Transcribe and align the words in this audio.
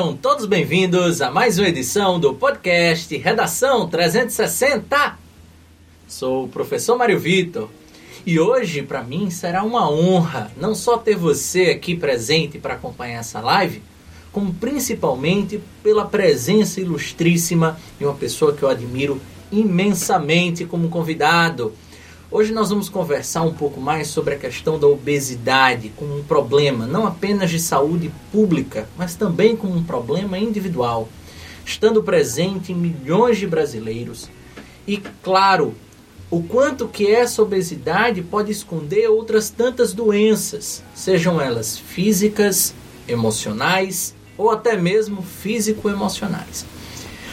Sejam 0.00 0.16
todos 0.16 0.46
bem-vindos 0.46 1.20
a 1.20 1.30
mais 1.30 1.58
uma 1.58 1.68
edição 1.68 2.18
do 2.18 2.32
podcast 2.32 3.14
Redação 3.18 3.86
360. 3.86 5.18
Sou 6.08 6.44
o 6.44 6.48
professor 6.48 6.96
Mário 6.96 7.20
Vitor 7.20 7.68
e 8.24 8.40
hoje, 8.40 8.80
para 8.80 9.02
mim, 9.02 9.28
será 9.28 9.62
uma 9.62 9.90
honra 9.90 10.50
não 10.56 10.74
só 10.74 10.96
ter 10.96 11.16
você 11.16 11.64
aqui 11.64 11.94
presente 11.94 12.58
para 12.58 12.74
acompanhar 12.74 13.20
essa 13.20 13.40
live, 13.40 13.82
como 14.32 14.54
principalmente 14.54 15.60
pela 15.82 16.06
presença 16.06 16.80
ilustríssima 16.80 17.78
de 17.98 18.06
uma 18.06 18.14
pessoa 18.14 18.54
que 18.54 18.62
eu 18.62 18.70
admiro 18.70 19.20
imensamente 19.52 20.64
como 20.64 20.88
convidado. 20.88 21.74
Hoje 22.32 22.52
nós 22.52 22.70
vamos 22.70 22.88
conversar 22.88 23.42
um 23.42 23.52
pouco 23.52 23.80
mais 23.80 24.06
sobre 24.06 24.34
a 24.34 24.38
questão 24.38 24.78
da 24.78 24.86
obesidade 24.86 25.92
como 25.96 26.16
um 26.16 26.22
problema 26.22 26.86
não 26.86 27.04
apenas 27.04 27.50
de 27.50 27.58
saúde 27.58 28.12
pública, 28.30 28.88
mas 28.96 29.16
também 29.16 29.56
como 29.56 29.74
um 29.74 29.82
problema 29.82 30.38
individual, 30.38 31.08
estando 31.66 32.04
presente 32.04 32.70
em 32.70 32.76
milhões 32.76 33.36
de 33.36 33.48
brasileiros. 33.48 34.30
E 34.86 34.98
claro, 35.24 35.74
o 36.30 36.40
quanto 36.40 36.86
que 36.86 37.10
essa 37.10 37.42
obesidade 37.42 38.22
pode 38.22 38.52
esconder 38.52 39.08
outras 39.08 39.50
tantas 39.50 39.92
doenças, 39.92 40.84
sejam 40.94 41.40
elas 41.40 41.76
físicas, 41.76 42.72
emocionais 43.08 44.14
ou 44.38 44.50
até 44.52 44.76
mesmo 44.76 45.20
físico-emocionais. 45.20 46.64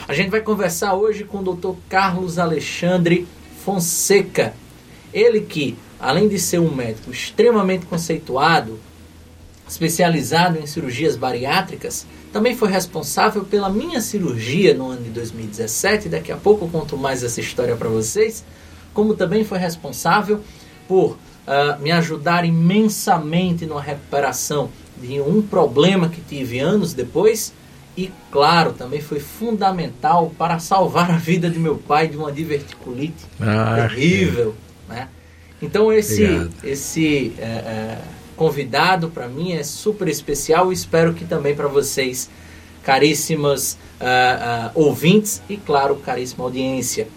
A 0.08 0.14
gente 0.16 0.32
vai 0.32 0.42
conversar 0.42 0.96
hoje 0.96 1.24
com 1.24 1.38
o 1.38 1.56
Dr. 1.56 1.78
Carlos 1.88 2.40
Alexandre 2.40 3.28
Fonseca, 3.64 4.56
ele 5.14 5.42
que, 5.42 5.78
além 6.00 6.28
de 6.28 6.40
ser 6.40 6.60
um 6.60 6.74
médico 6.74 7.12
extremamente 7.12 7.86
conceituado, 7.86 8.80
especializado 9.68 10.58
em 10.60 10.66
cirurgias 10.66 11.16
bariátricas, 11.16 12.06
também 12.32 12.56
foi 12.56 12.70
responsável 12.70 13.44
pela 13.44 13.70
minha 13.70 14.00
cirurgia 14.02 14.74
no 14.74 14.90
ano 14.90 15.04
de 15.04 15.10
2017. 15.10 16.10
Daqui 16.10 16.32
a 16.32 16.38
pouco 16.38 16.66
eu 16.66 16.70
conto 16.70 16.98
mais 16.98 17.24
essa 17.24 17.40
história 17.40 17.76
para 17.76 17.90
vocês. 17.90 18.44
Como 18.94 19.16
também 19.16 19.44
foi 19.44 19.58
responsável 19.58 20.42
por 20.88 21.12
uh, 21.12 21.82
me 21.82 21.92
ajudar 21.92 22.46
imensamente 22.46 23.66
na 23.66 23.80
recuperação 23.80 24.70
de 25.02 25.20
um 25.22 25.42
problema 25.42 26.10
que 26.10 26.22
tive 26.22 26.60
anos 26.60 26.94
depois. 26.94 27.54
E, 27.96 28.12
claro, 28.32 28.74
também 28.74 29.02
foi 29.02 29.20
fundamental 29.20 30.32
para 30.38 30.60
salvar 30.60 31.10
a 31.10 31.18
vida 31.18 31.50
de 31.50 31.58
meu 31.58 31.78
pai 31.78 32.08
de 32.08 32.16
uma 32.16 32.32
diverticulite 32.32 33.26
ah, 33.40 33.88
terrível. 33.88 34.54
É 34.64 34.67
né? 34.88 35.10
Então 35.62 35.92
esse, 35.92 36.50
esse 36.64 37.34
é, 37.40 37.44
é, 37.44 37.98
convidado 38.36 39.10
para 39.10 39.28
mim 39.28 39.54
é 39.54 39.64
super 39.64 40.08
especial 40.08 40.72
e 40.72 40.76
espero 40.76 41.14
que 41.14 41.26
também 41.26 41.56
para 41.56 41.68
vocês, 41.68 42.30
caríssimas 42.84 43.74
uh, 44.00 44.68
uh, 44.68 44.72
ouvintes 44.76 45.42
e 45.50 45.58
claro, 45.58 45.96
caríssima 45.98 46.46
audiência. 46.46 47.08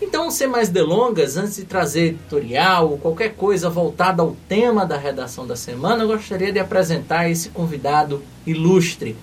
Então, 0.00 0.32
sem 0.32 0.48
mais 0.48 0.68
delongas, 0.68 1.36
antes 1.36 1.56
de 1.56 1.64
trazer 1.64 2.06
editorial 2.06 2.90
ou 2.90 2.98
qualquer 2.98 3.34
coisa 3.34 3.70
voltada 3.70 4.20
ao 4.20 4.36
tema 4.48 4.84
da 4.84 4.96
redação 4.96 5.46
da 5.46 5.54
semana, 5.54 6.02
eu 6.02 6.08
gostaria 6.08 6.52
de 6.52 6.58
apresentar 6.58 7.30
esse 7.30 7.50
convidado 7.50 8.20
ilustre, 8.44 9.16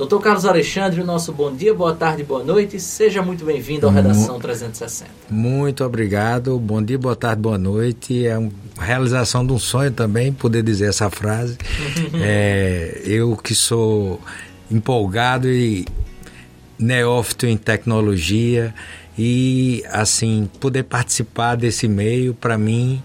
Doutor 0.00 0.22
Carlos 0.22 0.46
Alexandre, 0.46 1.04
nosso 1.04 1.30
bom 1.30 1.54
dia, 1.54 1.74
boa 1.74 1.94
tarde, 1.94 2.24
boa 2.24 2.42
noite. 2.42 2.80
Seja 2.80 3.20
muito 3.20 3.44
bem-vindo 3.44 3.86
ao 3.86 3.92
Redação 3.92 4.40
360. 4.40 5.10
Muito 5.28 5.84
obrigado. 5.84 6.58
Bom 6.58 6.82
dia, 6.82 6.98
boa 6.98 7.14
tarde, 7.14 7.42
boa 7.42 7.58
noite. 7.58 8.26
É 8.26 8.38
uma 8.38 8.50
realização 8.78 9.46
de 9.46 9.52
um 9.52 9.58
sonho 9.58 9.90
também 9.90 10.32
poder 10.32 10.62
dizer 10.62 10.88
essa 10.88 11.10
frase. 11.10 11.58
é, 12.18 13.02
eu 13.04 13.36
que 13.36 13.54
sou 13.54 14.18
empolgado 14.70 15.46
e 15.50 15.84
neófito 16.78 17.44
em 17.44 17.58
tecnologia 17.58 18.74
e 19.18 19.84
assim 19.90 20.48
poder 20.60 20.84
participar 20.84 21.56
desse 21.56 21.86
meio 21.86 22.32
para 22.32 22.56
mim 22.56 23.02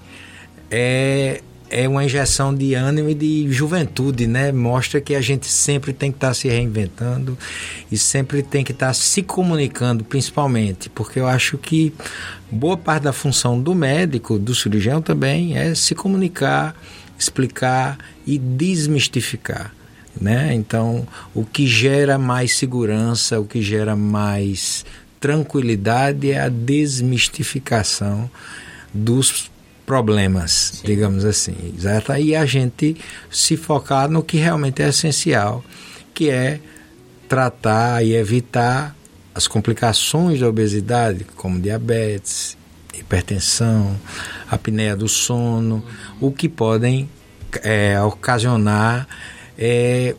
é 0.71 1.41
é 1.69 1.87
uma 1.87 2.03
injeção 2.03 2.53
de 2.53 2.73
ânimo 2.73 3.09
e 3.09 3.13
de 3.13 3.51
juventude, 3.51 4.27
né? 4.27 4.51
Mostra 4.51 5.01
que 5.01 5.15
a 5.15 5.21
gente 5.21 5.47
sempre 5.47 5.93
tem 5.93 6.11
que 6.11 6.17
estar 6.17 6.29
tá 6.29 6.33
se 6.33 6.47
reinventando 6.47 7.37
e 7.91 7.97
sempre 7.97 8.43
tem 8.43 8.63
que 8.63 8.71
estar 8.71 8.87
tá 8.87 8.93
se 8.93 9.21
comunicando, 9.23 10.03
principalmente, 10.03 10.89
porque 10.89 11.19
eu 11.19 11.27
acho 11.27 11.57
que 11.57 11.93
boa 12.51 12.77
parte 12.77 13.03
da 13.03 13.13
função 13.13 13.59
do 13.59 13.73
médico, 13.73 14.37
do 14.37 14.53
cirurgião 14.53 15.01
também, 15.01 15.57
é 15.57 15.73
se 15.73 15.95
comunicar, 15.95 16.75
explicar 17.17 17.97
e 18.25 18.37
desmistificar. 18.37 19.73
Né? 20.19 20.53
Então, 20.53 21.05
o 21.33 21.43
que 21.43 21.67
gera 21.67 22.17
mais 22.17 22.55
segurança, 22.55 23.39
o 23.39 23.45
que 23.45 23.61
gera 23.61 23.95
mais 23.95 24.85
tranquilidade 25.19 26.31
é 26.31 26.39
a 26.39 26.49
desmistificação 26.49 28.29
dos 28.93 29.51
problemas, 29.85 30.51
Sim. 30.51 30.87
digamos 30.87 31.23
assim, 31.25 31.55
certo? 31.79 32.13
E 32.13 32.35
a 32.35 32.45
gente 32.45 32.97
se 33.29 33.55
focar 33.55 34.09
no 34.09 34.23
que 34.23 34.37
realmente 34.37 34.81
é 34.81 34.89
essencial, 34.89 35.63
que 36.13 36.29
é 36.29 36.59
tratar 37.27 38.03
e 38.03 38.15
evitar 38.15 38.95
as 39.33 39.47
complicações 39.47 40.39
da 40.39 40.47
obesidade, 40.47 41.25
como 41.35 41.59
diabetes, 41.59 42.57
hipertensão, 42.93 43.99
apneia 44.49 44.95
do 44.95 45.07
sono, 45.07 45.83
o 46.21 46.31
que 46.31 46.47
podem 46.47 47.09
é, 47.61 47.99
ocasionar 48.01 49.07
é, 49.57 50.15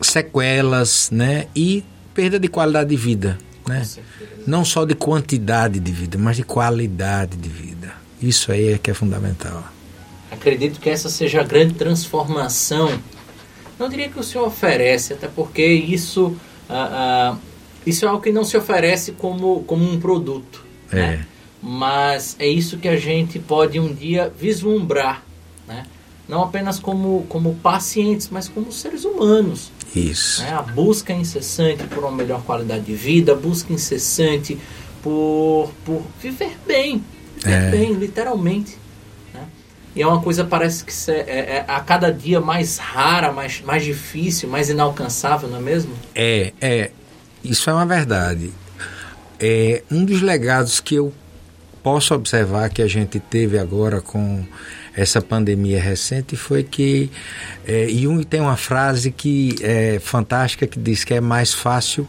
sequelas, 0.00 1.10
né? 1.10 1.46
E 1.54 1.84
perda 2.14 2.38
de 2.38 2.48
qualidade 2.48 2.90
de 2.90 2.96
vida, 2.96 3.38
né? 3.66 3.86
Não 4.46 4.64
só 4.64 4.84
de 4.84 4.94
quantidade 4.94 5.78
de 5.78 5.92
vida, 5.92 6.16
mas 6.18 6.36
de 6.36 6.42
qualidade 6.42 7.36
de 7.36 7.48
vida. 7.48 7.65
Isso 8.20 8.50
aí 8.50 8.72
é 8.72 8.78
que 8.78 8.90
é 8.90 8.94
fundamental. 8.94 9.64
Acredito 10.30 10.80
que 10.80 10.90
essa 10.90 11.08
seja 11.08 11.40
a 11.40 11.44
grande 11.44 11.74
transformação. 11.74 12.98
Não 13.78 13.88
diria 13.88 14.08
que 14.08 14.18
o 14.18 14.22
senhor 14.22 14.46
oferece, 14.46 15.12
até 15.12 15.28
porque 15.28 15.64
isso, 15.64 16.36
uh, 16.68 17.34
uh, 17.34 17.38
isso 17.86 18.04
é 18.04 18.08
algo 18.08 18.22
que 18.22 18.32
não 18.32 18.44
se 18.44 18.56
oferece 18.56 19.12
como, 19.12 19.62
como 19.64 19.84
um 19.84 20.00
produto. 20.00 20.64
É. 20.90 20.96
Né? 20.96 21.26
Mas 21.62 22.36
é 22.38 22.46
isso 22.46 22.78
que 22.78 22.88
a 22.88 22.96
gente 22.96 23.38
pode 23.38 23.78
um 23.80 23.92
dia 23.92 24.32
vislumbrar, 24.38 25.22
né? 25.66 25.84
não 26.28 26.42
apenas 26.42 26.78
como, 26.78 27.24
como 27.28 27.54
pacientes, 27.56 28.28
mas 28.30 28.48
como 28.48 28.70
seres 28.72 29.04
humanos. 29.04 29.70
Isso. 29.94 30.42
Né? 30.42 30.52
A 30.52 30.62
busca 30.62 31.12
incessante 31.12 31.84
por 31.84 32.04
uma 32.04 32.12
melhor 32.12 32.42
qualidade 32.42 32.84
de 32.84 32.94
vida, 32.94 33.32
a 33.32 33.34
busca 33.34 33.72
incessante 33.72 34.58
por, 35.02 35.70
por 35.84 36.02
viver 36.20 36.56
bem, 36.66 37.02
é. 37.44 37.70
bem, 37.70 37.92
literalmente. 37.94 38.78
Né? 39.32 39.40
E 39.94 40.02
é 40.02 40.06
uma 40.06 40.20
coisa 40.20 40.44
parece 40.44 40.84
que 40.84 41.10
é, 41.10 41.14
é, 41.14 41.38
é, 41.56 41.64
a 41.68 41.80
cada 41.80 42.12
dia 42.12 42.40
mais 42.40 42.78
rara, 42.78 43.32
mais, 43.32 43.60
mais 43.60 43.84
difícil, 43.84 44.48
mais 44.48 44.68
inalcançável, 44.68 45.48
não 45.48 45.58
é 45.58 45.62
mesmo? 45.62 45.92
É, 46.14 46.52
é. 46.60 46.90
Isso 47.44 47.68
é 47.70 47.72
uma 47.72 47.86
verdade. 47.86 48.52
É, 49.38 49.82
um 49.90 50.04
dos 50.04 50.22
legados 50.22 50.80
que 50.80 50.96
eu 50.96 51.12
posso 51.82 52.14
observar 52.14 52.70
que 52.70 52.82
a 52.82 52.88
gente 52.88 53.20
teve 53.20 53.58
agora 53.58 54.00
com 54.00 54.44
essa 54.96 55.20
pandemia 55.20 55.80
recente 55.80 56.34
foi 56.34 56.64
que 56.64 57.10
é, 57.66 57.86
Jung 57.88 58.24
tem 58.24 58.40
uma 58.40 58.56
frase 58.56 59.12
que 59.12 59.54
é 59.60 60.00
fantástica 60.00 60.66
que 60.66 60.80
diz 60.80 61.04
que 61.04 61.12
é 61.14 61.20
mais 61.20 61.52
fácil 61.52 62.08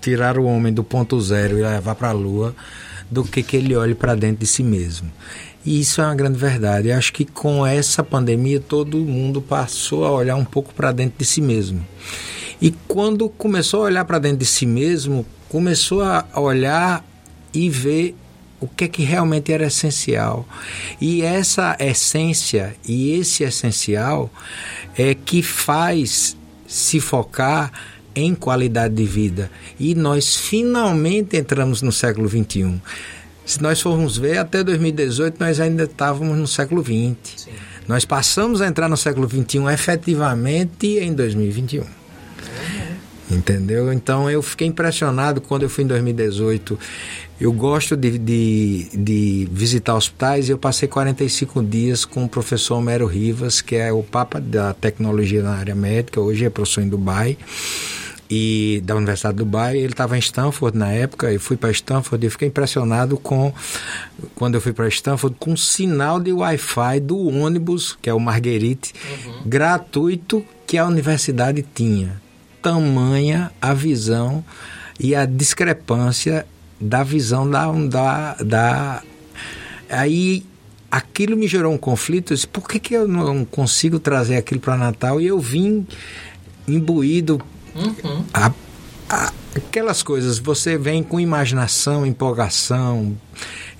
tirar 0.00 0.38
o 0.38 0.44
homem 0.44 0.72
do 0.72 0.82
ponto 0.82 1.20
zero 1.20 1.58
e 1.58 1.62
levar 1.62 1.94
para 1.94 2.08
a 2.08 2.12
lua 2.12 2.54
do 3.10 3.24
que 3.24 3.42
que 3.42 3.56
ele 3.56 3.74
olhe 3.74 3.94
para 3.94 4.14
dentro 4.14 4.38
de 4.38 4.46
si 4.46 4.62
mesmo. 4.62 5.10
E 5.64 5.80
isso 5.80 6.00
é 6.00 6.04
uma 6.04 6.14
grande 6.14 6.38
verdade. 6.38 6.88
Eu 6.88 6.96
acho 6.96 7.12
que 7.12 7.24
com 7.24 7.66
essa 7.66 8.02
pandemia 8.02 8.60
todo 8.60 8.96
mundo 8.98 9.42
passou 9.42 10.04
a 10.04 10.10
olhar 10.10 10.36
um 10.36 10.44
pouco 10.44 10.72
para 10.72 10.92
dentro 10.92 11.18
de 11.18 11.24
si 11.24 11.40
mesmo. 11.40 11.86
E 12.60 12.70
quando 12.86 13.28
começou 13.28 13.82
a 13.82 13.84
olhar 13.86 14.04
para 14.04 14.18
dentro 14.18 14.38
de 14.38 14.46
si 14.46 14.66
mesmo, 14.66 15.26
começou 15.48 16.02
a 16.02 16.26
olhar 16.36 17.04
e 17.52 17.68
ver 17.68 18.14
o 18.60 18.68
que 18.68 18.84
é 18.84 18.88
que 18.88 19.02
realmente 19.02 19.52
era 19.52 19.66
essencial. 19.66 20.46
E 21.00 21.22
essa 21.22 21.76
essência 21.80 22.76
e 22.86 23.12
esse 23.12 23.42
essencial 23.42 24.30
é 24.96 25.14
que 25.14 25.42
faz 25.42 26.36
se 26.66 27.00
focar 27.00 27.72
em 28.14 28.34
qualidade 28.34 28.94
de 28.94 29.04
vida. 29.04 29.50
E 29.78 29.94
nós 29.94 30.36
finalmente 30.36 31.36
entramos 31.36 31.82
no 31.82 31.92
século 31.92 32.28
XXI. 32.28 32.80
Se 33.44 33.60
nós 33.62 33.80
formos 33.80 34.16
ver, 34.16 34.38
até 34.38 34.62
2018 34.62 35.36
nós 35.40 35.60
ainda 35.60 35.84
estávamos 35.84 36.38
no 36.38 36.46
século 36.46 36.82
XX. 36.82 37.16
Sim. 37.36 37.50
Nós 37.88 38.04
passamos 38.04 38.60
a 38.60 38.68
entrar 38.68 38.88
no 38.88 38.96
século 38.96 39.28
XXI 39.28 39.64
efetivamente 39.72 40.86
em 40.98 41.12
2021. 41.12 41.84
Entendeu? 43.30 43.92
Então 43.92 44.28
eu 44.28 44.42
fiquei 44.42 44.66
impressionado 44.66 45.40
quando 45.40 45.62
eu 45.62 45.70
fui 45.70 45.84
em 45.84 45.86
2018. 45.86 46.78
Eu 47.40 47.52
gosto 47.52 47.96
de, 47.96 48.18
de, 48.18 48.88
de, 48.92 49.48
visitar 49.50 49.94
hospitais 49.94 50.48
e 50.48 50.52
eu 50.52 50.58
passei 50.58 50.88
45 50.88 51.62
dias 51.62 52.04
com 52.04 52.24
o 52.24 52.28
professor 52.28 52.74
Homero 52.74 53.06
Rivas, 53.06 53.60
que 53.60 53.76
é 53.76 53.92
o 53.92 54.02
papa 54.02 54.40
da 54.40 54.74
tecnologia 54.74 55.42
na 55.42 55.54
área 55.54 55.74
médica, 55.74 56.20
hoje 56.20 56.44
é 56.44 56.50
professor 56.50 56.82
em 56.82 56.88
Dubai 56.88 57.38
e 58.30 58.80
da 58.84 58.94
Universidade 58.94 59.38
de 59.38 59.44
Dubai. 59.44 59.76
Ele 59.76 59.92
estava 59.92 60.16
em 60.16 60.20
Stanford 60.20 60.76
na 60.76 60.90
época, 60.92 61.32
eu 61.32 61.40
fui 61.40 61.56
para 61.56 61.70
Stanford 61.70 62.26
e 62.26 62.30
fiquei 62.30 62.48
impressionado 62.48 63.16
com, 63.16 63.52
quando 64.34 64.54
eu 64.54 64.60
fui 64.60 64.72
para 64.72 64.86
Stanford, 64.88 65.36
com 65.38 65.54
o 65.54 65.56
sinal 65.56 66.20
de 66.20 66.32
Wi-Fi 66.32 67.00
do 67.00 67.18
ônibus, 67.28 67.98
que 68.00 68.10
é 68.10 68.14
o 68.14 68.20
Marguerite, 68.20 68.92
uhum. 69.26 69.42
gratuito 69.46 70.44
que 70.66 70.78
a 70.78 70.86
universidade 70.86 71.64
tinha. 71.74 72.20
Tamanha 72.62 73.50
a 73.60 73.72
visão 73.74 74.44
e 74.98 75.14
a 75.14 75.24
discrepância 75.24 76.46
da 76.80 77.02
visão 77.02 77.48
da. 77.48 77.70
da, 77.72 78.34
da 78.34 79.02
aí 79.88 80.44
aquilo 80.90 81.36
me 81.36 81.46
gerou 81.46 81.72
um 81.72 81.78
conflito. 81.78 82.32
Eu 82.32 82.34
disse, 82.36 82.46
por 82.48 82.68
que, 82.68 82.78
que 82.78 82.94
eu 82.94 83.06
não 83.06 83.44
consigo 83.44 83.98
trazer 83.98 84.36
aquilo 84.36 84.60
para 84.60 84.76
Natal? 84.76 85.20
E 85.20 85.26
eu 85.26 85.38
vim 85.38 85.86
imbuído 86.66 87.40
Uhum. 87.74 88.24
A, 88.32 88.52
a, 89.08 89.32
aquelas 89.54 90.02
coisas, 90.02 90.38
você 90.38 90.76
vem 90.76 91.02
com 91.02 91.20
imaginação, 91.20 92.04
empolgação, 92.04 93.16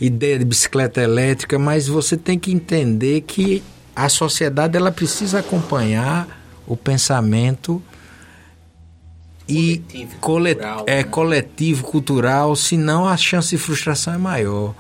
ideia 0.01 0.39
de 0.39 0.45
bicicleta 0.45 1.01
elétrica, 1.01 1.59
mas 1.59 1.89
você 1.89 2.17
tem 2.17 2.39
que 2.39 2.53
entender 2.53 3.23
que 3.23 3.63
a 3.95 4.09
sociedade 4.09 4.77
ela 4.77 4.93
precisa 4.93 5.41
acompanhar 5.41 6.41
o 6.67 6.77
pensamento 6.77 7.83
e 9.51 9.79
coletivo, 9.79 10.17
colet, 10.21 10.55
cultural, 10.57 10.85
é 10.87 10.97
né? 10.97 11.05
coletivo 11.05 11.85
cultural, 11.85 12.57
senão 12.57 13.09
a 13.09 13.17
chance 13.17 13.51
de 13.51 13.59
frustração 13.59 14.15
é 14.15 14.19
maior. 14.19 14.75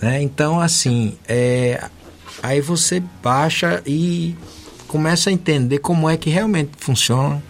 Né? 0.00 0.22
Então, 0.22 0.60
assim, 0.60 1.16
é, 1.28 1.84
aí 2.42 2.60
você 2.60 3.02
baixa 3.22 3.82
e 3.86 4.34
começa 4.86 5.30
a 5.30 5.32
entender 5.32 5.78
como 5.78 6.08
é 6.08 6.16
que 6.16 6.30
realmente 6.30 6.70
funciona 6.78 7.42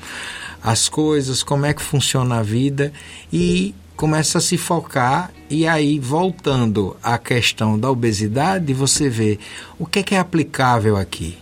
as 0.63 0.89
coisas, 0.89 1.43
como 1.43 1.65
é 1.65 1.73
que 1.73 1.83
funciona 1.83 2.39
a 2.39 2.43
vida 2.43 2.93
e 3.33 3.75
começa 3.97 4.39
a 4.39 4.41
se 4.41 4.57
focar 4.57 5.31
e 5.49 5.67
aí 5.67 5.99
voltando 5.99 6.97
à 7.03 7.19
questão 7.19 7.79
da 7.79 7.91
obesidade, 7.91 8.73
você 8.73 9.09
vê 9.09 9.39
o 9.79 9.87
que 9.87 9.99
é, 9.99 10.03
que 10.03 10.15
é 10.15 10.19
aplicável 10.19 10.97
aqui. 10.97 11.37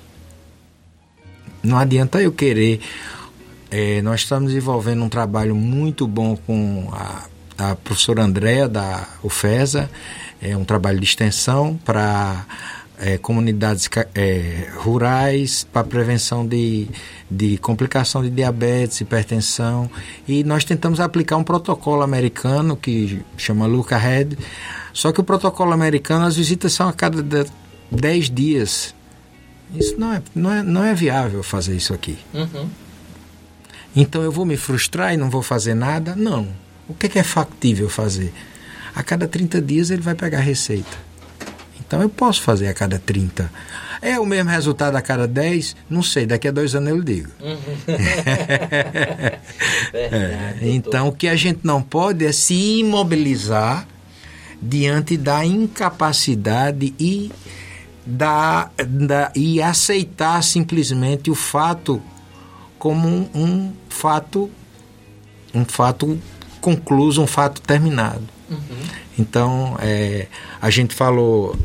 Não 1.63 1.79
adianta 1.79 2.21
eu 2.21 2.33
querer. 2.33 2.81
É, 3.71 4.01
nós 4.03 4.21
estamos 4.21 4.49
desenvolvendo 4.49 5.03
um 5.03 5.09
trabalho 5.09 5.55
muito 5.55 6.07
bom 6.07 6.37
com 6.37 6.89
a, 6.93 7.25
a 7.59 7.75
professora 7.75 8.23
Andréa 8.23 8.69
da 8.69 9.07
UFESA, 9.23 9.91
é 10.41 10.57
um 10.57 10.65
trabalho 10.65 10.99
de 10.99 11.05
extensão 11.05 11.79
para 11.85 12.47
é, 12.99 13.17
comunidades 13.19 13.89
é, 14.15 14.69
rurais 14.77 15.67
para 15.73 15.85
prevenção 15.85 16.47
de, 16.47 16.89
de 17.31 17.57
complicação 17.59 18.23
de 18.23 18.31
diabetes, 18.31 19.01
hipertensão. 19.01 19.91
E 20.27 20.43
nós 20.45 20.65
tentamos 20.65 21.01
aplicar 21.01 21.37
um 21.37 21.45
protocolo 21.45 22.03
americano 22.03 22.77
que 22.77 23.23
chama 23.37 23.67
Luca 23.67 23.97
Red. 23.97 24.31
Só 24.93 25.13
que 25.13 25.21
o 25.21 25.25
protocolo 25.25 25.73
americano, 25.73 26.25
as 26.25 26.37
visitas 26.37 26.73
são 26.73 26.89
a 26.89 26.93
cada 26.93 27.47
10 27.91 28.31
dias. 28.31 28.95
Isso 29.75 29.95
não 29.99 30.13
é, 30.13 30.23
não, 30.35 30.53
é, 30.53 30.63
não 30.63 30.85
é 30.85 30.95
viável 30.95 31.43
fazer 31.43 31.77
isso 31.77 31.93
aqui. 31.93 32.19
Uhum. 32.33 32.69
Então 34.01 34.23
eu 34.23 34.31
vou 34.31 34.47
me 34.47 34.57
frustrar 34.57 35.13
e 35.13 35.17
não 35.17 35.29
vou 35.29 35.43
fazer 35.43 35.75
nada? 35.75 36.15
Não. 36.15 36.47
O 36.89 36.95
que 36.95 37.07
é, 37.07 37.09
que 37.09 37.19
é 37.19 37.25
factível 37.25 37.89
fazer? 37.89 38.33
A 38.95 39.03
cada 39.03 39.27
30 39.27 39.61
dias 39.61 39.91
ele 39.91 40.01
vai 40.01 40.15
pegar 40.15 40.39
a 40.39 40.41
receita. 40.41 40.97
Então 41.81 42.01
eu 42.01 42.09
posso 42.09 42.41
fazer 42.43 42.69
a 42.69 42.75
cada 42.75 43.01
30. 43.01 43.51
É 44.01 44.17
o 44.21 44.25
mesmo 44.25 44.51
resultado 44.51 44.95
a 44.95 45.03
cada 45.03 45.27
10? 45.27 45.75
Não 45.91 46.01
sei, 46.01 46.27
daqui 46.27 46.47
a 46.47 46.53
dois 46.53 46.77
anos 46.77 46.91
eu 46.91 47.03
digo. 47.03 47.29
É, 49.93 50.59
então 50.63 51.09
o 51.09 51.13
que 51.13 51.27
a 51.27 51.35
gente 51.35 51.61
não 51.65 51.83
pode 51.83 52.25
é 52.25 52.31
se 52.31 52.79
imobilizar 52.81 53.87
diante 54.61 55.17
da 55.17 55.45
incapacidade 55.45 56.95
e, 57.01 57.33
da, 58.05 58.71
da, 58.87 59.33
e 59.35 59.63
aceitar 59.63 60.43
simplesmente 60.43 61.31
o 61.31 61.35
fato 61.35 62.03
como 62.79 63.09
um, 63.09 63.29
um 63.35 63.73
fato 63.89 64.51
um 65.55 65.65
fato 65.65 66.19
concluso, 66.61 67.23
um 67.23 67.27
fato 67.27 67.61
terminado. 67.61 68.25
Uhum. 68.51 68.59
Então, 69.19 69.77
é, 69.81 70.27
a 70.61 70.71
gente 70.71 70.95
falou 70.95 71.57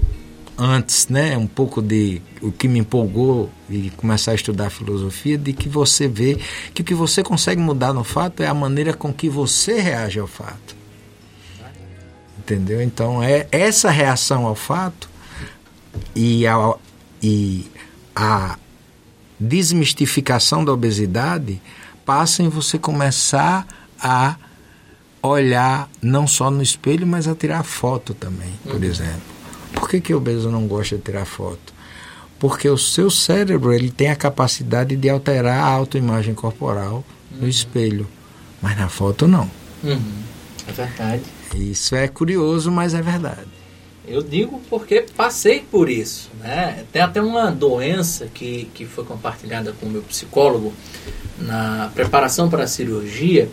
antes, 0.57 1.07
né, 1.07 1.35
um 1.37 1.47
pouco 1.47 1.81
de 1.81 2.21
o 2.41 2.51
que 2.51 2.67
me 2.67 2.79
empolgou 2.79 3.49
e 3.69 3.89
começar 3.91 4.31
a 4.31 4.35
estudar 4.35 4.69
filosofia, 4.69 5.37
de 5.37 5.51
que 5.51 5.67
você 5.67 6.07
vê 6.07 6.37
que 6.73 6.81
o 6.81 6.85
que 6.85 6.93
você 6.93 7.23
consegue 7.23 7.59
mudar 7.59 7.93
no 7.93 8.03
fato 8.03 8.43
é 8.43 8.47
a 8.47 8.53
maneira 8.53 8.93
com 8.93 9.11
que 9.11 9.29
você 9.29 9.79
reage 9.79 10.19
ao 10.19 10.27
fato. 10.27 10.75
Entendeu? 12.37 12.81
Então, 12.81 13.23
é 13.23 13.47
essa 13.51 13.89
reação 13.89 14.45
ao 14.45 14.55
fato 14.55 15.09
e 16.15 16.45
a, 16.45 16.75
e 17.21 17.65
a 18.15 18.57
desmistificação 19.39 20.63
da 20.63 20.71
obesidade 20.71 21.61
passa 22.05 22.43
em 22.43 22.49
você 22.49 22.77
começar 22.77 23.67
a 23.99 24.35
olhar 25.21 25.89
não 26.01 26.27
só 26.27 26.51
no 26.51 26.61
espelho, 26.61 27.07
mas 27.07 27.27
a 27.27 27.35
tirar 27.35 27.63
foto 27.63 28.13
também, 28.13 28.53
por 28.63 28.75
uhum. 28.75 28.83
exemplo. 28.83 29.21
Por 29.73 29.89
que, 29.89 30.01
que 30.01 30.13
o 30.13 30.17
obeso 30.17 30.51
não 30.51 30.67
gosta 30.67 30.97
de 30.97 31.01
tirar 31.01 31.25
foto? 31.25 31.73
Porque 32.37 32.67
o 32.67 32.77
seu 32.77 33.09
cérebro 33.09 33.71
ele 33.71 33.89
tem 33.89 34.09
a 34.09 34.15
capacidade 34.15 34.97
de 34.97 35.09
alterar 35.09 35.63
a 35.63 35.67
autoimagem 35.67 36.33
corporal 36.33 37.03
uhum. 37.31 37.41
no 37.41 37.47
espelho, 37.47 38.07
mas 38.61 38.77
na 38.77 38.89
foto 38.89 39.27
não. 39.27 39.49
Uhum. 39.83 40.23
É 40.67 40.71
verdade. 40.71 41.23
Isso 41.55 41.95
é 41.95 42.07
curioso, 42.07 42.71
mas 42.71 42.93
é 42.93 43.01
verdade. 43.01 43.52
Eu 44.13 44.21
digo 44.21 44.61
porque 44.69 45.07
passei 45.17 45.61
por 45.61 45.89
isso. 45.89 46.29
Né? 46.39 46.85
Tem 46.91 47.01
até 47.01 47.19
uma 47.19 47.49
doença 47.49 48.27
que, 48.31 48.69
que 48.75 48.85
foi 48.85 49.03
compartilhada 49.03 49.73
com 49.73 49.87
o 49.87 49.89
meu 49.89 50.03
psicólogo 50.03 50.71
na 51.39 51.89
preparação 51.95 52.47
para 52.47 52.65
a 52.65 52.67
cirurgia. 52.67 53.49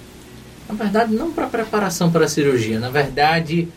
Na 0.68 0.74
verdade, 0.74 1.14
não 1.14 1.32
para 1.32 1.46
preparação 1.46 2.12
para 2.12 2.26
a 2.26 2.28
cirurgia, 2.28 2.78
na 2.78 2.90
verdade, 2.90 3.68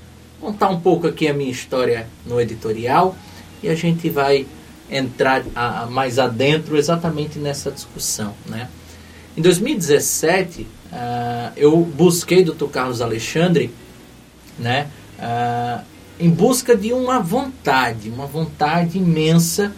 contar 0.42 0.68
um 0.68 0.82
pouco 0.82 1.08
aqui 1.08 1.26
a 1.26 1.34
minha 1.34 1.50
história 1.50 2.06
no 2.26 2.40
editorial 2.42 3.16
e 3.64 3.70
a 3.70 3.76
gente 3.76 4.10
vai 4.10 4.46
entrar 4.92 5.42
a, 5.56 5.84
a 5.84 5.86
mais 5.86 6.20
adentro 6.20 6.76
exatamente 6.76 7.40
nessa 7.40 7.72
discussão. 7.72 8.34
Né? 8.46 8.68
Em 9.38 9.42
2017, 9.42 10.64
uh, 10.64 10.68
ah, 10.92 11.52
eu 11.56 11.78
busquei 11.78 12.44
Dr. 12.44 12.66
Carlos 12.66 13.02
Alexandre 13.02 13.72
né, 14.60 14.88
uh, 15.18 15.93
em 16.24 16.30
busca 16.30 16.74
de 16.74 16.94
uma 16.94 17.20
vontade, 17.20 18.08
uma 18.10 18.26
vontade 18.26 18.98
imensa 18.98 19.74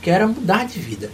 que 0.00 0.08
era 0.08 0.28
mudar 0.28 0.64
de 0.64 0.78
vida. 0.78 1.10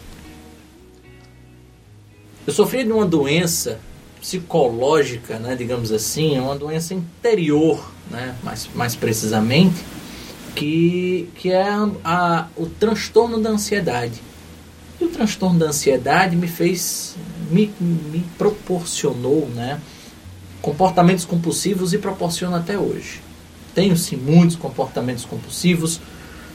Eu 2.46 2.52
sofri 2.52 2.84
de 2.84 2.92
uma 2.92 3.06
doença 3.06 3.80
psicológica, 4.20 5.38
né, 5.38 5.56
digamos 5.56 5.90
assim, 5.90 6.38
uma 6.38 6.54
doença 6.54 6.92
interior 6.92 7.90
né, 8.10 8.36
mais, 8.44 8.68
mais 8.74 8.94
precisamente, 8.94 9.82
que, 10.54 11.30
que 11.36 11.50
é 11.50 11.62
a, 11.62 11.88
a, 12.04 12.46
o 12.54 12.66
transtorno 12.66 13.40
da 13.40 13.48
ansiedade. 13.48 14.20
E 15.00 15.04
o 15.06 15.08
transtorno 15.08 15.58
da 15.58 15.68
ansiedade 15.68 16.36
me 16.36 16.46
fez, 16.46 17.16
me, 17.50 17.72
me 17.80 18.22
proporcionou 18.36 19.48
né, 19.48 19.80
comportamentos 20.60 21.24
compulsivos 21.24 21.94
e 21.94 21.98
proporciona 21.98 22.58
até 22.58 22.78
hoje. 22.78 23.23
Tenho 23.74 23.96
sim 23.96 24.16
muitos 24.16 24.56
comportamentos 24.56 25.24
compulsivos, 25.24 26.00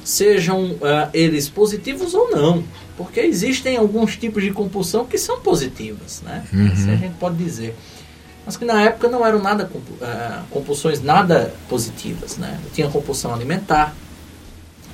sejam 0.04 0.72
uh, 0.72 1.10
eles 1.14 1.50
positivos 1.50 2.14
ou 2.14 2.32
não, 2.32 2.64
porque 2.98 3.20
existem 3.20 3.78
alguns 3.78 4.16
tipos 4.18 4.42
de 4.42 4.52
compulsão 4.52 5.06
que 5.06 5.18
são 5.18 5.40
positivas, 5.42 6.22
né? 6.22 6.44
Uhum. 6.52 6.68
Isso 6.68 6.90
a 6.90 6.96
gente 6.96 7.16
pode 7.16 7.36
dizer 7.36 7.76
mas 8.50 8.58
que 8.58 8.66
na 8.66 8.82
época 8.82 9.08
não 9.08 9.24
eram 9.24 9.40
nada 9.40 9.70
uh, 9.72 10.44
compulsões 10.50 11.04
nada 11.04 11.54
positivas, 11.70 12.36
né? 12.38 12.60
Eu 12.64 12.72
tinha 12.72 12.90
compulsão 12.90 13.32
alimentar. 13.32 13.96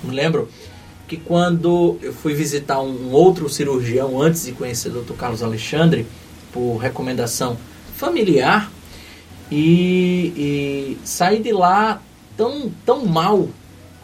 Me 0.03 0.13
lembro 0.13 0.49
que 1.07 1.15
quando 1.15 1.97
eu 2.01 2.11
fui 2.11 2.33
visitar 2.33 2.81
um 2.81 3.11
outro 3.11 3.47
cirurgião 3.47 4.21
antes 4.21 4.43
de 4.43 4.51
conhecer 4.51 4.89
o 4.89 5.01
Dr. 5.01 5.13
Carlos 5.13 5.41
Alexandre, 5.41 6.05
por 6.51 6.75
recomendação 6.75 7.57
familiar, 7.95 8.69
e, 9.49 10.33
e 10.35 10.97
saí 11.05 11.39
de 11.39 11.53
lá 11.53 12.01
tão, 12.37 12.71
tão 12.85 13.05
mal 13.05 13.49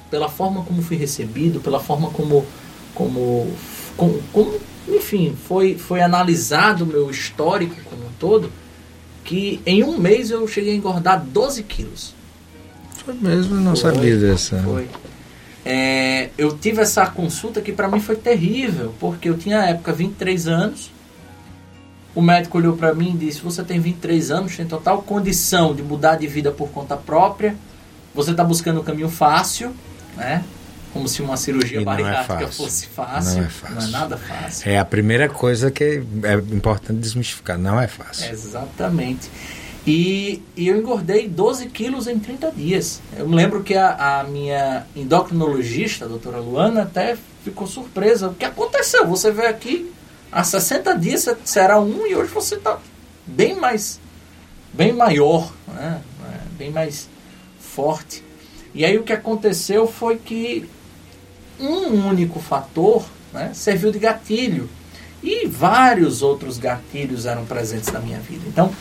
pela 0.09 0.27
forma 0.27 0.63
como 0.63 0.81
fui 0.81 0.97
recebido, 0.97 1.59
pela 1.59 1.79
forma 1.79 2.09
como, 2.09 2.45
como, 2.93 3.49
como, 3.95 4.21
como 4.33 4.59
enfim, 4.87 5.35
foi, 5.47 5.77
foi 5.77 6.01
analisado 6.01 6.83
o 6.83 6.87
meu 6.87 7.09
histórico 7.09 7.75
como 7.85 8.05
um 8.05 8.11
todo, 8.19 8.51
que 9.23 9.61
em 9.65 9.83
um 9.83 9.97
mês 9.97 10.31
eu 10.31 10.47
cheguei 10.47 10.73
a 10.73 10.75
engordar 10.75 11.23
12 11.23 11.63
quilos. 11.63 12.13
Foi 13.05 13.13
mesmo, 13.13 13.55
não 13.55 13.75
foi, 13.75 13.93
sabia 13.93 14.17
dessa. 14.17 14.61
Foi. 14.63 14.87
É, 15.63 16.29
eu 16.37 16.57
tive 16.57 16.81
essa 16.81 17.05
consulta 17.05 17.61
que 17.61 17.71
para 17.71 17.87
mim 17.87 17.99
foi 17.99 18.15
terrível, 18.15 18.93
porque 18.99 19.29
eu 19.29 19.37
tinha 19.37 19.59
na 19.59 19.67
época 19.67 19.93
23 19.93 20.47
anos. 20.47 20.91
O 22.13 22.21
médico 22.21 22.57
olhou 22.57 22.75
para 22.75 22.93
mim 22.93 23.13
e 23.13 23.17
disse: 23.17 23.41
Você 23.41 23.63
tem 23.63 23.79
23 23.79 24.31
anos, 24.31 24.57
tem 24.57 24.65
total 24.65 25.01
condição 25.03 25.73
de 25.73 25.81
mudar 25.81 26.15
de 26.15 26.27
vida 26.27 26.51
por 26.51 26.69
conta 26.69 26.97
própria. 26.97 27.55
Você 28.13 28.31
está 28.31 28.43
buscando 28.43 28.77
o 28.77 28.81
um 28.81 28.83
caminho 28.83 29.09
fácil, 29.09 29.73
né? 30.15 30.43
Como 30.93 31.07
se 31.07 31.21
uma 31.21 31.37
cirurgia 31.37 31.79
é 31.79 31.83
bariátrica 31.83 32.43
é 32.43 32.47
fosse 32.47 32.87
fácil. 32.87 33.35
Não 33.39 33.45
é 33.45 33.49
fácil. 33.49 33.75
Não 33.75 33.87
é 33.87 33.87
nada 33.87 34.17
fácil. 34.17 34.69
É 34.69 34.77
a 34.77 34.83
primeira 34.83 35.29
coisa 35.29 35.71
que 35.71 36.03
é 36.23 36.33
importante 36.53 36.99
desmistificar. 36.99 37.57
Não 37.57 37.79
é 37.79 37.87
fácil. 37.87 38.29
Exatamente. 38.29 39.29
E, 39.87 40.43
e, 40.55 40.67
eu 40.67 40.77
engordei 40.77 41.27
12 41.27 41.67
quilos 41.69 42.07
em 42.07 42.19
30 42.19 42.51
dias. 42.51 43.01
Eu 43.17 43.27
me 43.27 43.35
lembro 43.35 43.63
que 43.63 43.73
a, 43.73 44.19
a, 44.19 44.23
minha 44.25 44.85
endocrinologista, 44.95 46.05
a 46.05 46.07
doutora 46.07 46.37
Luana, 46.37 46.83
até 46.83 47.17
ficou 47.43 47.65
surpresa. 47.65 48.27
O 48.27 48.35
que 48.35 48.45
aconteceu? 48.45 49.07
Você 49.07 49.31
veio 49.31 49.49
aqui 49.49 49.91
há 50.31 50.43
60 50.43 50.97
dias, 50.99 51.27
você 51.43 51.59
era 51.59 51.79
um 51.79 52.05
e 52.05 52.15
hoje 52.15 52.31
você 52.31 52.55
está 52.55 52.77
bem 53.25 53.55
mais, 53.55 53.99
bem 54.71 54.93
maior, 54.93 55.51
né? 55.67 56.01
É, 56.31 56.37
bem 56.57 56.69
mais 56.69 57.09
forte. 57.61 58.23
E 58.73 58.83
aí 58.83 58.97
o 58.97 59.03
que 59.03 59.13
aconteceu 59.13 59.87
foi 59.87 60.17
que 60.17 60.67
um 61.59 62.07
único 62.07 62.39
fator 62.39 63.05
né, 63.31 63.51
serviu 63.53 63.91
de 63.91 63.99
gatilho. 63.99 64.69
E 65.23 65.47
vários 65.47 66.21
outros 66.21 66.57
gatilhos 66.57 67.25
eram 67.25 67.45
presentes 67.45 67.91
na 67.91 67.99
minha 67.99 68.19
vida. 68.19 68.43
Então, 68.47 68.73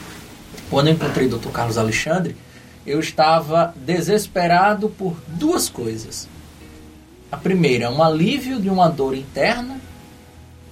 quando 0.71 0.89
eu 0.89 0.95
encontrei 0.95 1.27
o 1.27 1.39
Dr. 1.39 1.51
Carlos 1.51 1.77
Alexandre, 1.77 2.35
eu 2.87 2.99
estava 2.99 3.75
desesperado 3.77 4.89
por 4.89 5.17
duas 5.29 5.69
coisas. 5.69 6.27
A 7.31 7.37
primeira, 7.37 7.91
um 7.91 8.03
alívio 8.03 8.61
de 8.61 8.71
uma 8.71 8.89
dor 8.89 9.15
interna 9.15 9.79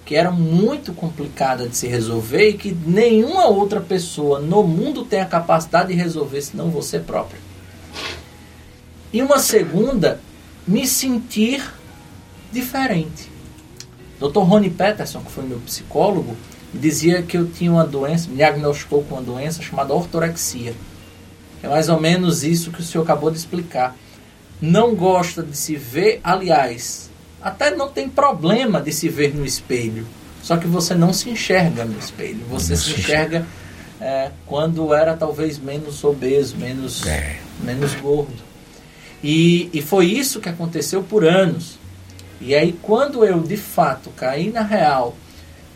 que 0.08 0.16
era 0.16 0.30
muito 0.30 0.94
complicada 0.94 1.68
de 1.68 1.76
se 1.76 1.86
resolver 1.86 2.48
e 2.48 2.54
que 2.54 2.72
nenhuma 2.72 3.46
outra 3.46 3.78
pessoa 3.78 4.40
no 4.40 4.62
mundo 4.62 5.04
tem 5.04 5.20
a 5.20 5.26
capacidade 5.26 5.88
de 5.88 5.94
resolver 5.94 6.40
senão 6.40 6.70
você 6.70 6.98
próprio. 6.98 7.38
E 9.12 9.22
uma 9.22 9.38
segunda, 9.38 10.20
me 10.66 10.86
sentir 10.86 11.62
diferente. 12.52 13.30
Dr. 14.20 14.40
Rony 14.40 14.70
Peterson, 14.70 15.20
que 15.20 15.30
foi 15.30 15.44
meu 15.44 15.58
psicólogo, 15.60 16.36
dizia 16.74 17.22
que 17.22 17.36
eu 17.36 17.48
tinha 17.48 17.70
uma 17.70 17.86
doença, 17.86 18.28
me 18.28 18.36
diagnosticou 18.36 19.02
com 19.04 19.14
uma 19.14 19.22
doença 19.22 19.62
chamada 19.62 19.94
ortorexia. 19.94 20.74
É 21.62 21.68
mais 21.68 21.88
ou 21.88 22.00
menos 22.00 22.44
isso 22.44 22.70
que 22.70 22.80
o 22.80 22.84
senhor 22.84 23.04
acabou 23.04 23.30
de 23.30 23.38
explicar. 23.38 23.96
Não 24.60 24.94
gosta 24.94 25.42
de 25.42 25.56
se 25.56 25.76
ver, 25.76 26.20
aliás, 26.22 27.10
até 27.40 27.74
não 27.74 27.88
tem 27.88 28.08
problema 28.08 28.80
de 28.80 28.92
se 28.92 29.08
ver 29.08 29.34
no 29.34 29.44
espelho. 29.44 30.06
Só 30.42 30.56
que 30.56 30.66
você 30.66 30.94
não 30.94 31.12
se 31.12 31.30
enxerga 31.30 31.84
no 31.84 31.98
espelho. 31.98 32.40
Você 32.50 32.76
se 32.76 32.92
enxerga 32.92 33.46
é, 34.00 34.30
quando 34.46 34.94
era 34.94 35.16
talvez 35.16 35.58
menos 35.58 36.02
obeso, 36.04 36.56
menos, 36.56 37.04
é. 37.06 37.38
menos 37.62 37.94
gordo. 37.94 38.47
E, 39.22 39.68
e 39.72 39.82
foi 39.82 40.06
isso 40.06 40.40
que 40.40 40.48
aconteceu 40.48 41.02
por 41.02 41.24
anos. 41.24 41.78
E 42.40 42.54
aí, 42.54 42.72
quando 42.82 43.24
eu 43.24 43.40
de 43.40 43.56
fato 43.56 44.10
caí 44.10 44.50
na 44.50 44.62
real 44.62 45.16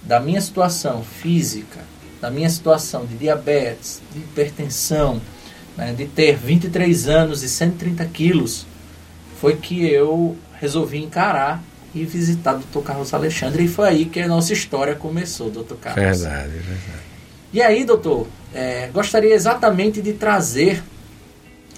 da 0.03 0.21
minha 0.21 0.41
situação 0.41 1.03
física, 1.03 1.81
da 2.21 2.31
minha 2.31 2.49
situação 2.49 3.05
de 3.05 3.17
diabetes, 3.17 4.01
de 4.13 4.21
hipertensão, 4.21 5.21
né, 5.77 5.93
de 5.93 6.07
ter 6.07 6.37
23 6.37 7.09
anos 7.09 7.43
e 7.43 7.49
130 7.49 8.05
quilos, 8.07 8.65
foi 9.41 9.57
que 9.57 9.85
eu 9.85 10.37
resolvi 10.61 11.03
encarar 11.03 11.63
e 11.93 12.05
visitar 12.05 12.55
o 12.55 12.59
Dr. 12.59 12.85
Carlos 12.85 13.13
Alexandre. 13.13 13.65
E 13.65 13.69
foi 13.69 13.89
aí 13.89 14.05
que 14.05 14.21
a 14.21 14.29
nossa 14.29 14.53
história 14.53 14.95
começou, 14.95 15.51
Dr. 15.51 15.75
Carlos. 15.81 16.21
Verdade, 16.21 16.51
verdade. 16.51 17.03
E 17.53 17.61
aí, 17.61 17.85
doutor, 17.85 18.29
é, 18.55 18.89
gostaria 18.93 19.35
exatamente 19.35 20.01
de 20.01 20.13
trazer 20.13 20.83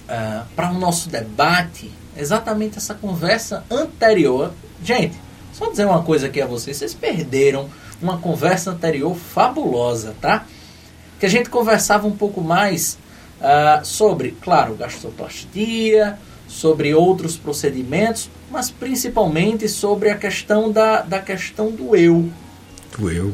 uh, 0.09 0.45
para 0.55 0.71
o 0.71 0.79
nosso 0.79 1.09
debate 1.09 1.91
exatamente 2.17 2.77
essa 2.77 2.93
conversa 2.93 3.63
anterior. 3.69 4.53
Gente, 4.83 5.15
só 5.53 5.69
dizer 5.69 5.85
uma 5.85 6.03
coisa 6.03 6.27
aqui 6.27 6.41
a 6.41 6.45
vocês: 6.45 6.77
vocês 6.77 6.93
perderam 6.93 7.69
uma 8.01 8.17
conversa 8.17 8.71
anterior 8.71 9.15
fabulosa, 9.15 10.15
tá? 10.21 10.45
Que 11.19 11.25
a 11.25 11.29
gente 11.29 11.49
conversava 11.49 12.07
um 12.07 12.15
pouco 12.15 12.41
mais 12.41 12.97
uh, 13.39 13.85
sobre, 13.85 14.31
claro, 14.41 14.75
gastroplastia, 14.75 16.19
sobre 16.47 16.93
outros 16.93 17.37
procedimentos, 17.37 18.29
mas 18.51 18.69
principalmente 18.69 19.67
sobre 19.67 20.09
a 20.09 20.17
questão 20.17 20.71
da, 20.71 21.01
da 21.01 21.19
questão 21.19 21.71
do 21.71 21.95
eu. 21.95 22.29
Do 22.97 23.11
eu. 23.11 23.33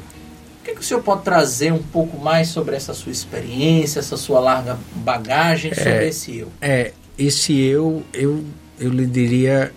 O 0.61 0.63
que, 0.63 0.75
que 0.75 0.79
o 0.79 0.83
senhor 0.83 1.01
pode 1.01 1.23
trazer 1.23 1.73
um 1.73 1.81
pouco 1.81 2.19
mais 2.19 2.49
sobre 2.49 2.75
essa 2.75 2.93
sua 2.93 3.11
experiência, 3.11 3.97
essa 3.97 4.15
sua 4.15 4.39
larga 4.39 4.77
bagagem 4.95 5.73
sobre 5.73 5.89
é, 5.89 6.07
esse 6.07 6.37
eu? 6.37 6.51
É, 6.61 6.91
esse 7.17 7.59
eu, 7.59 8.03
eu, 8.13 8.45
eu 8.79 8.91
lhe 8.91 9.07
diria, 9.07 9.71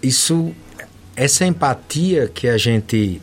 isso, 0.00 0.54
essa 1.16 1.44
empatia 1.44 2.30
que 2.32 2.46
a 2.46 2.56
gente 2.56 3.20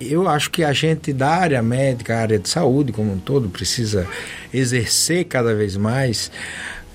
eu 0.00 0.28
acho 0.28 0.50
que 0.50 0.62
a 0.62 0.72
gente 0.72 1.12
da 1.12 1.30
área 1.30 1.62
médica, 1.62 2.14
a 2.14 2.20
área 2.20 2.38
de 2.38 2.48
saúde 2.48 2.92
como 2.92 3.12
um 3.12 3.18
todo, 3.18 3.48
precisa 3.48 4.06
exercer 4.52 5.24
cada 5.24 5.54
vez 5.54 5.76
mais. 5.76 6.30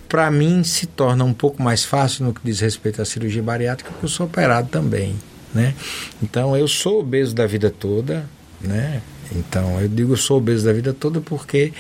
Para 0.08 0.32
mim, 0.32 0.64
se 0.64 0.86
torna 0.86 1.24
um 1.24 1.34
pouco 1.34 1.62
mais 1.62 1.84
fácil 1.84 2.26
no 2.26 2.34
que 2.34 2.42
diz 2.44 2.60
respeito 2.60 3.02
à 3.02 3.06
cirurgia 3.06 3.44
bariátrica, 3.44 3.92
porque 3.92 4.06
eu 4.06 4.10
sou 4.10 4.26
operado 4.26 4.70
também. 4.70 5.16
Né? 5.54 5.74
Então, 6.22 6.56
eu 6.56 6.68
sou 6.68 7.00
obeso 7.00 7.34
da 7.34 7.46
vida 7.46 7.70
toda, 7.70 8.26
né? 8.62 9.02
Então, 9.32 9.80
eu 9.80 9.88
digo 9.88 10.18
sou 10.18 10.38
obeso 10.38 10.66
da 10.66 10.74
vida 10.74 10.94
toda 10.94 11.22
porque 11.22 11.72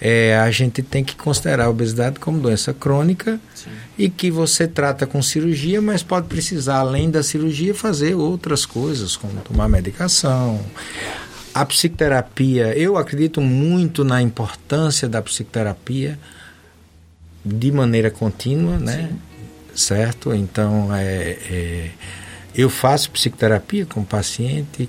é, 0.00 0.36
a 0.36 0.50
gente 0.50 0.82
tem 0.82 1.02
que 1.02 1.16
considerar 1.16 1.64
a 1.64 1.70
obesidade 1.70 2.20
como 2.20 2.38
doença 2.38 2.72
crônica 2.72 3.40
Sim. 3.54 3.70
e 3.98 4.08
que 4.08 4.30
você 4.30 4.68
trata 4.68 5.06
com 5.06 5.20
cirurgia, 5.20 5.82
mas 5.82 6.02
pode 6.02 6.28
precisar, 6.28 6.76
além 6.76 7.10
da 7.10 7.22
cirurgia, 7.22 7.74
fazer 7.74 8.14
outras 8.14 8.64
coisas, 8.64 9.16
como 9.16 9.40
tomar 9.40 9.68
medicação. 9.68 10.60
A 11.52 11.66
psicoterapia, 11.66 12.76
eu 12.78 12.96
acredito 12.96 13.40
muito 13.40 14.04
na 14.04 14.22
importância 14.22 15.08
da 15.08 15.20
psicoterapia 15.20 16.18
de 17.44 17.72
maneira 17.72 18.10
contínua, 18.10 18.78
né? 18.78 19.08
Sim. 19.10 19.18
Certo? 19.74 20.34
Então, 20.34 20.94
é, 20.94 21.36
é 21.50 21.90
eu 22.54 22.68
faço 22.68 23.10
psicoterapia 23.10 23.86
com 23.86 24.04
paciente, 24.04 24.88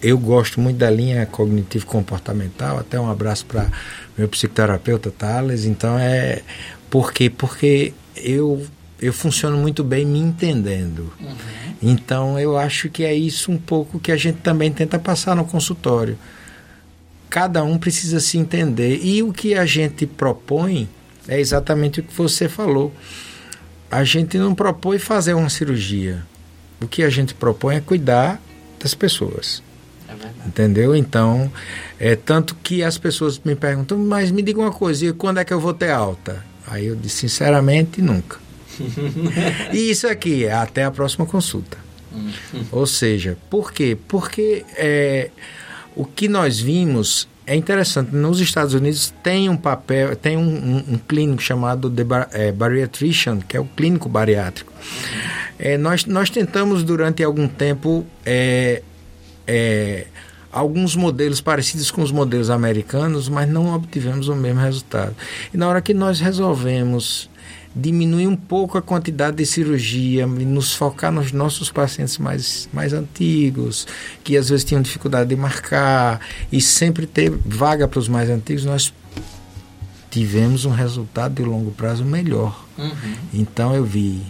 eu 0.00 0.16
gosto 0.16 0.60
muito 0.60 0.76
da 0.76 0.88
linha 0.88 1.26
cognitivo-comportamental, 1.26 2.78
até 2.78 3.00
um 3.00 3.10
abraço 3.10 3.46
para 3.46 3.68
meu 4.16 4.28
psicoterapeuta 4.28 5.10
Thales. 5.10 5.64
Então 5.64 5.98
é 5.98 6.42
por 6.88 7.12
quê? 7.12 7.28
Porque 7.28 7.92
eu 8.16 8.64
eu 9.00 9.14
funciono 9.14 9.56
muito 9.56 9.82
bem 9.82 10.04
me 10.04 10.18
entendendo. 10.18 11.10
Uhum. 11.18 11.36
Então 11.82 12.38
eu 12.38 12.56
acho 12.56 12.90
que 12.90 13.02
é 13.02 13.14
isso 13.14 13.50
um 13.50 13.56
pouco 13.56 13.98
que 13.98 14.12
a 14.12 14.16
gente 14.16 14.38
também 14.38 14.70
tenta 14.70 14.98
passar 14.98 15.34
no 15.34 15.44
consultório. 15.44 16.18
Cada 17.28 17.64
um 17.64 17.78
precisa 17.78 18.20
se 18.20 18.36
entender 18.36 19.00
e 19.02 19.22
o 19.22 19.32
que 19.32 19.54
a 19.54 19.64
gente 19.64 20.06
propõe 20.06 20.88
é 21.26 21.40
exatamente 21.40 22.00
o 22.00 22.02
que 22.02 22.14
você 22.14 22.48
falou. 22.48 22.92
A 23.90 24.04
gente 24.04 24.36
não 24.36 24.54
propõe 24.54 24.98
fazer 24.98 25.34
uma 25.34 25.48
cirurgia 25.48 26.24
o 26.82 26.88
que 26.88 27.02
a 27.02 27.10
gente 27.10 27.34
propõe 27.34 27.76
é 27.76 27.80
cuidar 27.80 28.40
das 28.78 28.94
pessoas. 28.94 29.62
É 30.08 30.48
Entendeu? 30.48 30.96
Então, 30.96 31.50
é 31.98 32.16
tanto 32.16 32.54
que 32.56 32.82
as 32.82 32.98
pessoas 32.98 33.40
me 33.44 33.54
perguntam, 33.54 33.98
mas 33.98 34.30
me 34.30 34.42
diga 34.42 34.60
uma 34.60 34.72
coisa, 34.72 35.06
e 35.06 35.12
quando 35.12 35.38
é 35.38 35.44
que 35.44 35.52
eu 35.52 35.60
vou 35.60 35.74
ter 35.74 35.90
alta? 35.90 36.44
Aí 36.66 36.86
eu 36.86 36.96
disse, 36.96 37.28
sinceramente, 37.28 38.00
nunca. 38.00 38.38
e 39.72 39.90
isso 39.90 40.06
aqui 40.08 40.44
é 40.44 40.52
até 40.52 40.84
a 40.84 40.90
próxima 40.90 41.26
consulta. 41.26 41.78
Ou 42.72 42.86
seja, 42.86 43.36
por 43.48 43.72
quê? 43.72 43.96
Porque 44.08 44.64
é, 44.76 45.30
o 45.94 46.04
que 46.04 46.28
nós 46.28 46.58
vimos 46.58 47.28
é 47.46 47.54
interessante. 47.54 48.14
Nos 48.14 48.40
Estados 48.40 48.74
Unidos 48.74 49.12
tem 49.22 49.48
um 49.48 49.56
papel, 49.56 50.14
tem 50.16 50.36
um, 50.36 50.42
um, 50.42 50.94
um 50.94 50.98
clínico 50.98 51.42
chamado 51.42 51.88
de 51.88 52.04
bar, 52.04 52.28
é, 52.32 52.52
bariatrician, 52.52 53.40
que 53.40 53.56
é 53.56 53.60
o 53.60 53.64
clínico 53.64 54.08
bariátrico. 54.08 54.72
É, 55.62 55.76
nós, 55.76 56.06
nós 56.06 56.30
tentamos 56.30 56.82
durante 56.82 57.22
algum 57.22 57.46
tempo 57.46 58.06
é, 58.24 58.82
é, 59.46 60.06
alguns 60.50 60.96
modelos 60.96 61.42
parecidos 61.42 61.90
com 61.90 62.02
os 62.02 62.10
modelos 62.10 62.48
americanos, 62.48 63.28
mas 63.28 63.46
não 63.46 63.74
obtivemos 63.74 64.28
o 64.28 64.34
mesmo 64.34 64.60
resultado. 64.60 65.14
E 65.52 65.58
na 65.58 65.68
hora 65.68 65.82
que 65.82 65.92
nós 65.92 66.18
resolvemos 66.18 67.28
diminuir 67.76 68.26
um 68.26 68.34
pouco 68.34 68.78
a 68.78 68.82
quantidade 68.82 69.36
de 69.36 69.44
cirurgia 69.44 70.22
e 70.22 70.44
nos 70.44 70.74
focar 70.74 71.12
nos 71.12 71.30
nossos 71.30 71.70
pacientes 71.70 72.16
mais, 72.16 72.66
mais 72.72 72.94
antigos, 72.94 73.86
que 74.24 74.38
às 74.38 74.48
vezes 74.48 74.64
tinham 74.64 74.80
dificuldade 74.80 75.28
de 75.28 75.36
marcar, 75.36 76.20
e 76.50 76.58
sempre 76.60 77.06
ter 77.06 77.30
vaga 77.30 77.86
para 77.86 78.00
os 78.00 78.08
mais 78.08 78.30
antigos, 78.30 78.64
nós 78.64 78.92
tivemos 80.10 80.64
um 80.64 80.70
resultado 80.70 81.34
de 81.34 81.42
longo 81.42 81.70
prazo 81.70 82.04
melhor. 82.04 82.64
Uhum. 82.76 83.14
Então 83.32 83.74
eu 83.76 83.84
vi, 83.84 84.22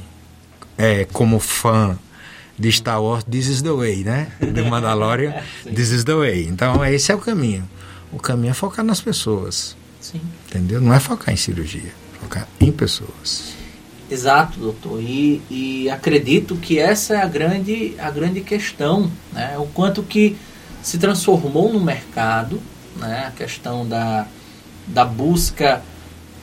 é, 0.80 1.04
como 1.12 1.38
fã 1.38 1.98
de 2.58 2.72
Star 2.72 3.02
Wars, 3.02 3.22
This 3.24 3.48
is 3.48 3.62
the 3.62 3.70
way, 3.70 4.02
né? 4.02 4.32
Do 4.40 4.64
Mandalorian, 4.64 5.34
This 5.74 5.90
is 5.90 6.04
the 6.04 6.14
way. 6.14 6.46
Então 6.46 6.82
esse 6.84 7.12
é 7.12 7.14
o 7.14 7.18
caminho. 7.18 7.68
O 8.10 8.18
caminho 8.18 8.50
é 8.50 8.54
focar 8.54 8.84
nas 8.84 9.00
pessoas. 9.00 9.76
Sim. 10.00 10.22
Entendeu? 10.48 10.80
Não 10.80 10.94
é 10.94 10.98
focar 10.98 11.34
em 11.34 11.36
cirurgia, 11.36 11.92
focar 12.18 12.48
em 12.58 12.72
pessoas. 12.72 13.52
Exato, 14.10 14.58
doutor. 14.58 15.00
E, 15.02 15.42
e 15.50 15.90
acredito 15.90 16.56
que 16.56 16.78
essa 16.78 17.14
é 17.14 17.22
a 17.22 17.26
grande, 17.26 17.94
a 17.98 18.10
grande 18.10 18.40
questão, 18.40 19.10
né? 19.32 19.56
O 19.58 19.66
quanto 19.66 20.02
que 20.02 20.36
se 20.82 20.96
transformou 20.98 21.70
no 21.70 21.80
mercado, 21.80 22.60
né? 22.96 23.26
A 23.28 23.30
questão 23.30 23.86
da, 23.86 24.26
da 24.86 25.04
busca. 25.04 25.82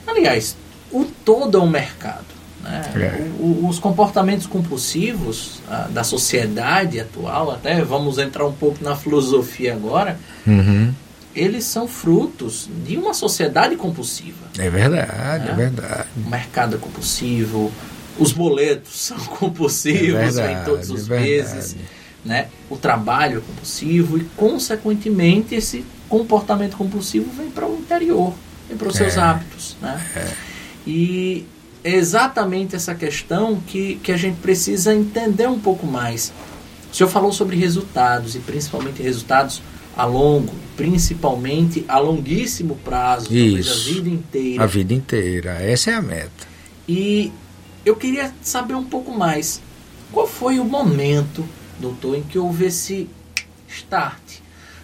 Aliás, 0.05 0.55
o 0.91 1.05
todo 1.25 1.57
é 1.57 1.61
um 1.61 1.69
mercado. 1.69 2.36
Né? 2.67 2.81
É. 2.95 3.41
O- 3.41 3.67
os 3.69 3.79
comportamentos 3.79 4.45
compulsivos 4.45 5.61
ah, 5.69 5.87
da 5.89 6.03
sociedade 6.03 6.99
atual, 6.99 7.49
até 7.51 7.81
vamos 7.81 8.17
entrar 8.17 8.45
um 8.45 8.51
pouco 8.51 8.83
na 8.83 8.95
filosofia 8.95 9.73
agora, 9.73 10.19
Uhum. 10.45 10.93
eles 11.33 11.63
são 11.63 11.87
frutos 11.87 12.69
de 12.85 12.97
uma 12.97 13.13
sociedade 13.13 13.75
compulsiva. 13.77 14.47
É 14.57 14.69
verdade, 14.69 15.47
É. 15.47 15.51
é 15.51 15.55
verdade. 15.55 16.07
O 16.25 16.29
mercado 16.29 16.75
é 16.75 16.79
compulsivo, 16.79 17.71
os 18.19 18.33
boletos 18.33 18.91
são 19.07 19.17
compulsivos, 19.17 20.37
É 20.37 20.55
todos 20.65 20.89
os 20.89 21.09
é 21.09 21.19
meses, 21.19 21.75
né? 22.25 22.47
O 22.69 22.75
trabalho 22.75 23.37
é 23.37 23.41
compulsivo 23.41 24.17
e, 24.17 24.23
consequentemente, 24.35 25.55
esse 25.55 25.85
comportamento 26.09 26.75
compulsivo 26.75 27.29
vem 27.31 27.49
para 27.49 27.65
o 27.65 27.75
interior, 27.75 28.33
vem 28.67 28.77
para 28.77 28.89
os 28.89 28.95
seus 28.95 29.15
É. 29.15 29.19
hábitos, 29.21 29.77
né? 29.81 30.01
E 30.85 31.45
é 31.87 31.95
exatamente 31.95 32.75
essa 32.75 32.93
questão 32.93 33.61
que, 33.65 33.95
que 34.03 34.11
a 34.11 34.17
gente 34.17 34.35
precisa 34.41 34.93
entender 34.93 35.47
um 35.47 35.57
pouco 35.57 35.87
mais. 35.87 36.33
O 36.91 36.93
senhor 36.95 37.09
falou 37.09 37.31
sobre 37.31 37.55
resultados 37.55 38.35
e 38.35 38.39
principalmente 38.39 39.01
resultados 39.01 39.61
a 39.95 40.03
longo, 40.03 40.53
principalmente 40.75 41.85
a 41.87 41.97
longuíssimo 41.97 42.75
prazo, 42.83 43.27
talvez 43.27 43.55
a 43.55 43.59
Isso. 43.71 43.93
vida 43.93 44.09
inteira. 44.09 44.63
A 44.63 44.67
vida 44.67 44.93
inteira. 44.93 45.51
Essa 45.61 45.91
é 45.91 45.93
a 45.93 46.01
meta. 46.01 46.45
E 46.89 47.31
eu 47.85 47.95
queria 47.95 48.33
saber 48.41 48.75
um 48.75 48.83
pouco 48.83 49.17
mais. 49.17 49.61
Qual 50.11 50.27
foi 50.27 50.59
o 50.59 50.65
momento, 50.65 51.45
doutor, 51.79 52.17
em 52.17 52.21
que 52.21 52.37
houve 52.37 52.65
esse 52.65 53.09
start? 53.69 54.41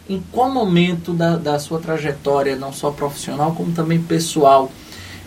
Em 0.07 0.23
qual 0.31 0.49
momento 0.49 1.11
da, 1.13 1.35
da 1.35 1.59
sua 1.59 1.79
trajetória, 1.79 2.55
não 2.55 2.71
só 2.71 2.91
profissional, 2.91 3.53
como 3.53 3.73
também 3.73 4.01
pessoal, 4.01 4.71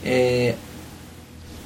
é, 0.03 0.55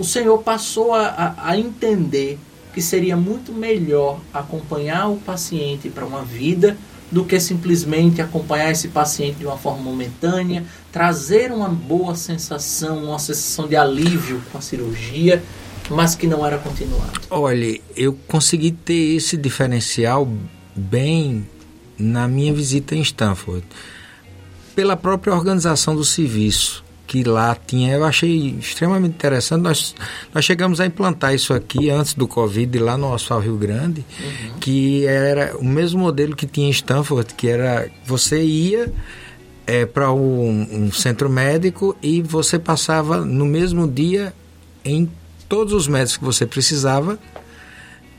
o 0.01 0.05
senhor 0.05 0.39
passou 0.39 0.95
a, 0.95 1.09
a, 1.09 1.51
a 1.51 1.59
entender 1.59 2.39
que 2.73 2.81
seria 2.81 3.17
muito 3.17 3.53
melhor 3.53 4.19
acompanhar 4.33 5.09
o 5.11 5.17
paciente 5.17 5.91
para 5.91 6.07
uma 6.07 6.23
vida 6.23 6.77
do 7.11 7.23
que 7.23 7.39
simplesmente 7.39 8.23
acompanhar 8.23 8.71
esse 8.71 8.89
paciente 8.89 9.37
de 9.37 9.45
uma 9.45 9.59
forma 9.59 9.83
momentânea, 9.83 10.65
trazer 10.91 11.53
uma 11.53 11.69
boa 11.69 12.15
sensação, 12.15 13.05
uma 13.05 13.19
sensação 13.19 13.69
de 13.69 13.77
alívio 13.77 14.41
com 14.51 14.57
a 14.57 14.61
cirurgia, 14.63 15.43
mas 15.91 16.15
que 16.15 16.27
não 16.27 16.47
era 16.47 16.57
continuado. 16.57 17.21
Olha, 17.29 17.79
eu 17.95 18.17
consegui 18.27 18.71
ter 18.71 19.17
esse 19.17 19.37
diferencial 19.37 20.27
bem 20.75 21.47
na 21.99 22.27
minha 22.27 22.55
visita 22.55 22.95
em 22.95 23.03
Stanford. 23.03 23.67
Pela 24.75 24.97
própria 24.97 25.35
organização 25.35 25.95
do 25.95 26.05
serviço 26.05 26.85
que 27.11 27.25
lá 27.25 27.57
tinha, 27.57 27.95
eu 27.95 28.05
achei 28.05 28.51
extremamente 28.61 29.15
interessante. 29.15 29.63
Nós, 29.63 29.97
nós 30.33 30.45
chegamos 30.45 30.81
a 30.81 30.87
implantar 30.87 31.35
isso 31.35 31.53
aqui 31.53 31.91
antes 31.91 32.15
do 32.15 32.29
Covid, 32.29 32.79
lá 32.79 32.97
no 32.97 33.13
Hospital 33.13 33.41
Rio 33.41 33.57
Grande, 33.57 34.07
que 34.61 35.05
era 35.07 35.57
o 35.59 35.65
mesmo 35.65 35.99
modelo 35.99 36.37
que 36.37 36.47
tinha 36.47 36.69
em 36.69 36.71
Stanford, 36.71 37.35
que 37.35 37.49
era 37.49 37.91
você 38.07 38.41
ia 38.41 38.93
é, 39.67 39.85
para 39.85 40.13
um, 40.13 40.69
um 40.71 40.93
centro 40.93 41.29
médico 41.29 41.97
e 42.01 42.23
você 42.23 42.61
passava 42.61 43.25
no 43.25 43.45
mesmo 43.45 43.89
dia 43.89 44.33
em 44.85 45.11
todos 45.49 45.73
os 45.73 45.89
médicos 45.89 46.17
que 46.17 46.25
você 46.25 46.47
precisava 46.47 47.19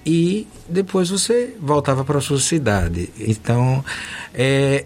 e 0.06 0.46
depois 0.68 1.10
você 1.10 1.56
voltava 1.62 2.04
para 2.04 2.18
a 2.18 2.22
sua 2.22 2.42
cidade. 2.42 3.10
Então, 3.18 3.86
é, 4.34 4.84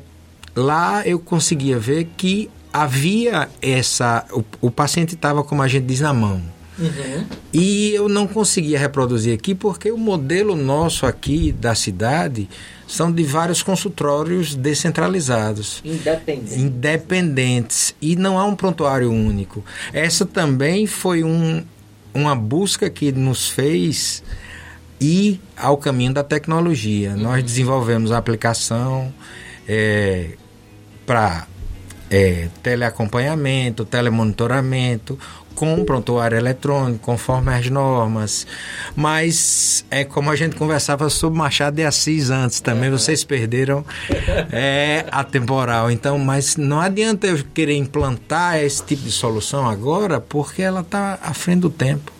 lá 0.56 1.01
eu 1.08 1.17
conseguia 1.17 1.79
ver 1.79 2.08
que 2.15 2.51
havia 2.75 3.47
essa. 3.61 4.25
O, 4.31 4.43
o 4.67 4.71
paciente 4.71 5.15
estava, 5.15 5.43
como 5.43 5.61
a 5.61 5.67
gente 5.67 5.85
diz, 5.85 6.01
na 6.01 6.13
mão. 6.13 6.41
Uhum. 6.77 7.25
E 7.53 7.93
eu 7.93 8.09
não 8.09 8.27
conseguia 8.27 8.77
reproduzir 8.77 9.33
aqui 9.33 9.55
porque 9.55 9.89
o 9.89 9.97
modelo 9.97 10.57
nosso 10.57 11.05
aqui 11.05 11.53
da 11.53 11.73
cidade 11.73 12.49
são 12.85 13.09
de 13.09 13.23
vários 13.23 13.63
consultórios 13.63 14.53
descentralizados 14.53 15.81
Independente. 15.85 16.59
independentes 16.59 17.95
e 18.01 18.17
não 18.17 18.38
há 18.38 18.43
um 18.43 18.57
prontuário 18.57 19.09
único. 19.09 19.63
Essa 19.93 20.25
também 20.25 20.85
foi 20.85 21.23
um, 21.23 21.63
uma 22.13 22.35
busca 22.35 22.89
que 22.89 23.09
nos 23.09 23.49
fez 23.49 24.21
ir 24.99 25.39
ao 25.55 25.77
caminho 25.77 26.13
da 26.13 26.25
tecnologia. 26.25 27.15
Nós 27.15 27.41
desenvolvemos 27.41 28.11
a 28.11 28.17
aplicação 28.17 29.13
é, 29.65 30.31
para 31.05 31.47
é, 32.09 32.47
teleacompanhamento, 32.61 33.85
telemonitoramento, 33.85 35.17
com 35.55 35.85
prontuário 35.85 36.37
eletrônico, 36.37 36.99
conforme 36.99 37.53
as 37.53 37.69
normas. 37.69 38.45
Mas 38.95 39.85
é 39.89 40.03
como 40.03 40.29
a 40.29 40.35
gente 40.35 40.55
conversava 40.55 41.09
sobre 41.09 41.39
Machado 41.39 41.77
de 41.77 41.83
Assis 41.83 42.29
antes 42.29 42.59
também, 42.59 42.89
vocês 42.89 43.23
perderam 43.23 43.85
é, 44.51 45.05
a 45.11 45.23
temporal. 45.23 45.89
Então, 45.89 46.19
mas 46.19 46.57
não 46.57 46.81
adianta 46.81 47.27
eu 47.27 47.41
querer 47.53 47.75
implantar 47.77 48.57
esse 48.57 48.83
tipo 48.83 49.03
de 49.03 49.11
solução 49.11 49.67
agora, 49.67 50.19
porque 50.19 50.61
ela 50.61 50.81
está 50.81 51.17
à 51.21 51.33
frente 51.33 51.61
do 51.61 51.69
tempo. 51.69 52.11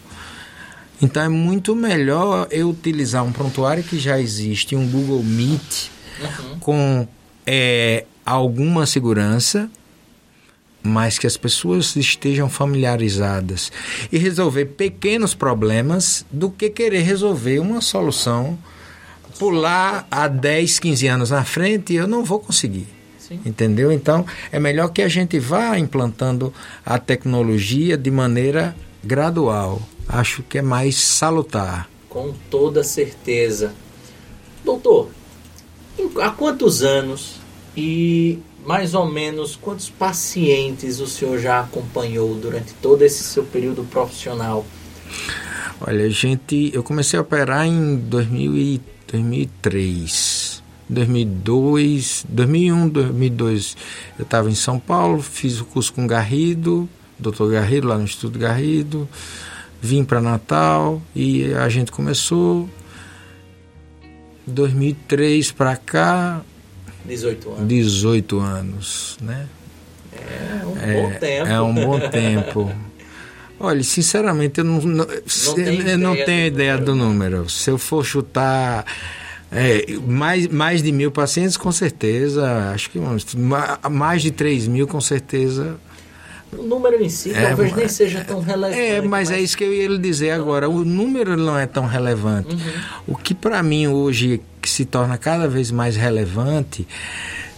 Então 1.01 1.21
é 1.21 1.27
muito 1.27 1.75
melhor 1.75 2.47
eu 2.49 2.69
utilizar 2.69 3.21
um 3.23 3.31
prontuário 3.31 3.83
que 3.83 3.99
já 3.99 4.19
existe, 4.19 4.75
um 4.75 4.87
Google 4.87 5.21
Meet, 5.23 5.89
Uhum. 6.17 6.59
com 6.59 7.07
é, 7.45 8.05
alguma 8.25 8.85
segurança, 8.85 9.69
mas 10.81 11.17
que 11.17 11.27
as 11.27 11.38
pessoas 11.38 11.95
estejam 11.95 12.49
familiarizadas 12.49 13.71
e 14.11 14.17
resolver 14.17 14.65
pequenos 14.65 15.33
problemas 15.33 16.25
do 16.31 16.49
que 16.49 16.69
querer 16.69 17.01
resolver 17.01 17.59
uma 17.59 17.81
solução 17.81 18.57
pular 19.39 20.07
há 20.09 20.27
10, 20.27 20.79
15 20.79 21.07
anos 21.07 21.29
na 21.31 21.43
frente 21.43 21.93
e 21.93 21.97
eu 21.97 22.07
não 22.07 22.23
vou 22.23 22.39
conseguir. 22.39 22.88
Sim. 23.19 23.41
Entendeu? 23.45 23.91
Então, 23.91 24.25
é 24.51 24.59
melhor 24.59 24.89
que 24.89 25.01
a 25.01 25.07
gente 25.07 25.39
vá 25.39 25.77
implantando 25.79 26.53
a 26.85 26.99
tecnologia 26.99 27.97
de 27.97 28.11
maneira 28.11 28.75
gradual. 29.03 29.81
Acho 30.07 30.43
que 30.43 30.59
é 30.59 30.61
mais 30.61 30.95
salutar. 30.97 31.89
Com 32.07 32.33
toda 32.49 32.83
certeza. 32.83 33.73
Doutor, 34.63 35.09
há 36.21 36.29
quantos 36.29 36.83
anos 36.83 37.39
e 37.75 38.39
mais 38.65 38.93
ou 38.93 39.05
menos 39.05 39.55
quantos 39.55 39.89
pacientes 39.89 40.99
o 40.99 41.07
senhor 41.07 41.39
já 41.39 41.59
acompanhou 41.59 42.33
durante 42.35 42.73
todo 42.75 43.03
esse 43.03 43.23
seu 43.23 43.43
período 43.43 43.83
profissional? 43.83 44.65
Olha, 45.79 46.09
gente, 46.09 46.71
eu 46.73 46.81
comecei 46.81 47.19
a 47.19 47.21
operar 47.21 47.67
em 47.67 47.97
2000 47.97 48.57
e 48.57 48.81
2003. 49.11 50.63
2002, 50.88 52.25
2001, 52.29 52.89
2002, 52.89 53.77
eu 54.19 54.23
estava 54.23 54.49
em 54.51 54.55
São 54.55 54.79
Paulo, 54.79 55.21
fiz 55.21 55.59
o 55.59 55.65
curso 55.65 55.91
com 55.91 56.05
Garrido, 56.05 56.88
Dr. 57.17 57.49
Garrido, 57.51 57.88
lá 57.88 57.97
no 57.97 58.03
Instituto 58.03 58.38
Garrido. 58.38 59.09
Vim 59.81 60.03
para 60.03 60.21
Natal 60.21 61.01
e 61.15 61.53
a 61.53 61.67
gente 61.69 61.91
começou 61.91 62.69
2003 64.47 65.51
para 65.51 65.75
cá, 65.75 66.41
18 67.07 67.49
anos. 67.49 67.67
18 67.67 68.39
anos, 68.39 69.17
né? 69.21 69.47
É 70.13 70.65
um 70.65 71.01
bom 71.01 71.19
tempo. 71.19 71.47
É 71.47 71.61
um 71.61 71.73
bom 71.73 71.99
tempo. 72.09 72.71
Olha, 73.59 73.83
sinceramente, 73.83 74.59
eu 74.59 74.65
não, 74.65 74.81
não, 74.81 75.05
eu 75.05 75.97
não 75.97 76.13
ideia 76.13 76.25
tenho 76.25 76.51
do 76.51 76.55
ideia 76.55 76.73
número, 76.73 76.85
do 76.85 76.95
não. 76.95 77.05
número. 77.05 77.49
Se 77.49 77.69
eu 77.69 77.77
for 77.77 78.03
chutar 78.03 78.85
é, 79.51 79.85
mais, 80.05 80.47
mais 80.47 80.83
de 80.83 80.91
mil 80.91 81.11
pacientes, 81.11 81.55
com 81.55 81.71
certeza. 81.71 82.71
Acho 82.73 82.89
que 82.89 82.99
mais 83.89 84.21
de 84.21 84.31
3 84.31 84.67
mil, 84.67 84.87
com 84.87 84.99
certeza. 84.99 85.77
O 86.57 86.63
número 86.63 87.01
em 87.03 87.09
si 87.09 87.31
É, 87.31 87.47
talvez 87.47 87.71
mas- 87.71 87.79
nem 87.79 87.87
seja 87.87 88.23
tão 88.23 88.41
relevante. 88.41 88.79
É, 88.79 89.01
mas 89.01 89.31
é 89.31 89.39
isso 89.39 89.57
que 89.57 89.63
eu 89.63 89.73
ia 89.73 89.87
lhe 89.87 89.97
dizer 89.97 90.31
agora. 90.31 90.69
O 90.69 90.83
número 90.83 91.35
não 91.37 91.57
é 91.57 91.65
tão 91.65 91.85
relevante. 91.85 92.53
Uhum. 92.55 92.59
O 93.07 93.15
que 93.15 93.33
para 93.33 93.61
mim 93.63 93.87
hoje 93.87 94.41
que 94.61 94.69
se 94.69 94.85
torna 94.85 95.17
cada 95.17 95.47
vez 95.47 95.69
mais 95.71 95.95
relevante 95.95 96.87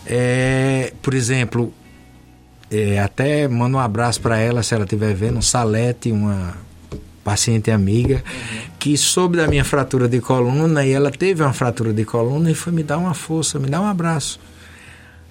é, 0.05 0.93
por 1.01 1.13
exemplo, 1.13 1.73
é, 2.71 2.99
até 2.99 3.47
mando 3.47 3.77
um 3.77 3.79
abraço 3.79 4.21
para 4.21 4.38
ela 4.38 4.63
se 4.63 4.73
ela 4.73 4.83
estiver 4.83 5.13
vendo, 5.13 5.41
Salete, 5.41 6.12
uma 6.12 6.55
paciente 7.23 7.69
amiga, 7.69 8.15
uhum. 8.25 8.60
que 8.79 8.97
soube 8.97 9.36
da 9.36 9.47
minha 9.47 9.65
fratura 9.65 10.07
de 10.07 10.21
coluna 10.21 10.86
e 10.86 10.91
ela 10.93 11.12
teve 11.12 11.43
uma 11.43 11.51
fratura 11.51 11.91
de 11.91 12.05
coluna 12.05 12.49
e 12.49 12.53
foi 12.53 12.71
me 12.71 12.83
dar 12.83 12.97
uma 12.97 13.13
força, 13.13 13.60
me 13.60 13.67
dar 13.67 13.81
um 13.81 13.86
abraço. 13.86 14.39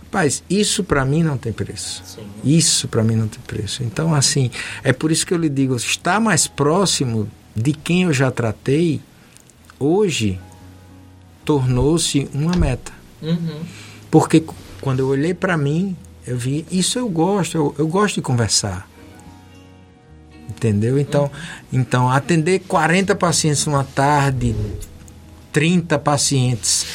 Rapaz, 0.07 0.43
isso 0.49 0.85
para 0.85 1.05
mim 1.05 1.23
não 1.23 1.37
tem 1.37 1.53
preço. 1.53 2.03
Sim. 2.05 2.27
Isso 2.45 2.87
para 2.87 3.03
mim 3.03 3.17
não 3.17 3.27
tem 3.27 3.41
preço. 3.47 3.83
Então, 3.83 4.15
assim, 4.15 4.51
é 4.85 4.93
por 4.93 5.11
isso 5.11 5.27
que 5.27 5.35
eu 5.35 5.39
lhe 5.39 5.49
digo, 5.49 5.75
estar 5.77 6.21
mais 6.21 6.47
próximo 6.47 7.29
de 7.55 7.73
quem 7.73 8.05
eu 8.05 8.13
já 8.13 8.31
tratei, 8.31 9.01
hoje 9.79 10.39
tornou-se 11.45 12.29
uma 12.33 12.55
meta. 12.57 12.93
Uhum. 13.21 13.61
Porque 14.11 14.45
quando 14.81 15.01
eu 15.01 15.09
olhei 15.09 15.35
para 15.35 15.57
mim, 15.57 15.97
eu 16.27 16.39
vi, 16.39 16.65
isso 16.71 16.99
eu 16.99 17.09
gosto, 17.09 17.57
eu, 17.57 17.75
eu 17.77 17.89
gosto 17.89 18.17
de 18.17 18.23
conversar. 18.23 18.89
Entendeu? 20.49 20.99
Então, 20.99 21.25
uhum. 21.25 21.31
então, 21.73 22.11
atender 22.11 22.61
40 22.61 23.15
pacientes 23.17 23.67
numa 23.67 23.85
tarde, 23.85 24.55
30 25.53 25.99
pacientes 25.99 26.87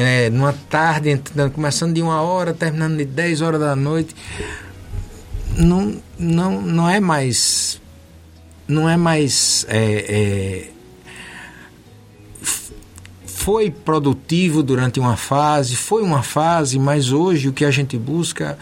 é, 0.00 0.30
numa 0.30 0.52
tarde, 0.52 1.20
começando 1.52 1.92
de 1.92 2.00
uma 2.00 2.22
hora, 2.22 2.54
terminando 2.54 2.96
de 2.96 3.04
10 3.04 3.42
horas 3.42 3.58
da 3.58 3.74
noite, 3.74 4.14
não, 5.56 6.00
não, 6.16 6.62
não 6.62 6.88
é 6.88 7.00
mais. 7.00 7.80
Não 8.68 8.88
é 8.88 8.96
mais. 8.96 9.66
É, 9.68 9.80
é, 10.08 10.70
foi 13.24 13.72
produtivo 13.72 14.62
durante 14.62 15.00
uma 15.00 15.16
fase, 15.16 15.74
foi 15.74 16.04
uma 16.04 16.22
fase, 16.22 16.78
mas 16.78 17.10
hoje 17.10 17.48
o 17.48 17.52
que 17.52 17.64
a 17.64 17.70
gente 17.72 17.98
busca 17.98 18.56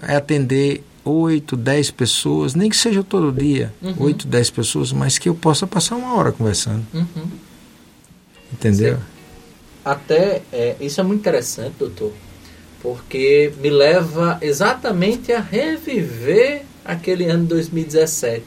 é 0.00 0.16
atender 0.16 0.82
8, 1.04 1.58
10 1.58 1.90
pessoas, 1.90 2.54
nem 2.54 2.70
que 2.70 2.76
seja 2.78 3.04
todo 3.04 3.30
dia, 3.30 3.70
uhum. 3.82 3.96
8, 3.98 4.26
10 4.26 4.48
pessoas, 4.48 4.92
mas 4.92 5.18
que 5.18 5.28
eu 5.28 5.34
possa 5.34 5.66
passar 5.66 5.96
uma 5.96 6.14
hora 6.14 6.32
conversando. 6.32 6.86
Uhum. 6.94 7.28
Entendeu? 8.50 8.98
Até, 9.84 10.42
é, 10.52 10.76
isso 10.80 11.00
é 11.00 11.04
muito 11.04 11.20
interessante, 11.20 11.74
doutor, 11.78 12.12
porque 12.80 13.52
me 13.60 13.68
leva 13.70 14.38
exatamente 14.40 15.32
a 15.32 15.40
reviver 15.40 16.62
aquele 16.84 17.24
ano 17.24 17.42
de 17.42 17.48
2017. 17.50 18.44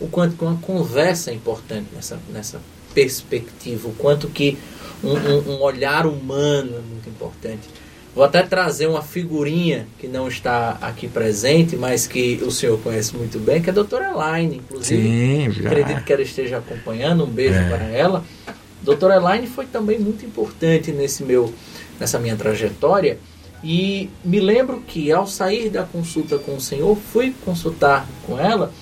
O 0.00 0.08
quanto 0.08 0.36
que 0.36 0.44
uma 0.44 0.56
conversa 0.56 1.30
é 1.30 1.34
importante 1.34 1.88
nessa, 1.94 2.18
nessa 2.32 2.60
perspectiva, 2.92 3.88
o 3.88 3.92
quanto 3.94 4.28
que 4.28 4.58
um, 5.02 5.12
um, 5.12 5.56
um 5.56 5.62
olhar 5.62 6.06
humano 6.06 6.76
é 6.76 6.80
muito 6.80 7.08
importante. 7.08 7.68
Vou 8.14 8.24
até 8.24 8.42
trazer 8.42 8.86
uma 8.86 9.00
figurinha 9.00 9.86
que 9.98 10.06
não 10.06 10.28
está 10.28 10.76
aqui 10.82 11.08
presente, 11.08 11.76
mas 11.76 12.06
que 12.06 12.42
o 12.42 12.50
senhor 12.50 12.78
conhece 12.80 13.16
muito 13.16 13.38
bem, 13.38 13.62
que 13.62 13.70
é 13.70 13.72
a 13.72 13.74
doutora 13.74 14.10
Elaine, 14.10 14.56
inclusive. 14.56 15.02
Sim, 15.02 15.50
já. 15.50 15.70
Acredito 15.70 16.04
que 16.04 16.12
ela 16.12 16.22
esteja 16.22 16.58
acompanhando. 16.58 17.24
Um 17.24 17.30
beijo 17.30 17.58
é. 17.58 17.68
para 17.70 17.84
ela. 17.84 18.22
Doutora 18.82 19.16
Elaine 19.16 19.46
foi 19.46 19.66
também 19.66 19.98
muito 19.98 20.24
importante 20.24 20.90
nesse 20.90 21.22
meu, 21.22 21.52
nessa 21.98 22.18
minha 22.18 22.36
trajetória. 22.36 23.18
E 23.62 24.10
me 24.24 24.40
lembro 24.40 24.80
que 24.80 25.12
ao 25.12 25.26
sair 25.26 25.70
da 25.70 25.84
consulta 25.84 26.36
com 26.38 26.56
o 26.56 26.60
senhor, 26.60 26.96
fui 27.12 27.32
consultar 27.44 28.08
com 28.26 28.38
ela. 28.38 28.72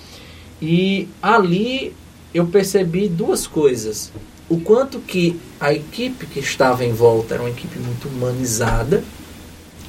E 0.59 1.07
ali 1.21 1.93
eu 2.33 2.47
percebi 2.47 3.07
duas 3.07 3.45
coisas. 3.45 4.11
O 4.49 4.59
quanto 4.59 4.99
que 4.99 5.39
a 5.59 5.71
equipe 5.71 6.25
que 6.25 6.39
estava 6.39 6.83
em 6.83 6.91
volta 6.91 7.35
era 7.35 7.43
uma 7.43 7.49
equipe 7.49 7.77
muito 7.79 8.07
humanizada 8.07 9.03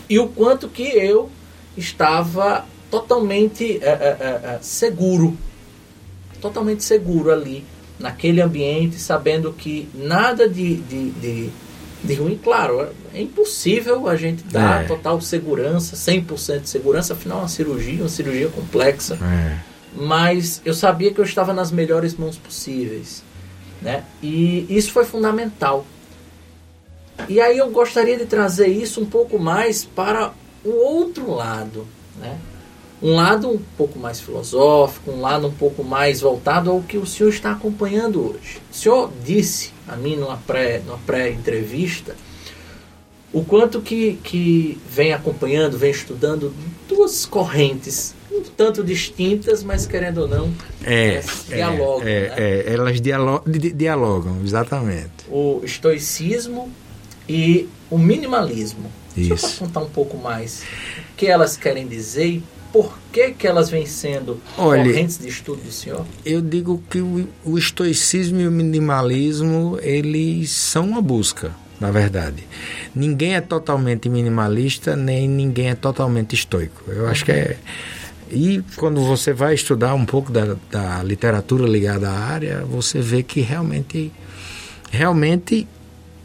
e 0.09 0.19
o 0.19 0.29
quanto 0.29 0.69
que 0.69 0.83
eu 0.83 1.31
estava 1.77 2.67
totalmente 2.91 3.79
é, 3.83 3.89
é, 3.89 4.55
é, 4.55 4.59
seguro, 4.61 5.37
totalmente 6.41 6.85
seguro 6.85 7.33
ali 7.33 7.65
naquele 8.03 8.41
ambiente, 8.41 8.99
sabendo 8.99 9.53
que 9.53 9.89
nada 9.95 10.49
de, 10.49 10.77
de, 10.77 11.11
de, 11.13 11.51
de 12.03 12.15
ruim, 12.15 12.39
claro, 12.43 12.89
é 13.15 13.23
impossível 13.23 14.09
a 14.09 14.17
gente 14.17 14.43
dar 14.45 14.85
é. 14.85 14.87
total 14.87 15.21
segurança, 15.21 15.97
100% 15.97 16.61
de 16.61 16.69
segurança, 16.69 17.13
afinal 17.15 17.39
é 17.39 17.43
uma 17.43 17.49
cirurgia, 17.49 18.03
uma 18.03 18.09
cirurgia 18.09 18.49
complexa. 18.49 19.19
É. 19.23 19.59
Mas 19.95 20.61
eu 20.65 20.75
sabia 20.75 21.13
que 21.13 21.21
eu 21.21 21.25
estava 21.25 21.53
nas 21.53 21.71
melhores 21.71 22.15
mãos 22.15 22.37
possíveis. 22.37 23.23
Né? 23.81 24.05
E 24.23 24.67
isso 24.69 24.93
foi 24.93 25.05
fundamental. 25.05 25.87
E 27.29 27.41
aí 27.41 27.59
eu 27.59 27.71
gostaria 27.71 28.17
de 28.17 28.27
trazer 28.27 28.69
isso 28.69 29.01
um 29.01 29.07
pouco 29.07 29.39
mais 29.39 29.85
para 29.85 30.33
o 30.65 30.71
outro 30.71 31.31
lado, 31.31 31.87
né? 32.19 32.39
Um 33.03 33.17
lado 33.17 33.49
um 33.51 33.59
pouco 33.77 33.99
mais 33.99 34.21
filosófico, 34.21 35.11
um 35.11 35.21
lado 35.21 35.49
um 35.49 35.53
pouco 35.53 35.83
mais 35.83 36.21
voltado 36.21 36.71
ao 36.71 36.81
que 36.81 36.97
o 36.97 37.05
senhor 37.05 37.31
está 37.31 37.51
acompanhando 37.51 38.31
hoje. 38.31 38.61
O 38.71 38.75
senhor 38.75 39.11
disse 39.25 39.73
a 39.89 39.97
mim 39.97 40.17
numa 40.17 40.37
pré-entrevista 40.37 42.13
pré 42.13 42.33
o 43.33 43.43
quanto 43.43 43.81
que, 43.81 44.19
que 44.23 44.79
vem 44.89 45.13
acompanhando, 45.13 45.79
vem 45.79 45.91
estudando 45.91 46.53
duas 46.87 47.25
correntes 47.25 48.15
um 48.31 48.43
tanto 48.43 48.83
distintas, 48.83 49.63
mas 49.63 49.87
querendo 49.87 50.23
ou 50.23 50.29
não, 50.29 50.53
é, 50.85 51.23
dialogam. 51.49 52.09
É, 52.09 52.29
né? 52.29 52.35
é, 52.39 52.73
elas 52.73 53.01
dialogam, 53.01 53.53
dialogam, 53.53 54.41
exatamente. 54.43 55.11
O 55.29 55.61
estoicismo 55.65 56.71
e 57.29 57.69
o 57.91 57.99
minimalismo. 57.99 58.91
Isso. 59.17 59.37
Só 59.37 59.49
para 59.49 59.67
contar 59.67 59.81
um 59.81 59.91
pouco 59.91 60.17
mais 60.17 60.63
o 61.13 61.17
que 61.17 61.27
elas 61.27 61.57
querem 61.57 61.87
dizer 61.87 62.27
e 62.27 62.43
por 62.73 62.99
que, 63.13 63.33
que 63.33 63.47
elas 63.47 63.69
vêm 63.71 63.87
sendo 63.87 64.41
Olha, 64.57 64.85
correntes 64.85 65.19
de 65.19 65.29
estudo 65.29 65.63
do 65.63 65.71
senhor? 65.71 66.07
Eu 66.25 66.41
digo 66.41 66.83
que 66.89 67.01
o, 67.01 67.29
o 67.45 67.59
estoicismo 67.59 68.41
e 68.41 68.49
o 68.49 68.51
minimalismo, 68.51 69.79
eles 69.83 70.51
são 70.51 70.87
uma 70.87 71.03
busca 71.03 71.55
na 71.79 71.91
verdade. 71.91 72.45
Ninguém 72.95 73.35
é 73.35 73.41
totalmente 73.41 74.09
minimalista, 74.09 74.95
nem 74.95 75.29
ninguém 75.29 75.71
é 75.71 75.75
totalmente 75.75 76.33
estoico. 76.33 76.85
Eu 76.87 77.09
acho 77.09 77.25
que 77.25 77.33
é 77.33 77.57
e 78.33 78.65
quando 78.77 79.05
você 79.05 79.35
vai 79.35 79.53
estudar 79.53 79.95
um 79.95 80.07
pouco 80.07 80.33
da, 80.33 80.57
da 80.71 81.03
literatura 81.03 81.69
ligada 81.69 82.09
à 82.09 82.19
área, 82.19 82.65
você 82.65 82.99
vê 82.99 83.23
que 83.23 83.43
realmente, 83.43 84.11
realmente, 84.91 85.69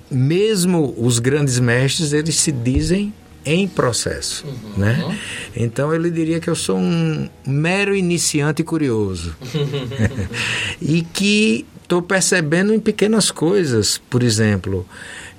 mesmo 0.10 0.96
os 0.98 1.20
grandes 1.20 1.60
mestres, 1.60 2.14
eles 2.14 2.36
se 2.36 2.50
dizem 2.50 3.14
em 3.54 3.68
processo, 3.68 4.46
uhum. 4.46 4.74
né? 4.78 5.18
Então 5.56 5.94
ele 5.94 6.12
diria 6.12 6.40
que 6.40 6.50
eu 6.50 6.56
sou 6.56 6.78
um 6.78 7.30
mero 7.46 7.96
iniciante 7.96 8.64
curioso 8.64 9.36
e 10.82 11.02
que 11.02 11.66
estou 11.82 12.02
percebendo 12.02 12.74
em 12.74 12.80
pequenas 12.80 13.32
coisas, 13.32 13.98
por 14.10 14.22
exemplo, 14.22 14.86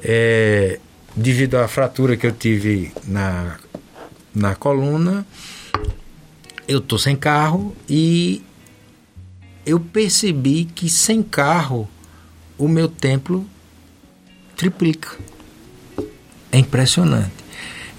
é, 0.03 0.81
devido 1.15 1.57
à 1.57 1.69
fratura 1.69 2.17
que 2.17 2.27
eu 2.27 2.33
tive 2.33 2.91
na 3.07 3.59
na 4.35 4.55
coluna, 4.55 5.27
eu 6.67 6.81
tô 6.81 6.97
sem 6.97 7.17
carro 7.17 7.75
e 7.89 8.43
eu 9.67 9.81
percebi 9.81 10.65
que 10.65 10.89
sem 10.89 11.23
carro 11.23 11.89
o 12.57 12.69
meu 12.69 12.89
templo 12.89 13.47
triplica. 14.57 15.17
É 16.53 16.59
impressionante. 16.59 17.48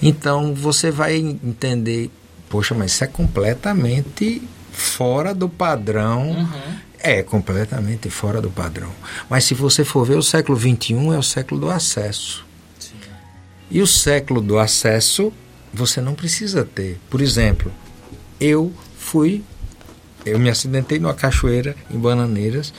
Então 0.01 0.53
você 0.53 0.91
vai 0.91 1.15
entender, 1.17 2.09
poxa, 2.49 2.73
mas 2.73 2.91
isso 2.91 3.03
é 3.03 3.07
completamente 3.07 4.41
fora 4.71 5.33
do 5.33 5.49
padrão. 5.49 6.31
Uhum. 6.31 6.79
É 7.01 7.23
completamente 7.23 8.09
fora 8.09 8.41
do 8.41 8.49
padrão. 8.49 8.91
Mas 9.29 9.45
se 9.45 9.53
você 9.53 9.85
for 9.85 10.05
ver, 10.05 10.17
o 10.17 10.23
século 10.23 10.59
XXI 10.59 10.93
é 11.13 11.17
o 11.17 11.23
século 11.23 11.61
do 11.61 11.69
acesso. 11.69 12.45
Sim. 12.77 12.95
E 13.71 13.81
o 13.81 13.87
século 13.87 14.41
do 14.41 14.59
acesso 14.59 15.31
você 15.73 16.01
não 16.01 16.13
precisa 16.13 16.65
ter. 16.65 16.99
Por 17.09 17.21
exemplo, 17.21 17.71
eu 18.39 18.73
fui, 18.97 19.43
eu 20.25 20.39
me 20.39 20.49
acidentei 20.49 20.99
numa 20.99 21.13
cachoeira 21.13 21.75
em 21.89 21.97
Bananeiras 21.97 22.73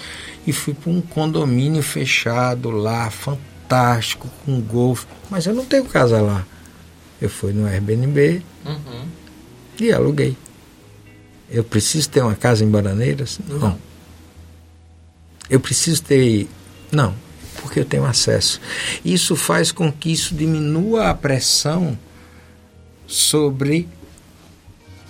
e 0.47 0.53
fui 0.53 0.75
para 0.75 0.91
um 0.91 1.01
condomínio 1.01 1.83
fechado 1.83 2.71
lá, 2.71 3.11
fantástico, 3.11 4.29
com 4.45 4.61
golfe, 4.61 5.07
mas 5.31 5.47
eu 5.47 5.55
não 5.55 5.65
tenho 5.65 5.85
casa 5.85 6.21
lá. 6.21 6.45
Eu 7.21 7.29
fui 7.29 7.53
no 7.53 7.67
Airbnb 7.67 8.43
uhum. 8.65 9.07
e 9.79 9.93
aluguei. 9.93 10.37
Eu 11.51 11.65
preciso 11.65 12.09
ter 12.09 12.23
uma 12.23 12.35
casa 12.35 12.65
em 12.65 12.71
Bananeiras? 12.71 13.41
Não. 13.49 13.77
Eu 15.49 15.59
preciso 15.59 16.03
ter. 16.03 16.49
Não, 16.93 17.15
porque 17.61 17.81
eu 17.81 17.85
tenho 17.85 18.05
acesso. 18.05 18.61
Isso 19.05 19.35
faz 19.35 19.73
com 19.73 19.91
que 19.93 20.13
isso 20.13 20.35
diminua 20.35 21.11
a 21.11 21.15
pressão 21.15 21.99
sobre 23.07 23.89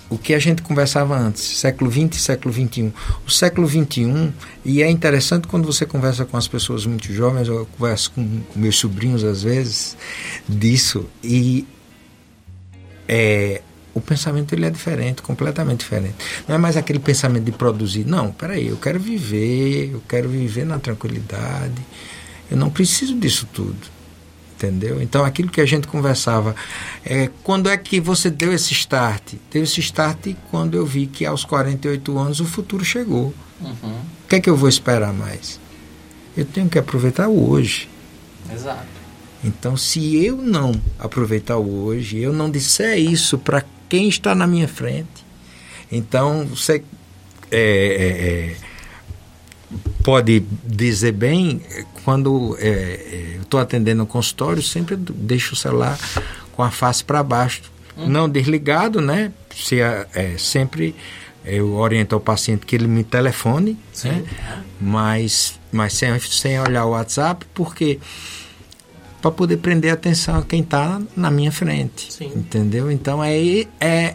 o 0.08 0.18
que 0.18 0.34
a 0.34 0.38
gente 0.38 0.60
conversava 0.60 1.16
antes, 1.16 1.42
século 1.42 1.90
XX 1.90 2.16
e 2.16 2.20
século 2.20 2.52
XXI. 2.52 2.92
O 3.24 3.30
século 3.30 3.68
XXI, 3.68 4.32
e 4.64 4.82
é 4.82 4.90
interessante 4.90 5.46
quando 5.46 5.66
você 5.66 5.86
conversa 5.86 6.24
com 6.24 6.36
as 6.36 6.48
pessoas 6.48 6.84
muito 6.84 7.12
jovens, 7.12 7.46
eu 7.46 7.66
converso 7.78 8.10
com, 8.10 8.40
com 8.40 8.58
meus 8.58 8.76
sobrinhos 8.76 9.22
às 9.22 9.44
vezes, 9.44 9.96
disso, 10.48 11.06
e 11.22 11.64
é, 13.12 13.60
o 13.92 14.00
pensamento 14.00 14.54
ele 14.54 14.64
é 14.64 14.70
diferente, 14.70 15.20
completamente 15.20 15.80
diferente. 15.80 16.14
Não 16.46 16.54
é 16.54 16.58
mais 16.58 16.76
aquele 16.76 17.00
pensamento 17.00 17.42
de 17.42 17.50
produzir. 17.50 18.06
Não, 18.06 18.30
peraí, 18.30 18.68
eu 18.68 18.76
quero 18.76 19.00
viver, 19.00 19.90
eu 19.92 20.02
quero 20.08 20.28
viver 20.28 20.64
na 20.64 20.78
tranquilidade. 20.78 21.84
Eu 22.48 22.56
não 22.56 22.70
preciso 22.70 23.18
disso 23.18 23.48
tudo. 23.52 24.00
Entendeu? 24.54 25.02
Então 25.02 25.24
aquilo 25.24 25.50
que 25.50 25.60
a 25.60 25.66
gente 25.66 25.88
conversava, 25.88 26.54
é, 27.04 27.30
quando 27.42 27.68
é 27.68 27.76
que 27.76 27.98
você 27.98 28.30
deu 28.30 28.52
esse 28.52 28.72
start? 28.74 29.34
Deu 29.50 29.64
esse 29.64 29.80
start 29.80 30.34
quando 30.50 30.76
eu 30.76 30.86
vi 30.86 31.06
que 31.06 31.26
aos 31.26 31.44
48 31.44 32.16
anos 32.16 32.40
o 32.40 32.44
futuro 32.44 32.84
chegou. 32.84 33.34
Uhum. 33.60 34.00
O 34.24 34.28
que 34.28 34.36
é 34.36 34.40
que 34.40 34.48
eu 34.48 34.56
vou 34.56 34.68
esperar 34.68 35.12
mais? 35.12 35.58
Eu 36.36 36.44
tenho 36.44 36.68
que 36.68 36.78
aproveitar 36.78 37.26
o 37.26 37.50
hoje. 37.50 37.88
Exato. 38.52 38.99
Então, 39.42 39.76
se 39.76 40.24
eu 40.24 40.36
não 40.36 40.72
aproveitar 40.98 41.56
o 41.56 41.84
hoje, 41.84 42.18
eu 42.18 42.32
não 42.32 42.50
disser 42.50 42.98
isso 42.98 43.38
para 43.38 43.64
quem 43.88 44.08
está 44.08 44.34
na 44.34 44.46
minha 44.46 44.68
frente, 44.68 45.24
então 45.90 46.46
você 46.46 46.84
é, 47.50 47.58
é, 47.58 48.52
é, 48.52 48.56
pode 50.04 50.44
dizer 50.64 51.12
bem, 51.12 51.60
quando 52.04 52.56
é, 52.60 52.68
é, 52.68 53.32
eu 53.36 53.42
estou 53.42 53.58
atendendo 53.58 53.98
no 53.98 54.06
consultório, 54.06 54.62
sempre 54.62 54.94
deixo 54.96 55.54
o 55.54 55.56
celular 55.56 55.98
com 56.52 56.62
a 56.62 56.70
face 56.70 57.02
para 57.02 57.22
baixo, 57.22 57.62
hum. 57.96 58.06
não 58.06 58.28
desligado, 58.28 59.00
né? 59.00 59.32
Se, 59.54 59.80
é, 59.80 60.36
sempre 60.38 60.94
eu 61.44 61.74
oriento 61.74 62.14
ao 62.14 62.20
paciente 62.20 62.66
que 62.66 62.76
ele 62.76 62.86
me 62.86 63.02
telefone, 63.02 63.76
né? 64.04 64.22
mas, 64.80 65.58
mas 65.72 65.94
sem, 65.94 66.18
sem 66.20 66.60
olhar 66.60 66.84
o 66.84 66.90
WhatsApp, 66.90 67.46
porque 67.54 67.98
para 69.20 69.30
poder 69.30 69.58
prender 69.58 69.90
a 69.90 69.94
atenção 69.94 70.36
a 70.36 70.42
quem 70.42 70.60
está 70.60 71.00
na 71.16 71.30
minha 71.30 71.52
frente. 71.52 72.12
Sim. 72.12 72.32
Entendeu? 72.34 72.90
Então 72.90 73.20
aí 73.20 73.68
é, 73.78 74.14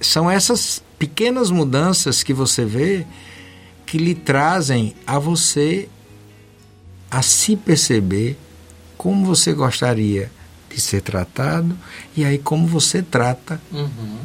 são 0.00 0.30
essas 0.30 0.82
pequenas 0.98 1.50
mudanças 1.50 2.22
que 2.22 2.32
você 2.32 2.64
vê 2.64 3.06
que 3.86 3.98
lhe 3.98 4.14
trazem 4.14 4.94
a 5.06 5.18
você 5.18 5.88
a 7.10 7.22
se 7.22 7.56
perceber 7.56 8.38
como 8.96 9.26
você 9.26 9.52
gostaria 9.52 10.30
de 10.68 10.80
ser 10.80 11.02
tratado 11.02 11.76
e 12.16 12.24
aí 12.24 12.38
como 12.38 12.66
você 12.66 13.02
trata 13.02 13.60
uhum. 13.72 14.18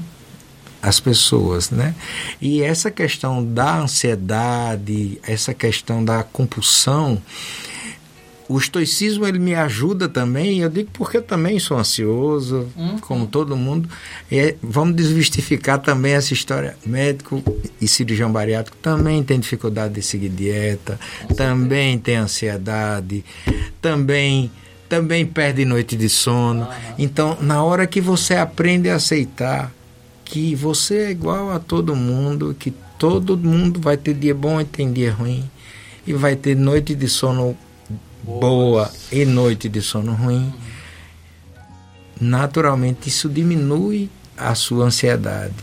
as 0.82 1.00
pessoas, 1.00 1.72
né? 1.72 1.96
E 2.40 2.62
essa 2.62 2.92
questão 2.92 3.44
da 3.44 3.80
ansiedade, 3.80 5.20
essa 5.24 5.54
questão 5.54 6.06
da 6.06 6.24
compulsão, 6.24 7.20
o 8.48 8.58
estoicismo 8.58 9.26
ele 9.26 9.40
me 9.40 9.56
ajuda 9.56 10.08
também, 10.08 10.60
eu 10.60 10.70
digo 10.70 10.90
porque 10.94 11.18
eu 11.18 11.22
também 11.22 11.58
sou 11.58 11.78
ansioso, 11.78 12.68
uhum. 12.76 13.00
como 13.00 13.26
todo 13.26 13.58
mundo. 13.58 13.90
E 14.32 14.56
vamos 14.62 14.96
desmistificar 14.96 15.80
também 15.80 16.14
essa 16.14 16.34
história. 16.34 16.78
Médico 16.86 17.44
e 17.82 17.88
cirurgião 17.88 18.32
bariátrico 18.32 18.78
também 18.78 19.24
tem 19.24 19.40
dificuldade 19.40 19.96
de 19.96 20.02
seguir 20.04 20.30
dieta, 20.30 21.00
também 21.36 21.98
tem 21.98 22.18
ansiedade, 22.18 23.26
também 23.82 24.52
também 24.88 25.26
perde 25.26 25.66
noite 25.66 25.96
de 25.96 26.08
sono. 26.08 26.68
Então, 26.98 27.38
na 27.42 27.64
hora 27.64 27.88
que 27.88 28.00
você 28.00 28.36
aprende 28.36 28.88
a 28.90 28.96
aceitar 28.96 29.74
que 30.24 30.54
você 30.54 30.98
é 30.98 31.12
igual 31.12 31.52
a 31.52 31.60
todo 31.60 31.96
mundo, 31.96 32.56
que 32.58 32.72
todo 32.98 33.36
mundo 33.36 33.80
vai 33.80 33.98
ter 33.98 34.14
dia 34.14 34.34
bom 34.34 34.62
e 34.62 34.66
tem 34.66 34.94
dia 34.94 35.12
ruim, 35.12 35.44
e 36.06 36.14
vai 36.14 36.36
ter 36.36 36.56
noite 36.56 36.94
de 36.94 37.08
sono 37.08 37.58
boa 38.26 38.92
e 39.12 39.24
noite 39.24 39.70
de 39.70 39.82
sono 39.82 40.14
ruim, 40.14 40.52
naturalmente 42.20 43.08
isso 43.08 43.30
diminui 43.30 44.10
a 44.36 44.56
sua 44.56 44.86
ansiedade. 44.86 45.54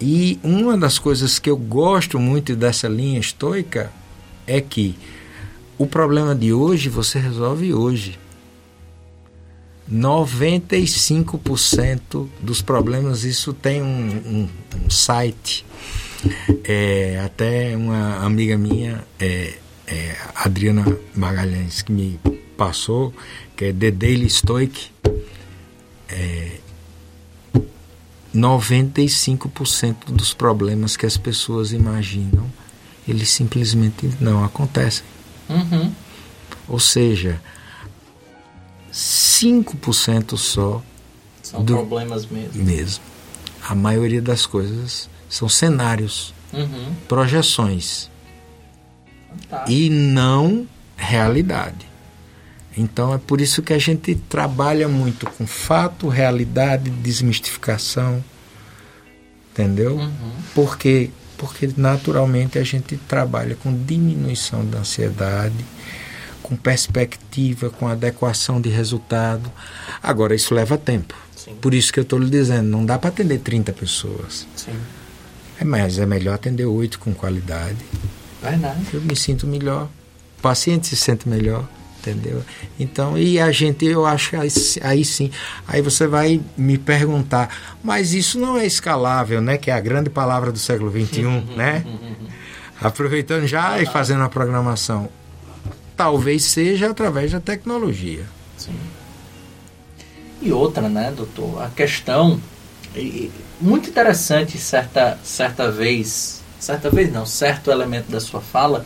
E 0.00 0.40
uma 0.42 0.76
das 0.76 0.98
coisas 0.98 1.38
que 1.38 1.48
eu 1.48 1.56
gosto 1.56 2.18
muito 2.18 2.56
dessa 2.56 2.88
linha 2.88 3.20
estoica 3.20 3.92
é 4.46 4.60
que 4.60 4.96
o 5.78 5.86
problema 5.86 6.34
de 6.34 6.52
hoje 6.52 6.88
você 6.88 7.18
resolve 7.18 7.72
hoje. 7.72 8.18
95% 9.90 12.28
dos 12.40 12.60
problemas, 12.60 13.22
isso 13.22 13.52
tem 13.52 13.82
um, 13.82 13.86
um, 13.86 14.48
um 14.84 14.90
site. 14.90 15.64
É, 16.64 17.22
até 17.24 17.76
uma 17.76 18.16
amiga 18.16 18.58
minha 18.58 19.04
é, 19.20 19.54
é, 19.86 20.16
Adriana 20.34 20.84
Magalhães 21.14 21.82
que 21.82 21.92
me 21.92 22.18
passou, 22.56 23.14
que 23.56 23.66
é 23.66 23.72
The 23.72 23.90
Daily 23.90 24.28
Stoic, 24.28 24.90
é, 26.08 26.58
95% 28.34 30.06
dos 30.08 30.34
problemas 30.34 30.96
que 30.96 31.06
as 31.06 31.16
pessoas 31.16 31.72
imaginam, 31.72 32.50
eles 33.06 33.30
simplesmente 33.30 34.10
não 34.20 34.44
acontecem. 34.44 35.04
Uhum. 35.48 35.92
Ou 36.68 36.80
seja, 36.80 37.40
5% 38.92 40.36
só 40.36 40.82
são 41.42 41.64
do, 41.64 41.74
problemas 41.74 42.26
mesmo. 42.26 42.64
mesmo. 42.64 43.04
A 43.62 43.74
maioria 43.74 44.20
das 44.20 44.46
coisas 44.46 45.08
são 45.28 45.48
cenários, 45.48 46.34
uhum. 46.52 46.94
projeções 47.08 48.10
e 49.68 49.90
não 49.90 50.66
realidade. 50.96 51.86
Então 52.76 53.14
é 53.14 53.18
por 53.18 53.40
isso 53.40 53.62
que 53.62 53.72
a 53.72 53.78
gente 53.78 54.14
trabalha 54.14 54.86
muito 54.86 55.26
com 55.30 55.46
fato, 55.46 56.08
realidade, 56.08 56.90
desmistificação, 56.90 58.22
entendeu? 59.50 59.96
Uhum. 59.96 60.32
Porque 60.54 61.10
porque 61.38 61.70
naturalmente 61.76 62.58
a 62.58 62.64
gente 62.64 62.96
trabalha 62.96 63.54
com 63.56 63.70
diminuição 63.84 64.64
da 64.64 64.78
ansiedade, 64.78 65.64
com 66.42 66.56
perspectiva, 66.56 67.68
com 67.68 67.86
adequação 67.86 68.58
de 68.58 68.70
resultado. 68.70 69.52
Agora 70.02 70.34
isso 70.34 70.54
leva 70.54 70.78
tempo. 70.78 71.14
Sim. 71.36 71.54
Por 71.60 71.74
isso 71.74 71.92
que 71.92 71.98
eu 71.98 72.04
estou 72.04 72.18
lhe 72.18 72.30
dizendo, 72.30 72.68
não 72.68 72.86
dá 72.86 72.98
para 72.98 73.10
atender 73.10 73.40
30 73.40 73.70
pessoas. 73.74 74.46
Sim. 74.56 74.72
É, 75.60 75.64
mas 75.64 75.98
é 75.98 76.06
melhor 76.06 76.34
atender 76.34 76.64
oito 76.64 76.98
com 76.98 77.12
qualidade 77.12 77.84
Verdade. 78.42 78.80
Eu 78.92 79.00
me 79.00 79.16
sinto 79.16 79.46
melhor. 79.46 79.88
O 80.38 80.42
paciente 80.42 80.86
se 80.86 80.96
sente 80.96 81.28
melhor, 81.28 81.66
entendeu? 81.98 82.42
Então, 82.78 83.16
e 83.16 83.40
a 83.40 83.50
gente, 83.50 83.84
eu 83.86 84.04
acho 84.04 84.30
que 84.30 84.36
aí, 84.36 84.48
aí 84.82 85.04
sim, 85.04 85.30
aí 85.66 85.80
você 85.80 86.06
vai 86.06 86.40
me 86.56 86.78
perguntar, 86.78 87.48
mas 87.82 88.12
isso 88.12 88.38
não 88.38 88.56
é 88.56 88.66
escalável, 88.66 89.40
né? 89.40 89.56
Que 89.56 89.70
é 89.70 89.74
a 89.74 89.80
grande 89.80 90.10
palavra 90.10 90.52
do 90.52 90.58
século 90.58 90.90
XXI, 90.90 91.22
né? 91.56 91.84
Aproveitando 92.80 93.46
já 93.46 93.80
e 93.80 93.86
fazendo 93.86 94.22
a 94.22 94.28
programação. 94.28 95.08
Talvez 95.96 96.44
seja 96.44 96.90
através 96.90 97.32
da 97.32 97.40
tecnologia. 97.40 98.26
Sim. 98.58 98.76
E 100.42 100.52
outra, 100.52 100.88
né, 100.88 101.10
doutor? 101.16 101.62
A 101.62 101.70
questão, 101.70 102.38
muito 103.58 103.88
interessante 103.88 104.58
certa, 104.58 105.18
certa 105.24 105.72
vez 105.72 106.42
certa 106.58 106.90
vez 106.90 107.12
não, 107.12 107.26
certo 107.26 107.70
elemento 107.70 108.10
da 108.10 108.20
sua 108.20 108.40
fala, 108.40 108.84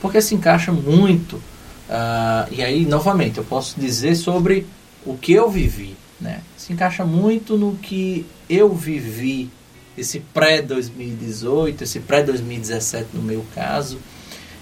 porque 0.00 0.20
se 0.20 0.34
encaixa 0.34 0.72
muito. 0.72 1.36
Uh, 1.36 2.52
e 2.52 2.62
aí, 2.62 2.84
novamente, 2.84 3.38
eu 3.38 3.44
posso 3.44 3.78
dizer 3.80 4.14
sobre 4.14 4.66
o 5.04 5.16
que 5.16 5.32
eu 5.32 5.50
vivi. 5.50 5.96
Né? 6.20 6.40
Se 6.56 6.72
encaixa 6.72 7.04
muito 7.04 7.56
no 7.56 7.76
que 7.76 8.26
eu 8.48 8.74
vivi, 8.74 9.50
esse 9.96 10.20
pré-2018, 10.20 11.82
esse 11.82 12.00
pré-2017 12.00 13.06
no 13.14 13.22
meu 13.22 13.44
caso. 13.54 13.98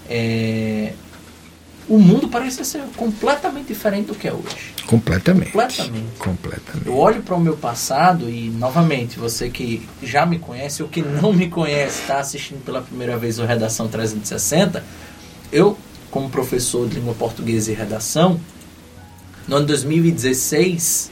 É, 0.09 0.93
o 1.89 1.97
mundo 1.97 2.27
parece 2.27 2.65
ser 2.65 2.81
completamente 2.97 3.67
diferente 3.67 4.07
do 4.07 4.15
que 4.15 4.27
é 4.27 4.33
hoje. 4.33 4.73
Completamente. 4.85 5.51
Completamente. 5.51 6.17
Completamente. 6.19 6.87
Eu 6.87 6.97
olho 6.97 7.21
para 7.21 7.35
o 7.35 7.39
meu 7.39 7.55
passado 7.55 8.29
e, 8.29 8.49
novamente, 8.49 9.17
você 9.17 9.49
que 9.49 9.87
já 10.03 10.25
me 10.25 10.37
conhece 10.37 10.83
ou 10.83 10.89
que 10.89 11.01
não 11.01 11.31
me 11.31 11.49
conhece, 11.49 12.01
está 12.01 12.19
assistindo 12.19 12.63
pela 12.63 12.81
primeira 12.81 13.17
vez 13.17 13.39
o 13.39 13.45
Redação 13.45 13.87
360, 13.87 14.83
eu, 15.51 15.77
como 16.11 16.29
professor 16.29 16.87
de 16.89 16.95
língua 16.95 17.13
portuguesa 17.13 17.71
e 17.71 17.75
redação, 17.75 18.39
no 19.47 19.55
ano 19.55 19.65
2016, 19.65 21.09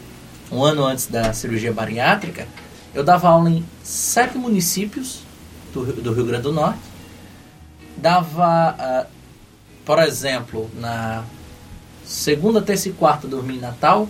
um 0.51 0.61
ano 0.61 0.83
antes 0.83 1.07
da 1.07 1.31
cirurgia 1.31 1.71
bariátrica, 1.71 2.47
eu 2.93 3.03
dava 3.03 3.29
aula 3.29 3.49
em 3.49 3.65
sete 3.81 4.37
municípios 4.37 5.19
do, 5.73 5.85
do 6.01 6.13
Rio 6.13 6.25
Grande 6.25 6.43
do 6.43 6.51
Norte, 6.51 6.79
dava 7.97 8.75
uh, 8.77 9.14
por 9.85 9.99
exemplo, 9.99 10.69
na 10.79 11.23
segunda, 12.03 12.61
terça 12.61 12.89
e 12.89 12.91
quarta 12.91 13.27
dormia 13.27 13.57
em 13.57 13.61
Natal, 13.61 14.09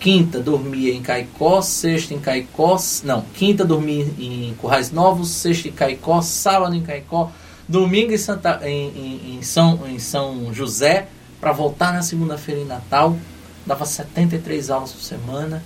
quinta 0.00 0.40
dormia 0.40 0.92
em 0.92 1.00
Caicó, 1.00 1.62
sexta 1.62 2.12
em 2.12 2.18
Caicó, 2.18 2.76
não, 3.04 3.22
quinta 3.34 3.64
dormia 3.64 4.04
em 4.18 4.54
Currais 4.58 4.90
Novos, 4.90 5.28
sexta 5.30 5.68
em 5.68 5.72
Caicó, 5.72 6.20
sábado 6.20 6.74
em 6.74 6.82
Caicó, 6.82 7.30
domingo 7.68 8.12
em, 8.12 8.18
Santa, 8.18 8.60
em, 8.64 8.88
em, 8.88 9.36
em 9.36 9.42
São, 9.42 9.86
em 9.86 9.98
São 9.98 10.52
José, 10.52 11.08
para 11.40 11.52
voltar 11.52 11.92
na 11.92 12.02
segunda-feira 12.02 12.60
em 12.60 12.66
Natal, 12.66 13.16
dava 13.64 13.86
73 13.86 14.70
aulas 14.70 14.92
por 14.92 15.02
semana, 15.02 15.62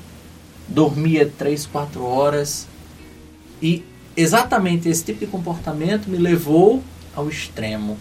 dormia 0.68 1.32
3, 1.38 1.66
4 1.66 2.04
horas. 2.04 2.66
E 3.60 3.84
exatamente 4.16 4.88
esse 4.88 5.04
tipo 5.04 5.20
de 5.20 5.26
comportamento 5.26 6.08
me 6.08 6.18
levou 6.18 6.82
ao 7.14 7.28
extremo. 7.28 7.98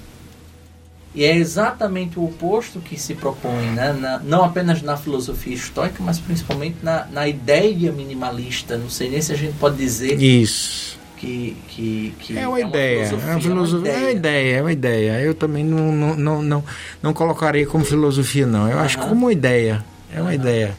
E 1.18 1.26
é 1.26 1.36
exatamente 1.36 2.20
o 2.20 2.26
oposto 2.26 2.80
que 2.80 2.96
se 2.96 3.16
propõe, 3.16 3.72
né? 3.72 3.92
Na, 3.92 4.20
não 4.20 4.44
apenas 4.46 4.84
na 4.84 4.96
filosofia 4.96 5.56
estoica, 5.56 5.96
mas 6.04 6.20
principalmente 6.20 6.78
na, 6.84 7.08
na 7.08 7.28
ideia 7.28 7.92
minimalista. 7.92 8.78
Não 8.78 8.88
sei 8.88 9.10
nem 9.10 9.20
se 9.20 9.34
a 9.34 9.36
gente 9.36 9.58
pode 9.58 9.78
dizer 9.78 10.22
Isso. 10.22 10.96
que, 11.18 11.58
que, 11.70 12.14
que 12.20 12.38
É 12.38 12.48
uma 12.48 12.60
ideia, 12.60 13.06
é 13.06 13.32
uma 13.32 13.42
filosofia, 13.42 13.92
é 13.92 13.98
uma 13.98 14.12
ideia, 14.12 14.58
é 14.58 14.62
uma 14.62 14.72
ideia. 14.72 15.22
Eu 15.22 15.34
também 15.34 15.64
não, 15.64 15.92
não, 15.92 16.16
não, 16.16 16.44
não, 16.44 16.64
não 17.02 17.14
colocaria 17.16 17.66
como 17.66 17.84
filosofia, 17.84 18.46
não. 18.46 18.70
Eu 18.70 18.78
acho 18.78 19.00
como 19.00 19.14
uma 19.16 19.34
ideia. 19.34 19.84
É 20.14 20.22
uma 20.22 20.30
Aham. 20.30 20.36
ideia. 20.36 20.78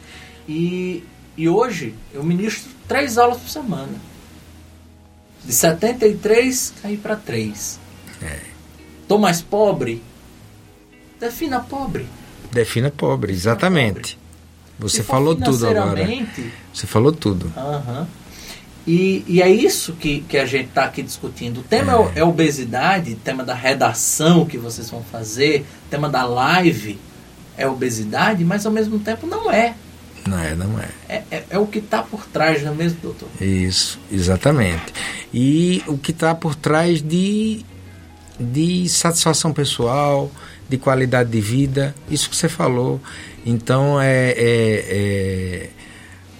E, 0.48 1.02
e 1.36 1.48
hoje 1.48 1.96
eu 2.14 2.22
ministro 2.22 2.70
três 2.86 3.18
aulas 3.18 3.38
por 3.38 3.48
semana. 3.50 3.90
De 5.44 5.52
73 5.52 6.74
caí 6.80 6.96
para 6.96 7.16
3. 7.16 7.80
É. 8.22 8.38
Tô 9.08 9.18
mais 9.18 9.42
pobre? 9.42 10.00
Defina 11.18 11.60
pobre. 11.60 12.06
Defina 12.52 12.90
pobre, 12.90 13.32
exatamente. 13.32 14.18
Você 14.78 14.98
Se 14.98 15.02
for 15.02 15.12
falou 15.14 15.34
tudo 15.34 15.66
agora. 15.66 16.06
Você 16.72 16.86
falou 16.86 17.12
tudo. 17.12 17.52
Aham. 17.56 18.06
E, 18.86 19.22
e 19.28 19.42
é 19.42 19.50
isso 19.50 19.92
que, 19.92 20.20
que 20.20 20.38
a 20.38 20.46
gente 20.46 20.68
está 20.68 20.84
aqui 20.84 21.02
discutindo. 21.02 21.58
O 21.58 21.62
tema 21.62 22.10
é. 22.14 22.20
é 22.20 22.24
obesidade, 22.24 23.14
tema 23.16 23.44
da 23.44 23.52
redação 23.52 24.46
que 24.46 24.56
vocês 24.56 24.88
vão 24.88 25.02
fazer, 25.02 25.66
tema 25.90 26.08
da 26.08 26.24
live 26.24 26.98
é 27.56 27.68
obesidade, 27.68 28.42
mas 28.44 28.64
ao 28.64 28.72
mesmo 28.72 28.98
tempo 28.98 29.26
não 29.26 29.50
é. 29.50 29.74
Não 30.26 30.38
é, 30.38 30.54
não 30.54 30.78
é. 30.80 30.88
É, 31.08 31.22
é, 31.30 31.44
é 31.50 31.58
o 31.58 31.66
que 31.66 31.80
está 31.80 32.02
por 32.02 32.24
trás, 32.26 32.62
não 32.62 32.72
é 32.72 32.74
mesmo, 32.74 32.98
doutor? 33.02 33.28
Isso, 33.40 33.98
exatamente. 34.10 34.92
E 35.34 35.82
o 35.86 35.98
que 35.98 36.12
está 36.12 36.34
por 36.34 36.54
trás 36.54 37.02
de, 37.02 37.64
de 38.38 38.88
satisfação 38.88 39.52
pessoal, 39.52 40.30
de 40.68 40.76
qualidade 40.76 41.30
de 41.30 41.40
vida, 41.40 41.94
isso 42.10 42.28
que 42.28 42.36
você 42.36 42.48
falou. 42.48 43.00
Então, 43.44 44.00
é, 44.00 44.30
é, 44.30 44.36
é 44.38 45.70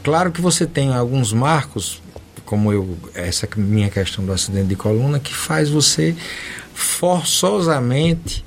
claro 0.02 0.30
que 0.30 0.40
você 0.40 0.66
tem 0.66 0.92
alguns 0.94 1.32
marcos, 1.32 2.02
como 2.44 2.72
eu 2.72 2.96
essa 3.14 3.48
minha 3.56 3.88
questão 3.88 4.24
do 4.24 4.32
acidente 4.32 4.68
de 4.68 4.76
coluna, 4.76 5.18
que 5.18 5.34
faz 5.34 5.70
você 5.70 6.14
forçosamente, 6.74 8.44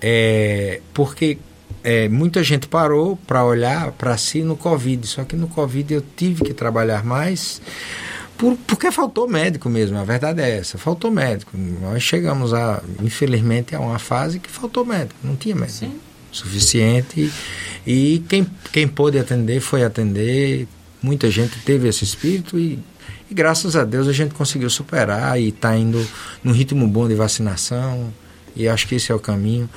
é, 0.00 0.80
porque 0.92 1.38
é, 1.82 2.08
muita 2.08 2.42
gente 2.42 2.66
parou 2.66 3.16
para 3.16 3.44
olhar 3.44 3.92
para 3.92 4.16
si 4.16 4.42
no 4.42 4.56
Covid, 4.56 5.06
só 5.06 5.24
que 5.24 5.36
no 5.36 5.48
Covid 5.48 5.94
eu 5.94 6.04
tive 6.16 6.44
que 6.44 6.52
trabalhar 6.52 7.04
mais 7.04 7.62
por, 8.36 8.56
porque 8.66 8.90
faltou 8.90 9.28
médico 9.28 9.68
mesmo, 9.68 9.98
a 9.98 10.04
verdade 10.04 10.40
é 10.42 10.58
essa, 10.58 10.78
faltou 10.78 11.10
médico. 11.10 11.56
Nós 11.56 12.02
chegamos 12.02 12.52
a, 12.52 12.82
infelizmente, 13.02 13.74
a 13.74 13.80
uma 13.80 13.98
fase 13.98 14.38
que 14.38 14.50
faltou 14.50 14.84
médico, 14.84 15.18
não 15.22 15.36
tinha 15.36 15.54
médico 15.54 15.78
Sim. 15.78 16.00
suficiente 16.30 17.32
e 17.86 18.22
quem, 18.28 18.46
quem 18.72 18.86
pôde 18.86 19.18
atender 19.18 19.60
foi 19.60 19.84
atender, 19.84 20.68
muita 21.02 21.30
gente 21.30 21.58
teve 21.60 21.88
esse 21.88 22.04
espírito 22.04 22.58
e, 22.58 22.78
e 23.30 23.34
graças 23.34 23.76
a 23.76 23.84
Deus 23.84 24.06
a 24.08 24.12
gente 24.12 24.34
conseguiu 24.34 24.68
superar 24.68 25.40
e 25.40 25.48
está 25.48 25.76
indo 25.76 26.06
num 26.42 26.52
ritmo 26.52 26.86
bom 26.86 27.08
de 27.08 27.14
vacinação 27.14 28.12
e 28.54 28.68
acho 28.68 28.86
que 28.86 28.94
esse 28.94 29.12
é 29.12 29.14
o 29.14 29.20
caminho, 29.20 29.68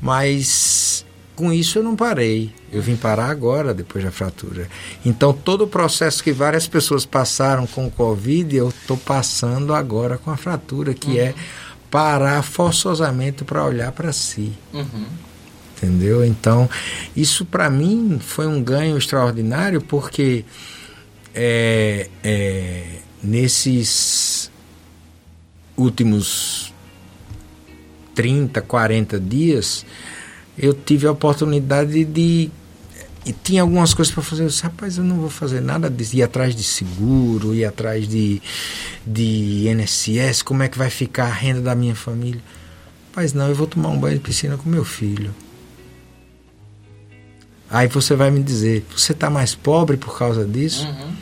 mas 0.00 1.04
com 1.34 1.52
isso 1.52 1.78
eu 1.78 1.82
não 1.82 1.96
parei. 1.96 2.52
Eu 2.70 2.82
vim 2.82 2.96
parar 2.96 3.30
agora, 3.30 3.74
depois 3.74 4.04
da 4.04 4.10
fratura. 4.10 4.68
Então, 5.04 5.32
todo 5.32 5.64
o 5.64 5.66
processo 5.66 6.22
que 6.22 6.32
várias 6.32 6.66
pessoas 6.66 7.04
passaram 7.04 7.66
com 7.66 7.86
o 7.86 7.90
Covid, 7.90 8.54
eu 8.56 8.68
estou 8.68 8.96
passando 8.96 9.74
agora 9.74 10.18
com 10.18 10.30
a 10.30 10.36
fratura, 10.36 10.94
que 10.94 11.18
é 11.18 11.34
parar 11.90 12.42
forçosamente 12.42 13.44
para 13.44 13.64
olhar 13.64 13.92
para 13.92 14.12
si. 14.12 14.52
Uhum. 14.72 15.06
Entendeu? 15.76 16.24
Então, 16.24 16.70
isso 17.16 17.44
para 17.44 17.68
mim 17.68 18.18
foi 18.20 18.46
um 18.46 18.62
ganho 18.62 18.96
extraordinário, 18.96 19.80
porque 19.80 20.44
é, 21.34 22.08
é, 22.22 22.84
nesses 23.22 24.50
últimos 25.76 26.72
30, 28.14 28.60
40 28.62 29.18
dias, 29.18 29.84
eu 30.56 30.72
tive 30.74 31.06
a 31.06 31.12
oportunidade 31.12 32.04
de. 32.04 32.50
E 33.24 33.32
tinha 33.32 33.62
algumas 33.62 33.94
coisas 33.94 34.12
para 34.12 34.22
fazer. 34.22 34.42
Eu 34.42 34.48
disse, 34.48 34.62
rapaz, 34.62 34.98
eu 34.98 35.04
não 35.04 35.16
vou 35.16 35.30
fazer 35.30 35.60
nada 35.60 35.88
disso. 35.88 36.16
Ir 36.16 36.22
atrás 36.22 36.54
de 36.54 36.62
seguro, 36.62 37.54
ir 37.54 37.64
atrás 37.64 38.08
de, 38.08 38.42
de 39.06 39.68
INSS, 39.68 40.42
como 40.42 40.62
é 40.62 40.68
que 40.68 40.76
vai 40.76 40.90
ficar 40.90 41.26
a 41.26 41.32
renda 41.32 41.60
da 41.60 41.74
minha 41.74 41.94
família. 41.94 42.42
Rapaz, 43.08 43.32
não, 43.32 43.48
eu 43.48 43.54
vou 43.54 43.66
tomar 43.66 43.90
um 43.90 43.98
banho 43.98 44.16
de 44.16 44.24
piscina 44.24 44.56
com 44.56 44.68
meu 44.68 44.84
filho. 44.84 45.32
Aí 47.70 47.88
você 47.88 48.14
vai 48.14 48.30
me 48.30 48.42
dizer, 48.42 48.84
você 48.94 49.12
está 49.12 49.30
mais 49.30 49.54
pobre 49.54 49.96
por 49.96 50.18
causa 50.18 50.44
disso? 50.44 50.86
Uhum. 50.86 51.14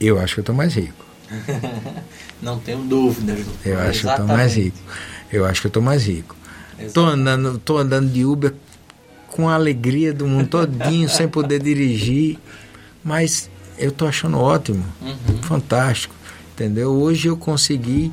Eu 0.00 0.20
acho 0.20 0.34
que 0.34 0.40
eu 0.40 0.42
estou 0.42 0.54
mais 0.54 0.74
rico. 0.74 1.04
Não 2.40 2.58
tenho 2.58 2.78
dúvidas. 2.84 3.44
Eu 3.64 3.78
acho 3.80 4.00
que 4.00 4.06
eu 4.06 4.10
estou 4.10 4.26
mais 4.26 4.54
rico. 4.54 4.78
Eu 5.32 5.44
acho 5.44 5.60
que 5.60 5.66
eu 5.66 5.70
estou 5.70 5.82
mais 5.82 6.06
rico. 6.06 6.36
Tô 6.92 7.04
andando, 7.04 7.58
tô 7.58 7.78
andando 7.78 8.10
de 8.10 8.24
Uber 8.24 8.54
com 9.28 9.48
a 9.48 9.54
alegria 9.54 10.12
do 10.12 10.26
mundo 10.26 10.48
todinho, 10.48 11.08
sem 11.08 11.28
poder 11.28 11.62
dirigir, 11.62 12.38
mas 13.04 13.48
eu 13.78 13.92
tô 13.92 14.06
achando 14.06 14.38
ótimo, 14.38 14.84
Uhum. 15.00 15.42
fantástico, 15.42 16.14
entendeu? 16.52 16.90
Hoje 16.90 17.28
eu 17.28 17.36
consegui 17.36 18.12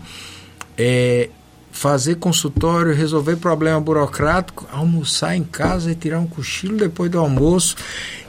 é, 0.78 1.30
fazer 1.72 2.16
consultório, 2.16 2.94
resolver 2.94 3.36
problema 3.38 3.80
burocrático, 3.82 4.68
almoçar 4.72 5.36
em 5.36 5.44
casa 5.44 5.92
e 5.92 5.96
tirar 5.96 6.20
um 6.20 6.28
cochilo 6.28 6.78
depois 6.78 7.10
do 7.10 7.20
almoço 7.20 7.76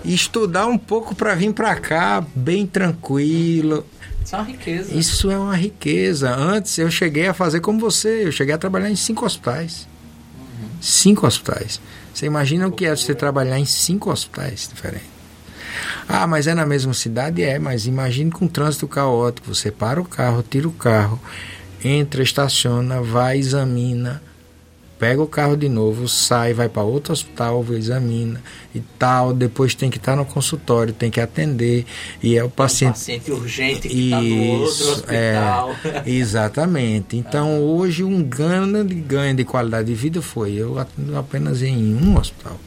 e 0.04 0.14
estudar 0.14 0.66
um 0.66 0.78
pouco 0.78 1.14
para 1.14 1.34
vir 1.34 1.52
para 1.52 1.74
cá 1.76 2.24
bem 2.34 2.66
tranquilo. 2.66 3.84
Isso 4.24 4.34
é 4.34 4.38
uma 4.38 4.44
riqueza. 4.46 4.94
Isso 4.94 5.30
é 5.30 5.38
uma 5.38 5.56
riqueza. 5.56 6.34
Antes 6.34 6.76
eu 6.78 6.90
cheguei 6.90 7.26
a 7.28 7.34
fazer 7.34 7.60
como 7.60 7.78
você, 7.78 8.26
eu 8.26 8.32
cheguei 8.32 8.54
a 8.54 8.58
trabalhar 8.58 8.90
em 8.90 8.96
cinco 8.96 9.24
hospitais. 9.24 9.86
Cinco 10.80 11.26
hospitais. 11.26 11.80
Você 12.12 12.26
imagina 12.26 12.66
o 12.66 12.72
que 12.72 12.86
é 12.86 12.94
você 12.94 13.14
trabalhar 13.14 13.58
em 13.58 13.64
cinco 13.64 14.10
hospitais 14.10 14.68
diferentes. 14.72 15.08
Ah, 16.08 16.26
mas 16.26 16.46
é 16.46 16.54
na 16.54 16.64
mesma 16.64 16.94
cidade? 16.94 17.42
É, 17.42 17.58
mas 17.58 17.86
imagine 17.86 18.30
com 18.30 18.48
trânsito 18.48 18.88
caótico. 18.88 19.54
Você 19.54 19.70
para 19.70 20.00
o 20.00 20.04
carro, 20.04 20.42
tira 20.42 20.66
o 20.66 20.72
carro, 20.72 21.20
entra, 21.84 22.22
estaciona, 22.22 23.00
vai, 23.00 23.38
examina, 23.38 24.22
pega 24.98 25.22
o 25.22 25.26
carro 25.26 25.56
de 25.56 25.68
novo, 25.68 26.08
sai, 26.08 26.52
vai 26.52 26.68
para 26.68 26.82
outro 26.82 27.12
hospital, 27.12 27.64
examina 27.70 28.42
e 28.74 28.80
tal. 28.98 29.32
Depois 29.32 29.74
tem 29.74 29.88
que 29.90 29.96
estar 29.96 30.16
no 30.16 30.24
consultório, 30.24 30.92
tem 30.92 31.10
que 31.10 31.20
atender. 31.20 31.86
E 32.22 32.36
é 32.36 32.42
o 32.42 32.46
Um 32.46 32.50
paciente. 32.50 32.94
paciente 32.94 33.30
urgente 33.30 33.88
que 33.88 34.04
está 34.06 34.20
no 34.20 34.42
outro 34.44 34.70
Isso, 34.72 34.90
hospital. 34.90 35.70
é, 35.84 36.02
exatamente. 36.10 37.16
Então 37.16 37.60
hoje 37.62 38.02
um 38.02 38.22
grande 38.22 38.94
ganho 38.94 39.34
de 39.36 39.44
qualidade 39.44 39.86
de 39.88 39.94
vida 39.94 40.20
foi 40.20 40.52
eu 40.54 40.78
atendo 40.78 41.16
apenas 41.16 41.62
em 41.62 41.94
um 41.94 42.18
hospital, 42.18 42.58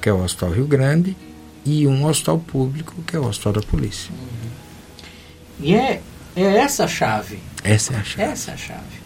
que 0.00 0.08
é 0.08 0.12
o 0.12 0.22
Hospital 0.22 0.50
Rio 0.50 0.66
Grande, 0.66 1.16
e 1.64 1.86
um 1.86 2.04
hospital 2.06 2.38
público, 2.38 2.92
que 3.06 3.14
é 3.14 3.20
o 3.20 3.26
Hospital 3.26 3.52
da 3.52 3.62
Polícia. 3.62 4.10
E 5.60 5.74
é, 5.74 6.02
é 6.34 6.42
essa 6.56 6.84
a 6.84 6.88
chave. 6.88 7.38
Essa 7.62 7.92
é 7.94 7.96
a 7.96 8.02
chave. 8.02 8.22
Essa 8.32 8.50
é 8.50 8.54
a 8.54 8.56
chave. 8.56 9.02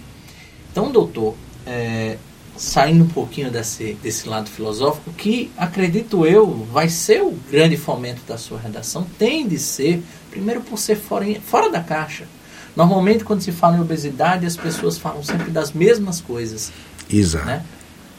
Então, 0.72 0.90
doutor, 0.90 1.34
é, 1.66 2.16
saindo 2.58 3.04
um 3.04 3.08
pouquinho 3.08 3.50
desse, 3.50 3.94
desse 4.02 4.28
lado 4.28 4.48
filosófico, 4.48 5.12
que 5.12 5.50
acredito 5.56 6.26
eu 6.26 6.66
vai 6.72 6.88
ser 6.88 7.22
o 7.22 7.32
grande 7.50 7.76
fomento 7.76 8.20
da 8.26 8.38
sua 8.38 8.58
redação, 8.58 9.06
tem 9.18 9.46
de 9.46 9.58
ser, 9.58 10.02
primeiro 10.30 10.60
por 10.60 10.78
ser 10.78 10.96
fora, 10.96 11.26
fora 11.40 11.70
da 11.70 11.80
caixa. 11.80 12.24
Normalmente, 12.74 13.24
quando 13.24 13.40
se 13.40 13.52
fala 13.52 13.78
em 13.78 13.80
obesidade, 13.80 14.44
as 14.44 14.56
pessoas 14.56 14.98
falam 14.98 15.22
sempre 15.22 15.50
das 15.50 15.72
mesmas 15.72 16.20
coisas. 16.20 16.70
Exato. 17.10 17.46
Né? 17.46 17.62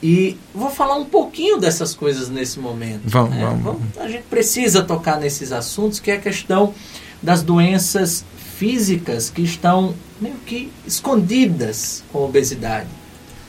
E 0.01 0.37
vou 0.53 0.69
falar 0.69 0.95
um 0.95 1.05
pouquinho 1.05 1.57
dessas 1.57 1.93
coisas 1.93 2.29
nesse 2.29 2.59
momento. 2.59 3.01
Vamos, 3.05 3.35
né? 3.35 3.59
vamos. 3.63 3.81
A 3.97 4.07
gente 4.07 4.23
precisa 4.23 4.83
tocar 4.83 5.19
nesses 5.19 5.51
assuntos, 5.51 5.99
que 5.99 6.09
é 6.11 6.15
a 6.15 6.19
questão 6.19 6.73
das 7.21 7.41
doenças 7.41 8.25
físicas 8.57 9.29
que 9.29 9.41
estão 9.41 9.93
meio 10.19 10.35
que 10.45 10.71
escondidas 10.85 12.03
com 12.11 12.19
a 12.19 12.21
obesidade. 12.25 12.87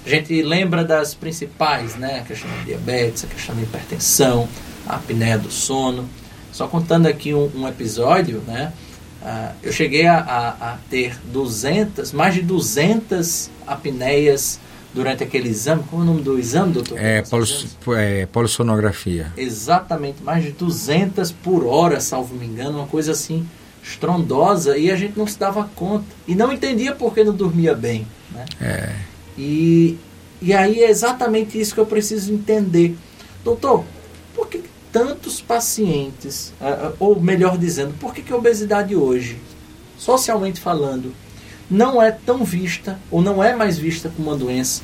A 0.09 0.11
gente 0.11 0.41
lembra 0.41 0.83
das 0.83 1.13
principais, 1.13 1.95
né? 1.97 2.21
A 2.21 2.23
questão 2.23 2.49
da 2.51 2.63
diabetes, 2.63 3.25
a 3.25 3.27
questão 3.27 3.55
da 3.55 3.61
hipertensão, 3.61 4.49
a 4.87 4.95
apneia 4.97 5.37
do 5.37 5.51
sono. 5.51 6.09
Só 6.51 6.67
contando 6.67 7.07
aqui 7.07 7.35
um, 7.35 7.51
um 7.55 7.69
episódio, 7.69 8.43
né? 8.47 8.73
Ah, 9.23 9.53
eu 9.63 9.71
cheguei 9.71 10.07
a, 10.07 10.19
a, 10.19 10.49
a 10.49 10.79
ter 10.89 11.15
200, 11.27 12.13
mais 12.13 12.35
de 12.35 12.41
200 12.41 13.51
apneias 13.67 14.59
durante 14.95 15.23
aquele 15.23 15.51
exame. 15.51 15.83
Como 15.91 16.01
é 16.01 16.05
o 16.07 16.09
nome 16.09 16.23
do 16.23 16.39
exame, 16.39 16.73
doutor? 16.73 16.99
É, 16.99 17.21
polis, 17.21 17.77
é 17.95 18.25
polissonografia. 18.25 19.31
Exatamente, 19.37 20.23
mais 20.23 20.43
de 20.43 20.53
200 20.53 21.33
por 21.33 21.67
hora, 21.67 22.01
salvo 22.01 22.35
me 22.35 22.47
engano, 22.47 22.79
uma 22.79 22.87
coisa 22.87 23.13
assim 23.13 23.47
estrondosa 23.83 24.79
e 24.79 24.91
a 24.91 24.97
gente 24.97 25.19
não 25.19 25.27
se 25.27 25.39
dava 25.39 25.69
conta. 25.77 26.07
E 26.27 26.35
não 26.35 26.51
entendia 26.51 26.95
por 26.95 27.13
que 27.13 27.23
não 27.23 27.35
dormia 27.35 27.75
bem. 27.75 28.07
Né? 28.33 28.47
É. 28.59 29.18
E, 29.39 29.97
e 30.43 30.53
aí 30.53 30.83
é 30.83 30.91
exatamente 30.91 31.59
isso 31.59 31.73
que 31.73 31.81
eu 31.81 31.87
preciso 31.87 32.35
entender. 32.35 32.97
Doutor, 33.45 33.85
por 34.35 34.49
que 34.49 34.63
tantos 34.93 35.41
pacientes, 35.41 36.53
ou 36.99 37.21
melhor 37.21 37.57
dizendo, 37.57 37.95
por 38.01 38.13
que, 38.13 38.23
que 38.23 38.33
a 38.33 38.37
obesidade 38.37 38.97
hoje, 38.97 39.39
socialmente 39.97 40.61
falando, 40.61 41.15
não 41.71 42.03
é 42.03 42.11
tão 42.11 42.45
vista, 42.45 42.99
ou 43.11 43.23
não 43.23 43.43
é 43.43 43.55
mais 43.55 43.79
vista 43.79 44.11
como 44.15 44.31
uma 44.31 44.37
doença? 44.37 44.83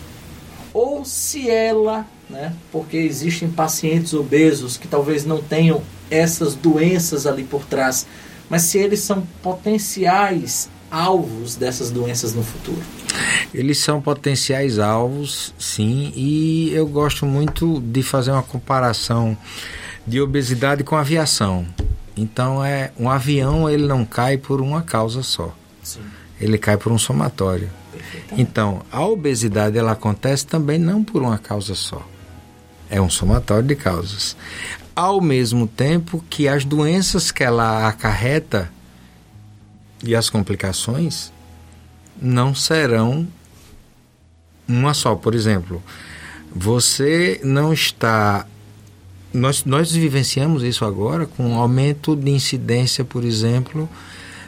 Ou 0.73 1.05
se 1.05 1.51
ela, 1.51 2.07
né, 2.29 2.53
porque 2.71 2.97
existem 2.97 3.49
pacientes 3.51 4.13
obesos 4.15 4.77
que 4.77 4.87
talvez 4.87 5.25
não 5.25 5.43
tenham 5.43 5.83
essas 6.11 6.55
doenças 6.55 7.27
ali 7.27 7.45
por 7.45 7.65
trás, 7.65 8.07
mas 8.49 8.63
se 8.63 8.79
eles 8.79 9.01
são 9.01 9.27
potenciais 9.43 10.69
alvos 10.91 11.57
dessas 11.57 11.91
doenças 11.91 12.35
no 12.35 12.43
futuro? 12.43 12.83
Eles 13.53 13.79
são 13.79 14.01
potenciais 14.01 14.79
alvos, 14.79 15.55
sim, 15.59 16.13
e 16.17 16.71
eu 16.73 16.87
gosto 16.87 17.25
muito 17.25 17.81
de 17.81 18.03
fazer 18.03 18.33
uma 18.33 18.43
comparação 18.43 19.37
de 20.07 20.21
obesidade 20.21 20.83
com 20.85 20.97
aviação. 20.97 21.67
Então 22.17 22.65
é 22.65 22.93
um 22.99 23.09
avião 23.09 23.69
ele 23.69 23.87
não 23.87 24.05
cai 24.05 24.37
por 24.37 24.61
uma 24.61 24.83
causa 24.83 25.23
só. 25.23 25.55
Sim. 25.83 26.01
Ele 26.41 26.59
cai 26.59 26.77
por 26.77 26.93
um 26.93 26.99
somatório. 26.99 27.71
Então, 28.37 28.83
a 28.91 29.05
obesidade 29.05 29.79
ela 29.79 29.93
acontece 29.93 30.47
também 30.47 30.79
não 30.79 31.03
por 31.03 31.23
uma 31.23 31.39
causa 31.39 31.75
só. 31.75 32.07
É 32.91 33.01
um 33.01 33.09
somatório 33.09 33.67
de 33.67 33.75
causas. 33.75 34.37
Ao 34.95 35.21
mesmo 35.21 35.67
tempo 35.67 36.25
que 36.29 36.47
as 36.49 36.65
doenças 36.65 37.31
que 37.31 37.43
ela 37.43 37.89
acarreta 37.89 38.71
e 40.05 40.15
as 40.15 40.31
complicações 40.31 41.33
não 42.21 42.55
serão 42.55 43.27
uma 44.69 44.95
só. 44.95 45.15
Por 45.15 45.35
exemplo, 45.35 45.83
você 46.55 47.41
não 47.43 47.73
está. 47.73 48.47
Nós, 49.33 49.65
nós 49.65 49.91
vivenciamos 49.91 50.63
isso 50.63 50.85
agora 50.85 51.27
com 51.27 51.45
um 51.45 51.55
aumento 51.55 52.15
de 52.15 52.31
incidência, 52.31 53.05
por 53.05 53.25
exemplo, 53.25 53.89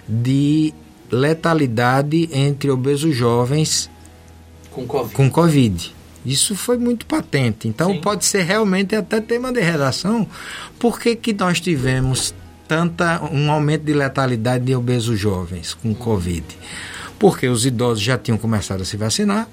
de 0.09 0.73
letalidade 1.11 2.29
entre 2.33 2.71
obesos 2.71 3.15
jovens 3.15 3.91
com 4.77 4.87
COVID. 4.87 5.15
Com 5.15 5.31
COVID. 5.31 5.97
Isso 6.25 6.55
foi 6.55 6.77
muito 6.77 7.07
patente. 7.07 7.67
Então 7.67 7.93
Sim. 7.93 8.01
pode 8.01 8.25
ser 8.27 8.43
realmente 8.43 8.95
até 8.95 9.21
tema 9.21 9.51
de 9.51 9.61
redação. 9.61 10.29
Por 10.79 11.01
que, 11.01 11.17
que 11.17 11.33
nós 11.33 11.61
tivemos 11.61 12.35
tanta 12.69 13.23
um 13.33 13.51
aumento 13.51 13.85
de 13.85 13.93
letalidade 13.93 14.65
de 14.65 14.75
obesos 14.75 15.19
jovens 15.19 15.75
com. 15.75 15.95
Covid? 15.95 16.45
Porque 17.19 17.49
os 17.49 17.65
idosos 17.65 18.03
já 18.03 18.19
tinham 18.19 18.37
começado 18.37 18.83
a 18.83 18.85
se 18.85 18.97
vacinar. 18.97 19.49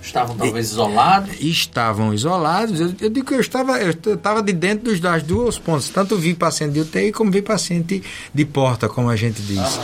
Estavam 0.00 0.36
talvez 0.36 0.68
e, 0.68 0.72
isolados? 0.72 1.40
Estavam 1.40 2.14
isolados. 2.14 2.78
Eu, 2.78 2.94
eu, 3.00 3.10
digo 3.10 3.26
que 3.26 3.34
eu 3.34 3.40
estava, 3.40 3.78
eu 3.80 3.90
estava 3.90 4.42
de 4.42 4.52
dentro 4.52 4.84
dos, 4.84 5.00
das 5.00 5.22
duas 5.22 5.58
pontas. 5.58 5.88
Tanto 5.88 6.16
vi 6.16 6.34
paciente 6.34 6.72
de 6.72 6.80
UTI 6.80 7.10
como 7.10 7.30
vi 7.30 7.40
paciente 7.40 8.02
de 8.32 8.44
porta, 8.44 8.88
como 8.88 9.08
a 9.08 9.16
gente 9.16 9.40
diz. 9.42 9.58
Uhum. 9.58 9.82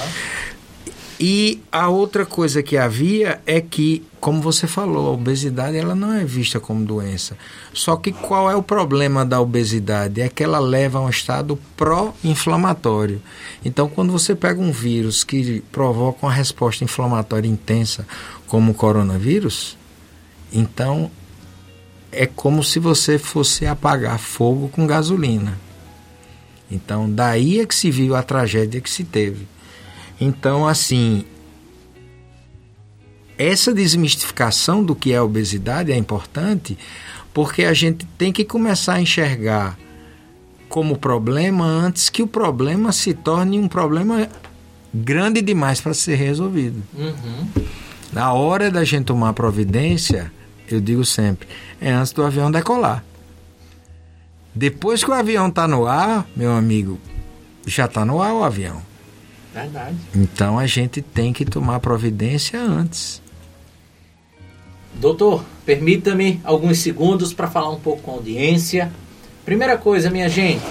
E 1.22 1.60
a 1.70 1.86
outra 1.90 2.24
coisa 2.24 2.62
que 2.62 2.78
havia 2.78 3.42
é 3.44 3.60
que, 3.60 4.02
como 4.18 4.40
você 4.40 4.66
falou, 4.66 5.08
a 5.08 5.12
obesidade 5.12 5.76
ela 5.76 5.94
não 5.94 6.14
é 6.14 6.24
vista 6.24 6.58
como 6.58 6.82
doença. 6.82 7.36
Só 7.74 7.94
que 7.96 8.10
qual 8.10 8.50
é 8.50 8.56
o 8.56 8.62
problema 8.62 9.22
da 9.22 9.38
obesidade? 9.38 10.22
É 10.22 10.30
que 10.30 10.42
ela 10.42 10.58
leva 10.58 10.98
a 10.98 11.02
um 11.02 11.10
estado 11.10 11.58
pró-inflamatório. 11.76 13.20
Então, 13.62 13.86
quando 13.86 14.10
você 14.10 14.34
pega 14.34 14.58
um 14.62 14.72
vírus 14.72 15.22
que 15.22 15.62
provoca 15.70 16.24
uma 16.24 16.32
resposta 16.32 16.84
inflamatória 16.84 17.48
intensa, 17.48 18.06
como 18.46 18.72
o 18.72 18.74
coronavírus, 18.74 19.76
então 20.50 21.10
é 22.10 22.24
como 22.24 22.64
se 22.64 22.78
você 22.78 23.18
fosse 23.18 23.66
apagar 23.66 24.18
fogo 24.18 24.70
com 24.70 24.86
gasolina. 24.86 25.58
Então, 26.70 27.10
daí 27.10 27.60
é 27.60 27.66
que 27.66 27.74
se 27.74 27.90
viu 27.90 28.14
a 28.14 28.22
tragédia 28.22 28.80
que 28.80 28.88
se 28.88 29.04
teve. 29.04 29.49
Então, 30.20 30.68
assim, 30.68 31.24
essa 33.38 33.72
desmistificação 33.72 34.84
do 34.84 34.94
que 34.94 35.12
é 35.12 35.22
obesidade 35.22 35.90
é 35.90 35.96
importante 35.96 36.76
porque 37.32 37.64
a 37.64 37.72
gente 37.72 38.06
tem 38.18 38.32
que 38.32 38.44
começar 38.44 38.94
a 38.94 39.00
enxergar 39.00 39.78
como 40.68 40.98
problema 40.98 41.64
antes 41.64 42.08
que 42.08 42.22
o 42.22 42.26
problema 42.26 42.92
se 42.92 43.14
torne 43.14 43.58
um 43.58 43.66
problema 43.66 44.28
grande 44.92 45.40
demais 45.40 45.80
para 45.80 45.94
ser 45.94 46.16
resolvido. 46.16 46.82
Uhum. 46.94 47.48
Na 48.12 48.32
hora 48.32 48.70
da 48.70 48.84
gente 48.84 49.04
tomar 49.04 49.32
providência, 49.32 50.30
eu 50.68 50.80
digo 50.80 51.04
sempre, 51.04 51.48
é 51.80 51.90
antes 51.90 52.12
do 52.12 52.22
avião 52.22 52.50
decolar. 52.50 53.04
Depois 54.54 55.02
que 55.02 55.10
o 55.10 55.14
avião 55.14 55.48
está 55.48 55.66
no 55.66 55.86
ar, 55.86 56.26
meu 56.36 56.52
amigo, 56.52 56.98
já 57.66 57.86
está 57.86 58.04
no 58.04 58.20
ar 58.20 58.34
o 58.34 58.44
avião. 58.44 58.82
Verdade. 59.52 59.96
Então 60.14 60.58
a 60.58 60.66
gente 60.66 61.02
tem 61.02 61.32
que 61.32 61.44
tomar 61.44 61.80
providência 61.80 62.60
antes. 62.60 63.20
Doutor, 64.94 65.44
permita-me 65.64 66.40
alguns 66.44 66.78
segundos 66.78 67.32
para 67.32 67.48
falar 67.48 67.70
um 67.70 67.80
pouco 67.80 68.02
com 68.02 68.10
a 68.12 68.14
audiência. 68.14 68.90
Primeira 69.44 69.76
coisa, 69.76 70.10
minha 70.10 70.28
gente, 70.28 70.64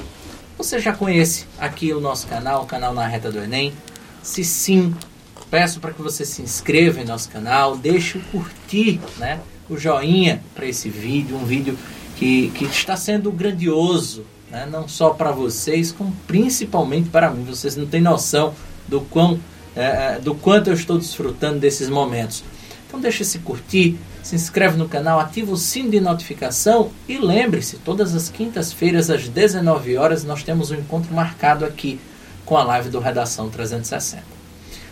você 0.57 0.79
já 0.79 0.93
conhece 0.93 1.45
aqui 1.57 1.93
o 1.93 1.99
nosso 1.99 2.27
canal, 2.27 2.63
o 2.63 2.65
canal 2.65 2.93
Na 2.93 3.07
Reta 3.07 3.31
do 3.31 3.39
Enem? 3.39 3.73
Se 4.21 4.43
sim, 4.43 4.93
peço 5.49 5.79
para 5.79 5.93
que 5.93 6.01
você 6.01 6.25
se 6.25 6.41
inscreva 6.41 7.01
em 7.01 7.05
nosso 7.05 7.29
canal, 7.29 7.77
deixe 7.77 8.17
o 8.17 8.21
curtir, 8.25 8.99
né, 9.17 9.39
o 9.69 9.77
joinha 9.77 10.41
para 10.53 10.65
esse 10.65 10.89
vídeo, 10.89 11.37
um 11.37 11.45
vídeo 11.45 11.77
que, 12.15 12.49
que 12.51 12.65
está 12.65 12.95
sendo 12.95 13.31
grandioso, 13.31 14.25
né, 14.51 14.67
não 14.69 14.87
só 14.87 15.11
para 15.11 15.31
vocês, 15.31 15.91
como 15.91 16.15
principalmente 16.27 17.09
para 17.09 17.29
mim. 17.29 17.43
Vocês 17.43 17.75
não 17.75 17.85
têm 17.85 18.01
noção 18.01 18.53
do, 18.87 19.01
quão, 19.01 19.39
é, 19.75 20.15
é, 20.15 20.19
do 20.19 20.35
quanto 20.35 20.69
eu 20.69 20.73
estou 20.73 20.97
desfrutando 20.97 21.59
desses 21.59 21.89
momentos. 21.89 22.43
Então 22.87 22.99
deixe 22.99 23.23
se 23.23 23.39
curtir, 23.39 23.97
se 24.23 24.35
inscreve 24.35 24.77
no 24.77 24.89
canal, 24.89 25.19
ativa 25.19 25.51
o 25.51 25.57
sino 25.57 25.91
de 25.91 25.99
notificação 25.99 26.91
e 27.07 27.17
lembre-se, 27.17 27.77
todas 27.77 28.15
as 28.15 28.29
quintas-feiras 28.29 29.09
às 29.09 29.27
19 29.27 29.95
horas 29.97 30.23
nós 30.23 30.43
temos 30.43 30.71
um 30.71 30.75
encontro 30.75 31.13
marcado 31.13 31.65
aqui 31.65 31.99
com 32.45 32.57
a 32.57 32.63
live 32.63 32.89
do 32.89 32.99
Redação 32.99 33.49
360. 33.49 34.23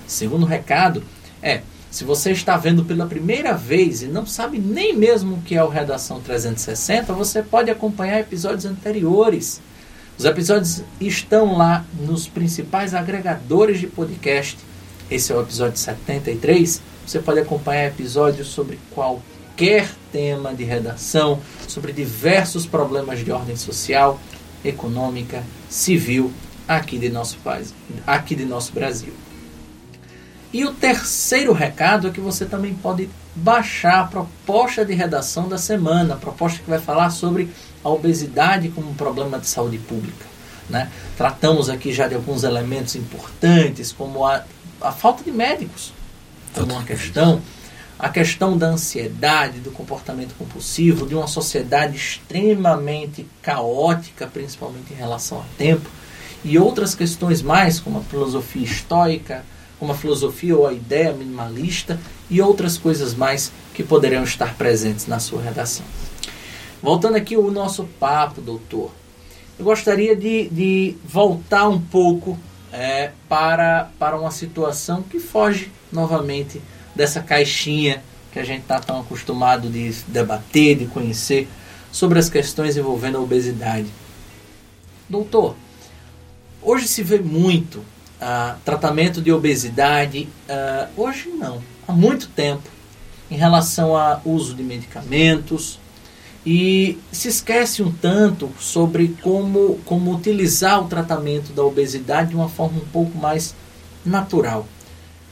Segundo 0.05 0.45
recado 0.45 1.03
é, 1.41 1.61
se 1.89 2.03
você 2.03 2.31
está 2.31 2.57
vendo 2.57 2.83
pela 2.83 3.05
primeira 3.05 3.53
vez 3.53 4.01
e 4.01 4.07
não 4.07 4.25
sabe 4.25 4.59
nem 4.59 4.95
mesmo 4.95 5.35
o 5.35 5.41
que 5.41 5.55
é 5.55 5.63
o 5.63 5.69
Redação 5.69 6.19
360, 6.19 7.13
você 7.13 7.41
pode 7.41 7.71
acompanhar 7.71 8.19
episódios 8.19 8.65
anteriores 8.65 9.61
os 10.17 10.25
episódios 10.25 10.81
estão 10.99 11.55
lá 11.55 11.85
nos 11.99 12.27
principais 12.27 12.95
agregadores 12.95 13.79
de 13.79 13.85
podcast. 13.85 14.57
Esse 15.11 15.31
é 15.31 15.35
o 15.35 15.41
episódio 15.41 15.77
73. 15.77 16.81
Você 17.05 17.19
pode 17.19 17.39
acompanhar 17.39 17.85
episódios 17.85 18.47
sobre 18.47 18.79
qualquer 18.95 19.87
tema 20.11 20.55
de 20.55 20.63
redação, 20.63 21.39
sobre 21.67 21.93
diversos 21.93 22.65
problemas 22.65 23.23
de 23.23 23.31
ordem 23.31 23.55
social, 23.55 24.19
econômica, 24.65 25.43
civil 25.69 26.31
aqui 26.67 26.97
de 26.97 27.09
nosso 27.09 27.37
país, 27.37 27.71
aqui 28.07 28.35
de 28.35 28.43
nosso 28.43 28.73
Brasil. 28.73 29.13
E 30.53 30.63
o 30.63 30.73
terceiro 30.73 31.51
recado 31.51 32.07
é 32.07 32.11
que 32.11 32.21
você 32.21 32.45
também 32.45 32.73
pode 32.73 33.09
baixar 33.35 33.99
a 33.99 34.03
proposta 34.05 34.85
de 34.85 34.93
redação 34.93 35.47
da 35.47 35.57
semana, 35.57 36.13
a 36.13 36.17
proposta 36.17 36.59
que 36.59 36.69
vai 36.69 36.79
falar 36.79 37.09
sobre 37.09 37.49
a 37.83 37.89
obesidade 37.89 38.69
como 38.69 38.89
um 38.89 38.93
problema 38.93 39.37
de 39.39 39.47
saúde 39.47 39.77
pública. 39.77 40.25
Né? 40.69 40.89
Tratamos 41.17 41.69
aqui 41.69 41.93
já 41.93 42.07
de 42.07 42.15
alguns 42.15 42.43
elementos 42.43 42.95
importantes, 42.95 43.91
como 43.91 44.25
a, 44.25 44.43
a 44.81 44.91
falta 44.91 45.23
de 45.23 45.31
médicos, 45.31 45.93
como 46.53 46.73
uma 46.73 46.83
questão, 46.83 47.41
a 47.99 48.09
questão 48.09 48.57
da 48.57 48.67
ansiedade, 48.67 49.59
do 49.59 49.71
comportamento 49.71 50.33
compulsivo, 50.37 51.05
de 51.05 51.15
uma 51.15 51.27
sociedade 51.27 51.95
extremamente 51.95 53.27
caótica, 53.41 54.27
principalmente 54.27 54.93
em 54.93 54.95
relação 54.95 55.39
ao 55.39 55.45
tempo, 55.57 55.89
e 56.43 56.57
outras 56.57 56.95
questões 56.95 57.41
mais, 57.41 57.79
como 57.79 57.99
a 57.99 58.03
filosofia 58.03 58.63
estoica, 58.63 59.43
como 59.79 59.91
a 59.91 59.95
filosofia 59.95 60.55
ou 60.55 60.65
a 60.65 60.73
ideia 60.73 61.13
minimalista, 61.13 61.99
e 62.29 62.41
outras 62.41 62.77
coisas 62.77 63.13
mais 63.13 63.51
que 63.73 63.83
poderão 63.83 64.23
estar 64.23 64.55
presentes 64.55 65.07
na 65.07 65.19
sua 65.19 65.41
redação. 65.41 65.85
Voltando 66.81 67.15
aqui 67.15 67.35
ao 67.35 67.49
nosso 67.51 67.85
papo, 67.99 68.41
doutor, 68.41 68.91
eu 69.57 69.65
gostaria 69.65 70.15
de, 70.15 70.49
de 70.49 70.95
voltar 71.03 71.67
um 71.67 71.81
pouco 71.81 72.37
é, 72.71 73.11
para, 73.27 73.89
para 73.97 74.17
uma 74.19 74.31
situação 74.31 75.01
que 75.01 75.19
foge 75.19 75.71
novamente 75.91 76.61
dessa 76.95 77.21
caixinha 77.21 78.03
que 78.31 78.39
a 78.39 78.43
gente 78.43 78.61
está 78.61 78.79
tão 78.79 78.99
acostumado 78.99 79.69
de 79.69 79.91
debater, 80.07 80.77
de 80.77 80.85
conhecer 80.85 81.47
sobre 81.91 82.19
as 82.19 82.29
questões 82.29 82.77
envolvendo 82.77 83.17
a 83.17 83.21
obesidade. 83.21 83.87
Doutor, 85.09 85.55
hoje 86.61 86.87
se 86.87 87.01
vê 87.01 87.19
muito 87.19 87.83
uh, 88.21 88.57
tratamento 88.63 89.21
de 89.21 89.31
obesidade, 89.31 90.27
uh, 90.49 90.87
hoje 91.01 91.29
não, 91.29 91.61
há 91.87 91.91
muito 91.91 92.27
tempo, 92.29 92.69
em 93.29 93.35
relação 93.35 93.95
ao 93.95 94.21
uso 94.25 94.53
de 94.53 94.63
medicamentos, 94.63 95.79
e 96.45 96.97
se 97.11 97.27
esquece 97.27 97.83
um 97.83 97.91
tanto 97.91 98.49
sobre 98.57 99.09
como, 99.21 99.79
como 99.83 100.15
utilizar 100.15 100.81
o 100.81 100.87
tratamento 100.87 101.51
da 101.51 101.61
obesidade 101.61 102.29
de 102.29 102.35
uma 102.35 102.47
forma 102.47 102.77
um 102.77 102.85
pouco 102.85 103.17
mais 103.17 103.53
natural. 104.05 104.65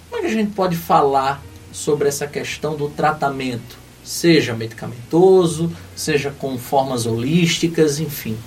Como 0.09 0.21
é 0.21 0.27
que 0.27 0.33
a 0.33 0.37
gente 0.37 0.51
pode 0.51 0.75
falar 0.75 1.41
sobre 1.71 2.09
essa 2.09 2.27
questão 2.27 2.75
do 2.75 2.89
tratamento, 2.89 3.77
seja 4.03 4.53
medicamentoso, 4.53 5.71
seja 5.95 6.31
com 6.31 6.57
formas 6.57 7.05
holísticas, 7.05 7.99
enfim? 7.99 8.37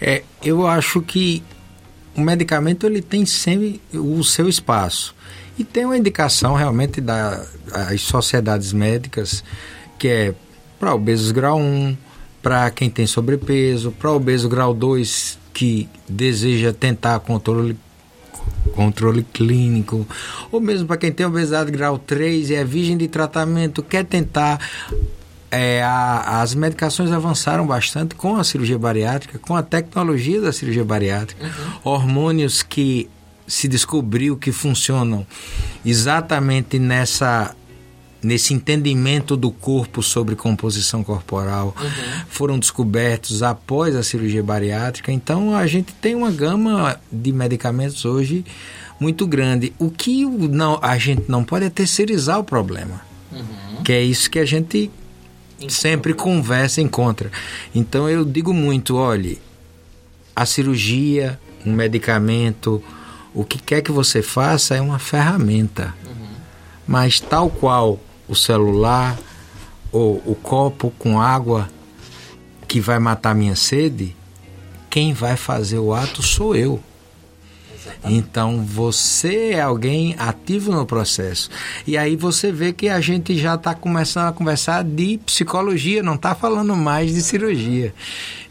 É, 0.00 0.22
eu 0.42 0.66
acho 0.66 1.02
que 1.02 1.42
o 2.20 2.24
medicamento 2.24 2.86
ele 2.86 3.00
tem 3.00 3.24
sempre 3.24 3.80
o 3.92 4.22
seu 4.22 4.48
espaço. 4.48 5.14
E 5.58 5.64
tem 5.64 5.84
uma 5.84 5.96
indicação 5.96 6.54
realmente 6.54 7.00
das 7.00 7.48
sociedades 7.98 8.72
médicas 8.72 9.42
que 9.98 10.08
é 10.08 10.34
para 10.78 10.94
obesos 10.94 11.30
grau 11.30 11.58
1, 11.58 11.96
para 12.42 12.70
quem 12.70 12.88
tem 12.88 13.06
sobrepeso, 13.06 13.92
para 13.92 14.10
obeso 14.12 14.48
grau 14.48 14.72
2 14.72 15.38
que 15.52 15.88
deseja 16.08 16.72
tentar 16.72 17.20
controle 17.20 17.76
controle 18.74 19.22
clínico, 19.22 20.06
ou 20.50 20.60
mesmo 20.60 20.86
para 20.86 20.96
quem 20.96 21.12
tem 21.12 21.26
obesidade 21.26 21.70
grau 21.70 21.98
3 21.98 22.50
e 22.50 22.54
é 22.54 22.64
virgem 22.64 22.96
de 22.96 23.08
tratamento, 23.08 23.82
quer 23.82 24.04
tentar 24.04 24.58
é, 25.50 25.82
a, 25.82 26.40
as 26.40 26.54
medicações 26.54 27.10
avançaram 27.10 27.66
bastante 27.66 28.14
com 28.14 28.36
a 28.36 28.44
cirurgia 28.44 28.78
bariátrica, 28.78 29.38
com 29.38 29.56
a 29.56 29.62
tecnologia 29.62 30.40
da 30.40 30.52
cirurgia 30.52 30.84
bariátrica, 30.84 31.44
uhum. 31.44 31.92
hormônios 31.92 32.62
que 32.62 33.08
se 33.46 33.66
descobriu 33.66 34.36
que 34.36 34.52
funcionam 34.52 35.26
exatamente 35.84 36.78
nessa 36.78 37.54
nesse 38.22 38.52
entendimento 38.52 39.34
do 39.34 39.50
corpo 39.50 40.02
sobre 40.02 40.36
composição 40.36 41.02
corporal 41.02 41.74
uhum. 41.80 42.24
foram 42.28 42.58
descobertos 42.58 43.42
após 43.42 43.96
a 43.96 44.02
cirurgia 44.02 44.42
bariátrica. 44.42 45.10
Então 45.10 45.56
a 45.56 45.66
gente 45.66 45.94
tem 45.94 46.14
uma 46.14 46.30
gama 46.30 47.00
de 47.10 47.32
medicamentos 47.32 48.04
hoje 48.04 48.44
muito 49.00 49.26
grande. 49.26 49.72
O 49.78 49.90
que 49.90 50.26
não, 50.26 50.78
a 50.82 50.98
gente 50.98 51.24
não 51.28 51.42
pode 51.42 51.64
é 51.64 51.70
terceirizar 51.70 52.38
o 52.38 52.44
problema. 52.44 53.00
Uhum. 53.32 53.82
Que 53.82 53.94
é 53.94 54.02
isso 54.02 54.30
que 54.30 54.38
a 54.38 54.44
gente 54.44 54.90
sempre 55.68 56.14
conversa 56.14 56.80
e 56.80 56.84
encontra. 56.84 57.30
Então 57.74 58.08
eu 58.08 58.24
digo 58.24 58.52
muito, 58.52 58.96
olhe, 58.96 59.40
a 60.34 60.46
cirurgia, 60.46 61.38
um 61.64 61.72
medicamento, 61.72 62.82
o 63.34 63.44
que 63.44 63.58
quer 63.58 63.82
que 63.82 63.92
você 63.92 64.22
faça 64.22 64.74
é 64.74 64.80
uma 64.80 64.98
ferramenta. 64.98 65.94
Uhum. 66.06 66.28
Mas 66.86 67.20
tal 67.20 67.50
qual 67.50 68.00
o 68.28 68.34
celular 68.34 69.18
ou 69.92 70.22
o 70.24 70.34
copo 70.34 70.92
com 70.98 71.20
água 71.20 71.68
que 72.66 72.80
vai 72.80 72.98
matar 72.98 73.34
minha 73.34 73.56
sede, 73.56 74.16
quem 74.88 75.12
vai 75.12 75.36
fazer 75.36 75.78
o 75.78 75.92
ato 75.92 76.22
sou 76.22 76.54
eu. 76.54 76.82
Então 78.04 78.64
você 78.64 79.52
é 79.52 79.60
alguém 79.60 80.14
ativo 80.18 80.72
no 80.72 80.86
processo. 80.86 81.50
E 81.86 81.96
aí 81.96 82.16
você 82.16 82.50
vê 82.50 82.72
que 82.72 82.88
a 82.88 83.00
gente 83.00 83.36
já 83.36 83.54
está 83.54 83.74
começando 83.74 84.28
a 84.28 84.32
conversar 84.32 84.84
de 84.84 85.18
psicologia, 85.18 86.02
não 86.02 86.14
está 86.14 86.34
falando 86.34 86.74
mais 86.76 87.14
de 87.14 87.22
cirurgia, 87.22 87.94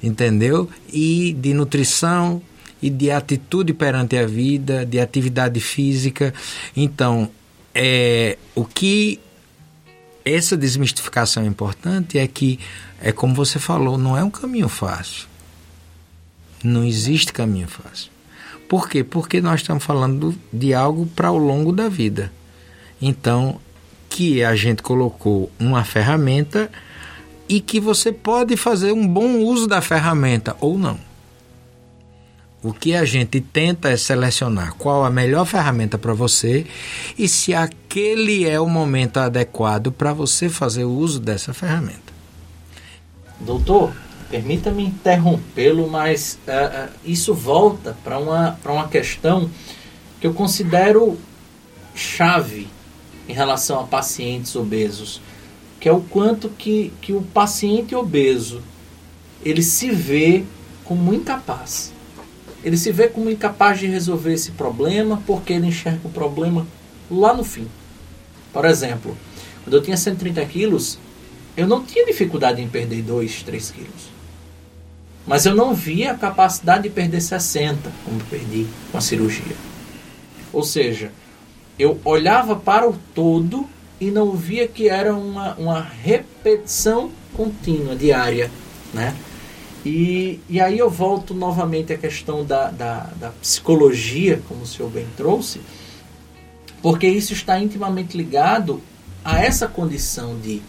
entendeu? 0.02 0.70
E 0.92 1.36
de 1.40 1.54
nutrição 1.54 2.42
e 2.82 2.90
de 2.90 3.12
atitude 3.12 3.74
perante 3.74 4.18
a 4.18 4.26
vida, 4.26 4.86
de 4.86 5.00
atividade 5.00 5.60
física. 5.60 6.34
Então, 6.76 7.30
é, 7.74 8.38
o 8.56 8.64
que 8.66 9.20
essa 10.24 10.56
desmistificação 10.56 11.44
é 11.44 11.48
importante 11.48 12.18
é 12.18 12.28
que, 12.28 12.60
é 13.02 13.12
como 13.12 13.34
você 13.34 13.60
falou, 13.60 13.98
não 13.98 14.18
é 14.18 14.24
um 14.24 14.30
caminho 14.30 14.70
fácil. 14.70 15.28
Não 16.64 16.84
existe 16.84 17.32
caminho 17.34 17.68
fácil. 17.68 18.12
Por 18.70 18.88
quê? 18.88 19.04
Porque 19.04 19.42
nós 19.42 19.62
estamos 19.62 19.84
falando 19.84 20.36
de 20.54 20.76
algo 20.76 21.08
para 21.08 21.32
o 21.32 21.38
longo 21.40 21.74
da 21.74 21.90
vida. 21.90 22.32
Então, 23.02 23.60
que 24.08 24.44
a 24.44 24.56
gente 24.56 24.84
colocou 24.84 25.52
uma 25.60 25.84
ferramenta 25.84 26.70
e 27.48 27.60
que 27.60 27.80
você 27.80 28.12
pode 28.12 28.56
fazer 28.56 28.92
um 28.92 29.08
bom 29.08 29.40
uso 29.40 29.66
da 29.66 29.82
ferramenta 29.82 30.56
ou 30.62 30.78
não. 30.78 31.00
O 32.62 32.72
que 32.72 32.94
a 32.94 33.06
gente 33.06 33.42
tenta 33.42 33.90
é 33.90 33.98
selecionar 33.98 34.76
qual 34.76 35.04
a 35.04 35.10
melhor 35.10 35.46
ferramenta 35.46 35.98
para 35.98 36.14
você 36.14 36.68
e 37.18 37.28
se 37.28 37.56
aquele 37.56 38.48
é 38.48 38.60
o 38.60 38.68
momento 38.68 39.18
adequado 39.18 39.92
para 39.92 40.14
você 40.14 40.48
fazer 40.48 40.84
o 40.84 40.92
uso 40.92 41.20
dessa 41.20 41.54
ferramenta. 41.54 42.14
Doutor, 43.40 43.94
permita-me 44.30 44.84
interrompê-lo, 44.84 45.90
mas 45.90 46.38
uh, 46.48 46.92
isso 47.04 47.34
volta 47.34 47.98
para 48.04 48.20
uma, 48.20 48.60
uma 48.66 48.88
questão 48.88 49.50
que 50.20 50.28
eu 50.28 50.34
considero 50.34 51.18
chave 51.96 52.68
em 53.28 53.34
relação 53.34 53.80
a 53.80 53.84
pacientes 53.84 54.56
obesos, 54.56 55.22
que 55.80 55.88
é 55.90 55.92
o 55.92 56.02
quanto 56.02 56.50
que, 56.50 56.94
que 57.02 57.14
o 57.14 57.22
paciente 57.22 57.96
obeso 57.96 58.62
ele 59.44 59.64
se 59.64 59.90
vê 59.92 60.44
como 60.84 61.14
incapaz 61.14 61.94
ele 62.64 62.78
se 62.78 62.92
vê 62.92 63.08
como 63.08 63.30
incapaz 63.30 63.80
de 63.80 63.88
resolver 63.88 64.34
esse 64.34 64.52
problema 64.52 65.22
porque 65.26 65.54
ele 65.54 65.68
enxerga 65.68 66.02
o 66.04 66.12
problema 66.12 66.68
lá 67.10 67.34
no 67.34 67.44
fim. 67.44 67.68
Por 68.52 68.66
exemplo, 68.66 69.18
quando 69.64 69.76
eu 69.76 69.82
tinha 69.82 69.96
130 69.96 70.44
quilos, 70.46 71.00
eu 71.56 71.68
não 71.68 71.84
tinha 71.84 72.06
dificuldade 72.06 72.62
em 72.62 72.68
perder 72.68 73.02
2, 73.02 73.44
3 73.44 73.72
quilos. 73.72 74.09
Mas 75.30 75.46
eu 75.46 75.54
não 75.54 75.76
via 75.76 76.14
a 76.14 76.16
capacidade 76.16 76.84
de 76.84 76.90
perder 76.90 77.22
60, 77.22 77.92
como 78.04 78.20
perdi 78.32 78.66
com 78.92 78.98
a 78.98 79.02
cirurgia. 79.02 79.56
Ou 80.52 80.64
seja, 80.64 81.12
eu 81.78 82.02
olhava 82.04 82.56
para 82.56 82.90
o 82.90 82.98
todo 83.14 83.70
e 84.02 84.10
não 84.10 84.32
via 84.32 84.68
que 84.68 84.90
era 84.90 85.14
uma, 85.14 85.54
uma 85.54 85.82
repetição 85.82 87.12
contínua, 87.38 87.96
diária. 87.96 88.50
Né? 88.92 89.16
E, 89.86 90.40
e 90.50 90.60
aí 90.60 90.80
eu 90.80 90.90
volto 90.90 91.36
novamente 91.36 91.94
à 91.94 91.98
questão 92.00 92.44
da, 92.44 92.72
da, 92.72 93.12
da 93.20 93.30
psicologia, 93.30 94.42
como 94.48 94.64
o 94.64 94.66
senhor 94.66 94.90
bem 94.90 95.06
trouxe, 95.16 95.62
porque 96.82 97.08
isso 97.08 97.34
está 97.34 97.60
intimamente 97.60 98.18
ligado 98.18 98.82
a 99.24 99.40
essa 99.40 99.68
condição 99.68 100.40
de 100.40 100.60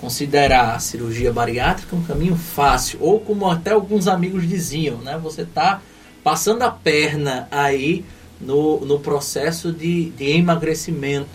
considerar 0.00 0.74
a 0.74 0.78
cirurgia 0.78 1.32
bariátrica 1.32 1.94
um 1.94 2.02
caminho 2.02 2.36
fácil, 2.36 2.98
ou 3.02 3.20
como 3.20 3.50
até 3.50 3.72
alguns 3.72 4.08
amigos 4.08 4.48
diziam, 4.48 4.98
né? 4.98 5.18
Você 5.22 5.42
está 5.42 5.82
passando 6.22 6.62
a 6.62 6.70
perna 6.70 7.48
aí 7.50 8.04
no, 8.40 8.80
no 8.80 9.00
processo 9.00 9.72
de, 9.72 10.10
de 10.10 10.30
emagrecimento. 10.30 11.28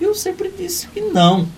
Eu 0.00 0.14
sempre 0.14 0.52
disse 0.56 0.86
que 0.88 1.00
não. 1.00 1.48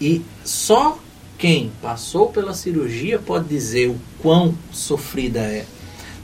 E 0.00 0.22
só 0.44 0.98
quem 1.38 1.72
passou 1.80 2.28
pela 2.28 2.54
cirurgia 2.54 3.18
pode 3.18 3.48
dizer 3.48 3.88
o 3.88 4.00
quão 4.20 4.56
sofrida 4.70 5.40
é. 5.40 5.66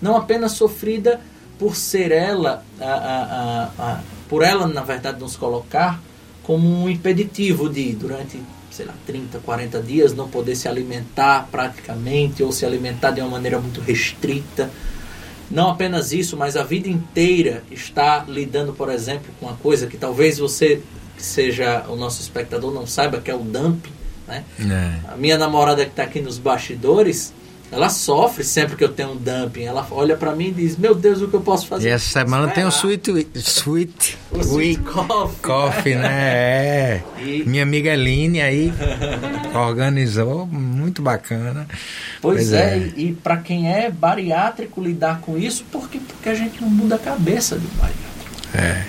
Não 0.01 0.16
apenas 0.16 0.53
sofrida 0.53 1.21
por 1.59 1.75
ser 1.75 2.12
ela, 2.12 2.64
a, 2.81 2.85
a, 2.85 3.64
a, 3.79 4.01
por 4.29 4.43
ela, 4.43 4.66
na 4.66 4.83
verdade, 4.83 5.19
nos 5.21 5.37
colocar 5.37 6.01
como 6.45 6.69
um 6.69 6.89
impeditivo 6.89 7.69
de, 7.69 7.93
durante, 7.93 8.41
sei 8.79 8.87
lá, 8.87 8.95
30, 9.07 9.39
40 9.41 9.83
dias, 9.83 10.14
não 10.14 10.29
poder 10.29 10.57
se 10.57 10.68
alimentar 10.68 11.49
praticamente 11.51 12.43
ou 12.43 12.51
se 12.51 12.64
alimentar 12.64 13.11
de 13.11 13.20
uma 13.20 13.31
maneira 13.31 13.59
muito 13.59 13.81
restrita. 13.81 14.70
Não 15.51 15.70
apenas 15.70 16.12
isso, 16.12 16.37
mas 16.37 16.57
a 16.57 16.62
vida 16.62 16.89
inteira 16.89 17.62
está 17.70 18.24
lidando, 18.26 18.72
por 18.72 18.91
exemplo, 18.91 19.33
com 19.39 19.47
uma 19.47 19.57
coisa 19.57 19.87
que 19.87 19.97
talvez 19.97 20.39
você, 20.39 20.83
que 21.16 21.22
seja 21.22 21.85
o 21.89 21.97
nosso 21.97 22.20
espectador, 22.20 22.72
não 22.72 22.87
saiba, 22.87 23.20
que 23.20 23.31
é 23.31 23.35
o 23.35 23.39
dumping 23.39 23.99
né? 24.29 24.45
É. 24.61 25.12
A 25.12 25.16
minha 25.16 25.39
namorada 25.39 25.85
que 25.85 25.91
está 25.91 26.03
aqui 26.03 26.20
nos 26.20 26.39
bastidores, 26.39 27.33
ela 27.71 27.91
sofre 27.91 28.43
sempre 28.45 28.77
que 28.77 28.85
eu 28.85 28.89
tenho 28.89 29.12
um 29.12 29.16
dumping. 29.16 29.64
Ela 29.64 29.87
olha 29.91 30.16
para 30.16 30.35
mim 30.35 30.49
e 30.49 30.53
diz: 30.53 30.77
Meu 30.77 30.95
Deus, 30.95 31.21
o 31.21 31.29
que 31.29 31.35
eu 31.35 31.41
posso 31.41 31.66
fazer? 31.66 31.89
E 31.89 31.93
essa 31.93 32.21
semana 32.21 32.49
tem 32.49 32.64
o 32.66 32.69
Sweet, 32.69 33.11
sweet, 33.35 34.19
o 34.31 34.41
sweet 34.41 34.81
Coffee. 34.81 35.37
Coffee, 35.43 35.95
né? 35.95 36.09
É. 36.11 37.03
E... 37.21 37.45
Minha 37.47 37.62
amiga 37.62 37.93
Eline 37.93 38.41
aí 38.41 38.73
organizou, 39.55 40.47
muito 40.47 41.03
bacana. 41.03 41.66
Pois, 42.23 42.37
pois 42.37 42.53
é, 42.53 42.75
é, 42.75 42.93
e, 42.97 43.09
e 43.09 43.12
para 43.12 43.37
quem 43.37 43.71
é 43.71 43.91
bariátrico 43.91 44.83
lidar 44.83 45.21
com 45.21 45.37
isso, 45.37 45.64
porque, 45.71 45.99
porque 45.99 46.31
a 46.31 46.35
gente 46.35 46.61
não 46.62 46.71
muda 46.71 46.95
a 46.95 46.99
cabeça 46.99 47.57
do 47.57 47.69
bariátrico. 47.77 48.09
É. 48.55 48.87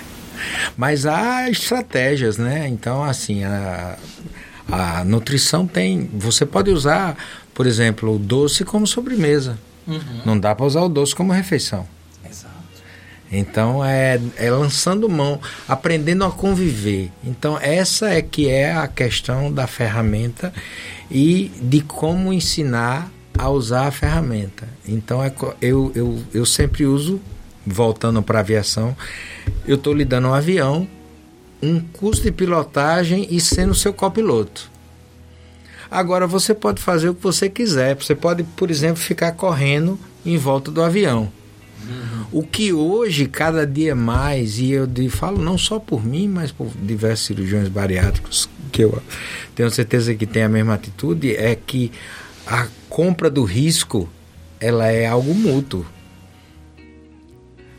Mas 0.74 1.04
há 1.04 1.50
estratégias, 1.50 2.38
né? 2.38 2.66
Então, 2.66 3.04
assim, 3.04 3.44
a 3.44 3.98
a 4.70 5.04
nutrição 5.04 5.66
tem. 5.66 6.08
Você 6.14 6.46
pode 6.46 6.70
usar, 6.70 7.16
por 7.54 7.66
exemplo, 7.66 8.14
o 8.14 8.18
doce 8.18 8.64
como 8.64 8.86
sobremesa. 8.86 9.58
Uhum. 9.86 10.22
Não 10.24 10.38
dá 10.38 10.54
para 10.54 10.66
usar 10.66 10.82
o 10.82 10.88
doce 10.88 11.14
como 11.14 11.32
refeição. 11.32 11.86
Exato. 12.28 12.54
Então 13.30 13.84
é, 13.84 14.20
é 14.36 14.50
lançando 14.50 15.08
mão, 15.08 15.40
aprendendo 15.68 16.24
a 16.24 16.30
conviver. 16.30 17.10
Então 17.24 17.58
essa 17.58 18.10
é 18.10 18.22
que 18.22 18.48
é 18.48 18.72
a 18.72 18.88
questão 18.88 19.52
da 19.52 19.66
ferramenta 19.66 20.52
e 21.10 21.50
de 21.60 21.80
como 21.80 22.32
ensinar 22.32 23.10
a 23.38 23.48
usar 23.48 23.86
a 23.86 23.90
ferramenta. 23.90 24.68
Então 24.86 25.22
é, 25.22 25.32
eu, 25.60 25.92
eu, 25.94 26.22
eu 26.32 26.46
sempre 26.46 26.84
uso, 26.84 27.20
voltando 27.66 28.22
para 28.22 28.38
a 28.38 28.42
aviação, 28.42 28.96
eu 29.66 29.76
estou 29.76 29.94
lhe 29.94 30.04
dando 30.04 30.28
um 30.28 30.34
avião, 30.34 30.88
um 31.62 31.80
curso 31.80 32.22
de 32.22 32.32
pilotagem 32.32 33.26
e 33.30 33.40
sendo 33.40 33.74
seu 33.74 33.92
copiloto. 33.92 34.69
Agora 35.90 36.26
você 36.26 36.54
pode 36.54 36.80
fazer 36.80 37.08
o 37.08 37.14
que 37.14 37.22
você 37.22 37.48
quiser. 37.48 37.96
Você 37.96 38.14
pode, 38.14 38.44
por 38.44 38.70
exemplo, 38.70 39.02
ficar 39.02 39.32
correndo 39.32 39.98
em 40.24 40.36
volta 40.36 40.70
do 40.70 40.82
avião. 40.82 41.32
Uhum. 41.82 42.24
O 42.30 42.42
que 42.42 42.72
hoje, 42.72 43.26
cada 43.26 43.66
dia 43.66 43.94
mais, 43.94 44.58
e 44.58 44.70
eu 44.70 44.88
falo 45.08 45.42
não 45.42 45.58
só 45.58 45.80
por 45.80 46.04
mim, 46.04 46.28
mas 46.28 46.52
por 46.52 46.68
diversos 46.80 47.26
cirurgiões 47.26 47.68
bariátricos, 47.68 48.48
que 48.70 48.84
eu 48.84 49.02
tenho 49.54 49.70
certeza 49.70 50.14
que 50.14 50.26
tem 50.26 50.42
a 50.42 50.48
mesma 50.48 50.74
atitude, 50.74 51.34
é 51.34 51.54
que 51.54 51.90
a 52.46 52.68
compra 52.88 53.30
do 53.30 53.42
risco 53.42 54.08
ela 54.60 54.88
é 54.88 55.06
algo 55.06 55.34
mútuo. 55.34 55.84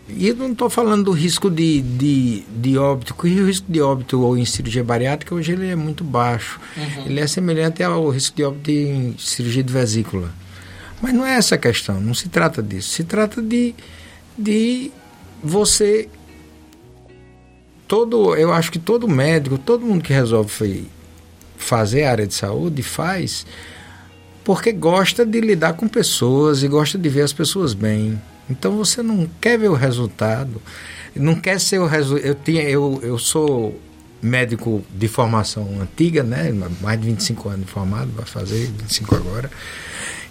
E 0.09 0.27
eu 0.27 0.35
não 0.35 0.51
estou 0.51 0.69
falando 0.69 1.05
do 1.05 1.11
risco 1.11 1.49
de, 1.49 1.81
de, 1.81 2.43
de 2.49 2.77
óbito, 2.77 3.13
porque 3.15 3.39
o 3.39 3.45
risco 3.45 3.71
de 3.71 3.81
óbito 3.81 4.21
ou 4.21 4.37
em 4.37 4.45
cirurgia 4.45 4.83
bariátrica 4.83 5.33
hoje 5.33 5.53
ele 5.53 5.69
é 5.69 5.75
muito 5.75 6.03
baixo. 6.03 6.59
Uhum. 6.75 7.05
Ele 7.05 7.19
é 7.19 7.27
semelhante 7.27 7.81
ao 7.81 8.09
risco 8.09 8.35
de 8.35 8.43
óbito 8.43 8.71
em 8.71 9.15
cirurgia 9.17 9.63
de 9.63 9.71
vesícula. 9.71 10.31
Mas 11.01 11.13
não 11.13 11.25
é 11.25 11.35
essa 11.35 11.55
a 11.55 11.57
questão, 11.57 11.99
não 12.01 12.13
se 12.13 12.29
trata 12.29 12.61
disso. 12.61 12.89
Se 12.89 13.03
trata 13.03 13.41
de, 13.41 13.73
de 14.37 14.91
você. 15.43 16.09
Todo, 17.87 18.35
eu 18.35 18.53
acho 18.53 18.71
que 18.71 18.79
todo 18.79 19.07
médico, 19.07 19.57
todo 19.57 19.85
mundo 19.85 20.03
que 20.03 20.13
resolve 20.13 20.87
fazer 21.57 22.03
a 22.03 22.11
área 22.11 22.27
de 22.27 22.33
saúde 22.33 22.81
faz 22.81 23.45
porque 24.43 24.71
gosta 24.71 25.25
de 25.25 25.39
lidar 25.39 25.73
com 25.73 25.87
pessoas 25.87 26.63
e 26.63 26.67
gosta 26.67 26.97
de 26.97 27.09
ver 27.09 27.21
as 27.21 27.33
pessoas 27.33 27.73
bem. 27.73 28.19
Então 28.51 28.75
você 28.75 29.01
não 29.01 29.27
quer 29.39 29.57
ver 29.57 29.69
o 29.69 29.73
resultado, 29.73 30.61
não 31.15 31.35
quer 31.35 31.59
ser 31.59 31.79
o 31.79 31.87
resultado. 31.87 32.27
Eu, 32.27 32.35
tinha, 32.35 32.63
eu, 32.63 32.99
eu 33.01 33.17
sou 33.17 33.79
médico 34.21 34.83
de 34.93 35.07
formação 35.07 35.81
antiga, 35.81 36.21
né? 36.21 36.51
mais 36.81 36.99
de 36.99 37.07
25 37.07 37.49
anos 37.49 37.69
formado, 37.69 38.11
vai 38.11 38.25
fazer 38.25 38.69
25 38.77 39.15
agora. 39.15 39.49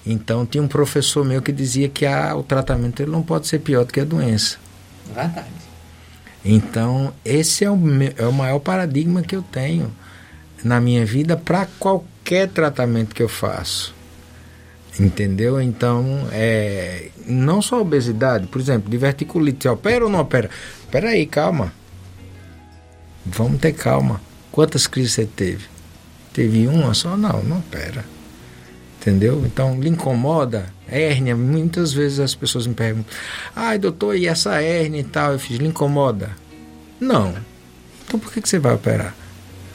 Então 0.04 0.44
tinha 0.44 0.62
um 0.62 0.68
professor 0.68 1.24
meu 1.24 1.40
que 1.40 1.50
dizia 1.50 1.88
que 1.88 2.04
a, 2.04 2.36
o 2.36 2.42
tratamento 2.42 3.00
ele 3.02 3.10
não 3.10 3.22
pode 3.22 3.46
ser 3.46 3.58
pior 3.60 3.84
do 3.84 3.92
que 3.92 4.00
a 4.00 4.04
doença. 4.04 4.58
Verdade. 5.14 5.48
Então 6.44 7.12
esse 7.24 7.64
é 7.64 7.70
o, 7.70 7.78
é 8.16 8.26
o 8.26 8.32
maior 8.32 8.58
paradigma 8.58 9.22
que 9.22 9.34
eu 9.34 9.42
tenho 9.42 9.90
na 10.62 10.78
minha 10.78 11.06
vida 11.06 11.36
para 11.36 11.66
qualquer 11.78 12.48
tratamento 12.48 13.14
que 13.14 13.22
eu 13.22 13.28
faço. 13.28 13.94
Entendeu? 15.00 15.58
Então, 15.62 16.28
é, 16.30 17.08
não 17.26 17.62
só 17.62 17.80
obesidade, 17.80 18.46
por 18.46 18.60
exemplo, 18.60 18.90
diverticulite, 18.90 19.66
opera 19.66 20.04
ou 20.04 20.10
não 20.10 20.20
opera? 20.20 20.50
Espera 20.80 21.08
aí, 21.08 21.24
calma. 21.24 21.72
Vamos 23.24 23.60
ter 23.60 23.72
calma. 23.72 24.20
Quantas 24.52 24.86
crises 24.86 25.12
você 25.12 25.24
teve? 25.24 25.64
Teve 26.34 26.66
uma 26.68 26.92
só? 26.92 27.16
Não, 27.16 27.42
não 27.42 27.58
opera. 27.60 28.04
Entendeu? 29.00 29.42
Então, 29.46 29.80
lhe 29.80 29.88
incomoda? 29.88 30.66
Hérnia, 30.86 31.34
muitas 31.34 31.94
vezes 31.94 32.20
as 32.20 32.34
pessoas 32.34 32.66
me 32.66 32.74
perguntam: 32.74 33.10
ai, 33.56 33.78
doutor, 33.78 34.14
e 34.14 34.26
essa 34.26 34.60
hérnia 34.60 35.00
e 35.00 35.04
tal? 35.04 35.32
Eu 35.32 35.38
fiz: 35.38 35.56
lhe 35.56 35.66
incomoda? 35.66 36.36
Não. 37.00 37.34
Então, 38.04 38.20
por 38.20 38.30
que, 38.30 38.42
que 38.42 38.48
você 38.48 38.58
vai 38.58 38.74
operar? 38.74 39.14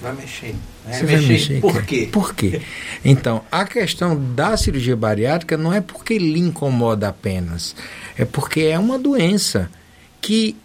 Vai 0.01 0.13
mexer. 0.13 0.55
Você 0.85 1.05
vai 1.05 1.21
mexer. 1.21 1.61
Por 1.61 1.83
quê? 1.83 2.09
Por 2.11 2.35
quê? 2.35 2.61
Então, 3.03 3.43
a 3.51 3.65
questão 3.65 4.15
da 4.33 4.55
cirurgia 4.57 4.95
bariátrica 4.95 5.57
não 5.57 5.73
é 5.73 5.81
porque 5.81 6.17
lhe 6.17 6.39
incomoda 6.39 7.07
apenas. 7.07 7.75
É 8.17 8.25
porque 8.25 8.61
é 8.61 8.77
uma 8.77 8.99
doença 8.99 9.69
que, 10.21 10.55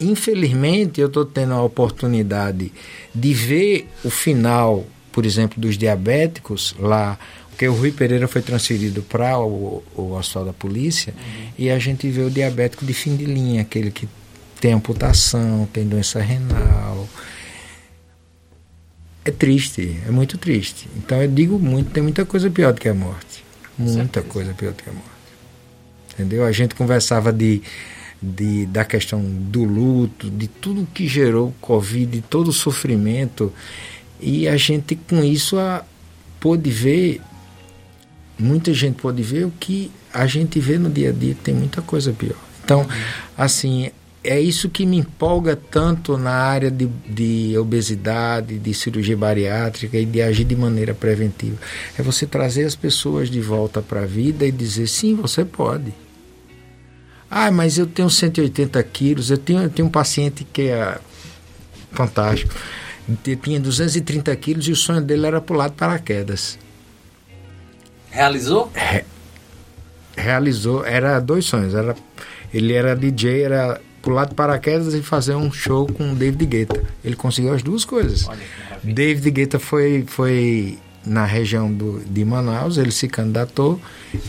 infelizmente, 0.00 1.00
eu 1.00 1.08
estou 1.08 1.24
tendo 1.24 1.54
a 1.54 1.62
oportunidade 1.62 2.72
de 3.14 3.34
ver 3.34 3.88
o 4.02 4.10
final, 4.10 4.86
por 5.12 5.26
exemplo, 5.26 5.60
dos 5.60 5.76
diabéticos 5.76 6.74
lá 6.78 7.18
porque 7.52 7.68
o 7.68 7.74
Rui 7.74 7.92
Pereira 7.92 8.26
foi 8.26 8.42
transferido 8.42 9.02
para 9.02 9.38
o, 9.38 9.84
o 9.94 10.14
hospital 10.14 10.46
da 10.46 10.52
polícia 10.52 11.14
uhum. 11.16 11.48
e 11.58 11.70
a 11.70 11.78
gente 11.78 12.08
vê 12.08 12.22
o 12.22 12.30
diabético 12.30 12.84
de 12.84 12.94
fim 12.94 13.14
de 13.14 13.26
linha, 13.26 13.60
aquele 13.60 13.90
que 13.90 14.08
tem 14.58 14.72
amputação, 14.72 15.68
tem 15.72 15.86
doença 15.86 16.20
renal, 16.20 17.08
é 19.24 19.30
triste, 19.30 19.98
é 20.06 20.10
muito 20.10 20.36
triste. 20.36 20.88
Então 20.96 21.22
eu 21.22 21.28
digo 21.28 21.58
muito, 21.58 21.90
tem 21.90 22.02
muita 22.02 22.24
coisa 22.24 22.50
pior 22.50 22.72
do 22.72 22.80
que 22.80 22.88
a 22.88 22.94
morte. 22.94 23.44
Muita 23.78 24.22
coisa 24.22 24.52
pior 24.52 24.72
do 24.72 24.82
que 24.82 24.88
a 24.88 24.92
morte. 24.92 25.08
Entendeu? 26.14 26.44
A 26.44 26.52
gente 26.52 26.74
conversava 26.74 27.32
de, 27.32 27.62
de, 28.20 28.66
da 28.66 28.84
questão 28.84 29.22
do 29.22 29.64
luto, 29.64 30.30
de 30.30 30.46
tudo 30.48 30.86
que 30.92 31.06
gerou 31.06 31.48
o 31.48 31.54
Covid, 31.60 32.06
de 32.06 32.20
todo 32.20 32.48
o 32.48 32.52
sofrimento. 32.52 33.52
E 34.20 34.46
a 34.46 34.56
gente 34.56 34.94
com 34.94 35.22
isso 35.22 35.58
a, 35.58 35.84
pôde 36.38 36.70
ver, 36.70 37.20
muita 38.38 38.74
gente 38.74 38.96
pôde 38.96 39.22
ver 39.22 39.46
o 39.46 39.52
que 39.58 39.90
a 40.12 40.26
gente 40.26 40.58
vê 40.58 40.78
no 40.78 40.90
dia 40.90 41.10
a 41.10 41.12
dia, 41.12 41.34
que 41.34 41.40
tem 41.40 41.54
muita 41.54 41.80
coisa 41.80 42.12
pior. 42.12 42.36
Então, 42.64 42.86
assim, 43.36 43.90
é 44.24 44.40
isso 44.40 44.68
que 44.68 44.86
me 44.86 44.98
empolga 44.98 45.56
tanto 45.56 46.16
na 46.16 46.30
área 46.30 46.70
de, 46.70 46.86
de, 46.86 47.58
obesidade, 47.58 48.58
de 48.58 48.72
cirurgia 48.72 49.16
bariátrica 49.16 49.98
e 49.98 50.06
de 50.06 50.22
agir 50.22 50.44
de 50.44 50.54
maneira 50.54 50.94
preventiva. 50.94 51.56
É 51.98 52.02
você 52.02 52.26
trazer 52.26 52.64
as 52.64 52.76
pessoas 52.76 53.28
de 53.28 53.40
volta 53.40 53.82
para 53.82 54.02
a 54.02 54.06
vida 54.06 54.46
e 54.46 54.52
dizer: 54.52 54.86
sim, 54.86 55.14
você 55.16 55.44
pode. 55.44 55.92
Ah, 57.28 57.50
mas 57.50 57.78
eu 57.78 57.86
tenho 57.86 58.08
180 58.08 58.80
quilos, 58.84 59.30
eu 59.30 59.38
tenho, 59.38 59.62
eu 59.62 59.70
tenho 59.70 59.88
um 59.88 59.90
paciente 59.90 60.44
que 60.44 60.68
é 60.68 60.98
fantástico. 61.90 62.54
Ele 63.26 63.36
tinha 63.36 63.58
230 63.58 64.34
quilos 64.36 64.68
e 64.68 64.72
o 64.72 64.76
sonho 64.76 65.00
dele 65.00 65.26
era 65.26 65.40
pular 65.40 65.68
de 65.68 65.74
paraquedas. 65.74 66.58
Realizou? 68.10 68.70
Re, 68.74 69.04
realizou, 70.16 70.84
era 70.84 71.18
dois 71.18 71.46
sonhos. 71.46 71.74
Era, 71.74 71.96
ele 72.52 72.74
era 72.74 72.94
DJ, 72.94 73.42
era 73.42 73.80
pular 74.02 74.26
de 74.26 74.34
paraquedas 74.34 74.92
e 74.94 75.02
fazer 75.02 75.34
um 75.34 75.52
show 75.52 75.86
com 75.86 76.14
David 76.14 76.44
Guetta. 76.44 76.82
Ele 77.04 77.16
conseguiu 77.16 77.54
as 77.54 77.62
duas 77.62 77.84
coisas. 77.84 78.26
David 78.82 79.30
Guetta 79.30 79.58
foi, 79.58 80.04
foi 80.06 80.78
na 81.06 81.24
região 81.24 81.72
do, 81.72 82.00
de 82.00 82.24
Manaus, 82.24 82.76
ele 82.76 82.90
se 82.90 83.08
candidatou 83.08 83.80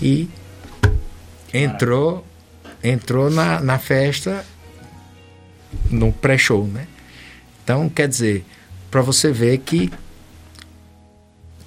e 0.02 0.30
entrou 1.54 2.26
entrou 2.84 3.30
na, 3.30 3.62
na 3.62 3.80
festa 3.80 4.46
no 5.90 6.12
pré-show, 6.12 6.68
né? 6.68 6.86
Então, 7.64 7.88
quer 7.88 8.10
dizer, 8.10 8.44
para 8.92 9.02
você 9.02 9.32
ver 9.32 9.58
que 9.60 9.90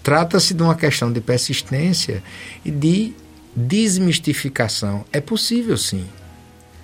trata-se 0.02 0.52
de 0.52 0.62
uma 0.62 0.74
questão 0.74 1.10
de 1.10 1.20
persistência 1.20 2.22
e 2.64 2.70
de 2.70 3.14
desmistificação. 3.56 5.04
É 5.10 5.20
possível 5.20 5.76
sim. 5.78 6.06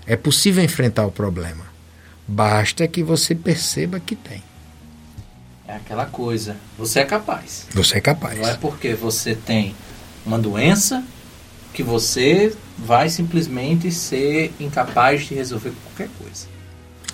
É 0.07 0.17
possível 0.17 0.63
enfrentar 0.63 1.07
o 1.07 1.13
problema. 1.13 1.65
Basta 2.27 2.87
que 2.89 3.03
você 3.03 3.35
perceba 3.35 4.01
que 4.01 4.17
tem. 4.17 4.43
É 5.67 5.77
aquela 5.77 6.07
coisa. 6.07 6.57
Você 6.77 7.01
é 7.01 7.05
capaz. 7.05 7.67
Você 7.73 7.99
é 7.99 8.01
capaz. 8.01 8.39
Não 8.39 8.49
é 8.49 8.55
porque 8.55 8.95
você 8.95 9.35
tem 9.35 9.75
uma 10.25 10.39
doença 10.39 11.03
que 11.73 11.83
você 11.83 12.55
vai 12.79 13.09
simplesmente 13.09 13.91
ser 13.91 14.53
incapaz 14.61 15.27
de 15.27 15.35
resolver 15.35 15.73
qualquer 15.85 16.09
coisa. 16.19 16.47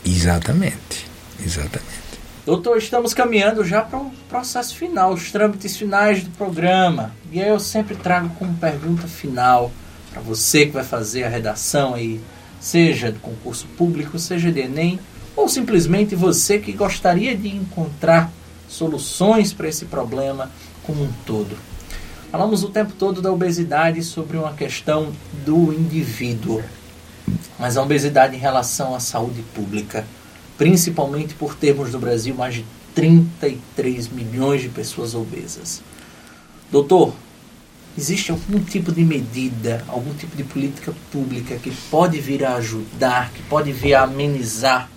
Exatamente. 0.05 1.07
Exatamente. 1.41 2.09
Doutor, 2.45 2.79
estamos 2.79 3.13
caminhando 3.13 3.63
já 3.63 3.83
para 3.83 3.99
o 3.99 4.11
processo 4.29 4.75
final, 4.75 5.13
os 5.13 5.31
trâmites 5.31 5.77
finais 5.77 6.25
do 6.25 6.31
programa. 6.31 7.15
E 7.31 7.43
aí 7.43 7.49
eu 7.49 7.61
sempre 7.61 7.95
trago 7.95 8.31
como 8.39 8.55
pergunta 8.55 9.07
final 9.07 9.71
para 10.11 10.23
você 10.23 10.67
que 10.67 10.73
vai 10.73 10.85
fazer 10.85 11.25
a 11.25 11.29
redação 11.29 11.95
aí 11.95 12.21
seja 12.61 13.13
de 13.13 13.19
concurso 13.19 13.67
público, 13.77 14.19
seja 14.19 14.51
de 14.51 14.61
Enem, 14.61 14.99
ou 15.37 15.49
simplesmente 15.49 16.15
você 16.15 16.59
que 16.59 16.73
gostaria 16.73 17.37
de 17.37 17.49
encontrar 17.49 18.33
soluções 18.69 19.53
para 19.53 19.69
esse 19.69 19.85
problema 19.87 20.51
como 20.83 21.05
um 21.05 21.13
todo. 21.25 21.57
Falamos 22.31 22.63
o 22.63 22.69
tempo 22.69 22.93
todo 22.93 23.23
da 23.23 23.33
obesidade 23.33 24.03
sobre 24.03 24.37
uma 24.37 24.53
questão 24.53 25.13
do 25.47 25.73
indivíduo, 25.73 26.63
mas 27.59 27.77
a 27.77 27.83
obesidade 27.83 28.37
em 28.37 28.39
relação 28.39 28.95
à 28.95 29.01
saúde 29.01 29.43
pública, 29.55 30.05
principalmente 30.59 31.35
por 31.35 31.55
termos 31.55 31.93
no 31.93 31.99
Brasil 31.99 32.35
mais 32.35 32.55
de 32.55 32.65
33 32.95 34.09
milhões 34.09 34.61
de 34.61 34.69
pessoas 34.69 35.15
obesas. 35.15 35.81
Doutor, 36.71 37.15
Existe 37.99 38.31
algum 38.31 38.61
tipo 38.61 38.93
de 38.93 39.03
medida, 39.03 39.85
algum 39.89 40.15
tipo 40.15 40.37
de 40.37 40.45
política 40.45 40.95
pública 41.11 41.57
que 41.57 41.73
pode 41.91 42.21
vir 42.21 42.45
a 42.45 42.55
ajudar, 42.55 43.33
que 43.33 43.43
pode 43.43 43.73
vir 43.73 43.95
a 43.95 44.05
amenizar 44.05 44.89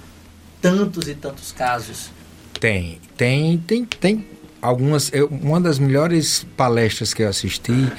tantos 0.62 1.08
e 1.08 1.16
tantos 1.16 1.52
casos? 1.52 2.12
Tem, 2.60 3.00
tem, 3.18 3.58
tem, 3.58 3.86
tem 3.86 4.28
algumas. 4.62 5.12
Eu, 5.12 5.26
uma 5.30 5.60
das 5.60 5.80
melhores 5.80 6.46
palestras 6.56 7.12
que 7.12 7.24
eu 7.24 7.30
assisti 7.30 7.92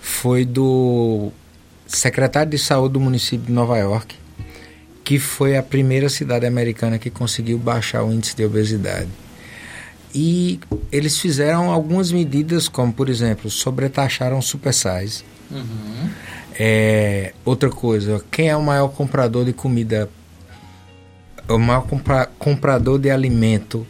foi 0.00 0.44
do 0.44 1.30
secretário 1.86 2.50
de 2.50 2.58
saúde 2.58 2.94
do 2.94 3.00
município 3.00 3.46
de 3.46 3.52
Nova 3.52 3.78
York, 3.78 4.16
que 5.04 5.20
foi 5.20 5.56
a 5.56 5.62
primeira 5.62 6.08
cidade 6.08 6.46
americana 6.46 6.98
que 6.98 7.10
conseguiu 7.10 7.58
baixar 7.58 8.02
o 8.02 8.12
índice 8.12 8.34
de 8.34 8.44
obesidade. 8.44 9.08
E 10.14 10.58
eles 10.90 11.18
fizeram 11.18 11.70
algumas 11.70 12.10
medidas, 12.10 12.68
como 12.68 12.92
por 12.92 13.08
exemplo, 13.08 13.50
sobretaxaram 13.50 14.40
super 14.40 14.72
size. 14.72 15.24
Uhum. 15.50 16.10
É, 16.58 17.32
outra 17.44 17.70
coisa, 17.70 18.24
quem 18.30 18.48
é 18.48 18.56
o 18.56 18.62
maior 18.62 18.88
comprador 18.88 19.44
de 19.44 19.52
comida, 19.52 20.10
o 21.48 21.58
maior 21.58 21.82
compra, 21.82 22.28
comprador 22.38 22.98
de 22.98 23.10
alimento 23.10 23.86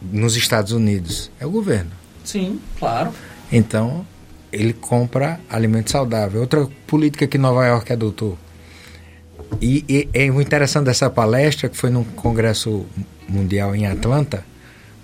nos 0.00 0.36
Estados 0.36 0.72
Unidos? 0.72 1.30
É 1.38 1.46
o 1.46 1.50
governo. 1.50 1.90
Sim, 2.24 2.60
claro. 2.78 3.12
Então, 3.52 4.06
ele 4.52 4.72
compra 4.72 5.40
alimento 5.50 5.90
saudável. 5.90 6.40
Outra 6.40 6.66
política 6.86 7.26
que 7.26 7.36
Nova 7.36 7.66
York 7.66 7.92
adotou. 7.92 8.38
E, 9.60 9.84
e, 9.88 10.08
e 10.12 10.30
o 10.30 10.40
interessante 10.40 10.86
dessa 10.86 11.10
palestra, 11.10 11.68
que 11.68 11.76
foi 11.76 11.90
num 11.90 12.04
congresso 12.04 12.86
mundial 13.28 13.74
em 13.74 13.86
Atlanta, 13.86 14.44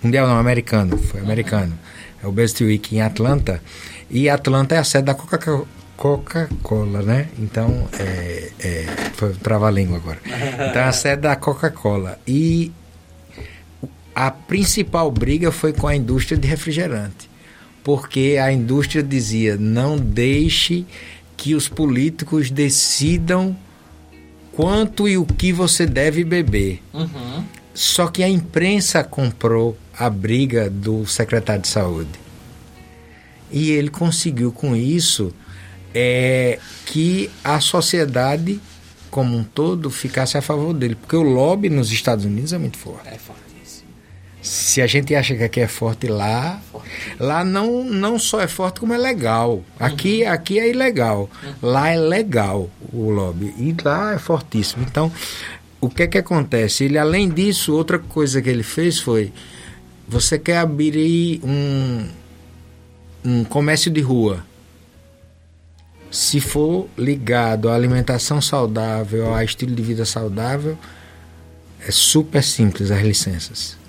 mundial 0.02 0.26
não, 0.26 0.38
americano, 0.38 0.96
foi 0.98 1.20
americano, 1.20 1.78
é 2.22 2.26
o 2.26 2.32
Best 2.32 2.62
Week 2.62 2.94
em 2.94 3.00
Atlanta, 3.00 3.62
e 4.10 4.28
Atlanta 4.28 4.74
é 4.74 4.78
a 4.78 4.84
sede 4.84 5.04
da 5.04 5.14
Coca-Cola. 5.14 5.66
Coca-Cola, 5.96 7.00
né? 7.02 7.28
Então, 7.38 7.88
é, 7.98 8.50
é, 8.60 8.86
foi 9.14 9.32
trava-língua 9.32 9.96
agora. 9.96 10.18
Então, 10.24 10.82
é 10.82 10.84
a 10.84 10.92
sede 10.92 11.22
da 11.22 11.34
Coca-Cola. 11.34 12.18
E 12.26 12.70
a 14.14 14.30
principal 14.30 15.10
briga 15.10 15.50
foi 15.50 15.72
com 15.72 15.86
a 15.86 15.96
indústria 15.96 16.36
de 16.38 16.46
refrigerante. 16.46 17.30
Porque 17.82 18.38
a 18.40 18.52
indústria 18.52 19.02
dizia: 19.02 19.56
não 19.56 19.96
deixe 19.96 20.84
que 21.36 21.54
os 21.54 21.68
políticos 21.68 22.50
decidam 22.50 23.56
quanto 24.56 25.06
e 25.06 25.18
o 25.18 25.26
que 25.26 25.52
você 25.52 25.86
deve 25.86 26.24
beber. 26.24 26.82
Uhum. 26.94 27.44
Só 27.74 28.08
que 28.08 28.22
a 28.22 28.28
imprensa 28.28 29.04
comprou 29.04 29.76
a 29.96 30.08
briga 30.08 30.70
do 30.70 31.06
secretário 31.06 31.60
de 31.60 31.68
saúde. 31.68 32.18
E 33.52 33.70
ele 33.70 33.90
conseguiu 33.90 34.50
com 34.50 34.74
isso 34.74 35.30
é, 35.94 36.58
que 36.86 37.30
a 37.44 37.60
sociedade 37.60 38.58
como 39.10 39.36
um 39.36 39.44
todo 39.44 39.90
ficasse 39.90 40.38
a 40.38 40.42
favor 40.42 40.72
dele. 40.72 40.94
Porque 40.94 41.16
o 41.16 41.22
lobby 41.22 41.68
nos 41.68 41.92
Estados 41.92 42.24
Unidos 42.24 42.54
é 42.54 42.58
muito 42.58 42.78
forte. 42.78 43.08
É 43.08 43.18
forte. 43.18 43.45
Se 44.46 44.80
a 44.80 44.86
gente 44.86 45.12
acha 45.12 45.34
que 45.34 45.42
aqui 45.42 45.58
é 45.58 45.66
forte 45.66 46.06
lá, 46.06 46.60
forte. 46.70 46.88
lá 47.18 47.44
não, 47.44 47.82
não 47.82 48.16
só 48.16 48.40
é 48.40 48.46
forte 48.46 48.78
como 48.78 48.94
é 48.94 48.96
legal. 48.96 49.64
Aqui, 49.76 50.22
uhum. 50.22 50.30
aqui 50.30 50.60
é 50.60 50.70
ilegal. 50.70 51.28
Uhum. 51.42 51.54
Lá 51.62 51.88
é 51.88 51.96
legal 51.96 52.70
o 52.92 53.10
lobby. 53.10 53.52
E 53.58 53.74
lá 53.84 54.14
é 54.14 54.18
fortíssimo. 54.18 54.84
Então, 54.88 55.10
o 55.80 55.90
que 55.90 56.04
é 56.04 56.06
que 56.06 56.16
acontece? 56.16 56.84
Ele, 56.84 56.96
além 56.96 57.28
disso, 57.28 57.74
outra 57.74 57.98
coisa 57.98 58.40
que 58.40 58.48
ele 58.48 58.62
fez 58.62 59.00
foi: 59.00 59.32
você 60.06 60.38
quer 60.38 60.58
abrir 60.58 61.40
um, 61.42 62.08
um 63.24 63.42
comércio 63.42 63.90
de 63.90 64.00
rua. 64.00 64.44
Se 66.08 66.38
for 66.38 66.86
ligado 66.96 67.68
à 67.68 67.74
alimentação 67.74 68.40
saudável, 68.40 69.34
a 69.34 69.42
estilo 69.42 69.74
de 69.74 69.82
vida 69.82 70.04
saudável, 70.04 70.78
é 71.80 71.90
super 71.90 72.44
simples 72.44 72.92
as 72.92 73.02
licenças. 73.02 73.85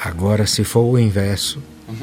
Agora, 0.00 0.46
se 0.46 0.64
for 0.64 0.82
o 0.82 0.98
inverso. 0.98 1.62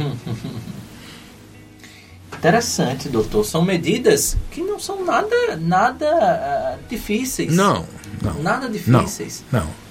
Interessante, 2.37 3.09
doutor. 3.09 3.43
São 3.45 3.63
medidas 3.63 4.37
que 4.51 4.61
não 4.61 4.79
são 4.79 5.03
nada, 5.03 5.55
nada 5.57 6.77
uh, 6.77 6.89
difíceis. 6.89 7.53
Não, 7.53 7.85
não. 8.21 8.43
Nada 8.43 8.69
difíceis. 8.69 9.43
Não. 9.51 9.61
não. 9.61 9.85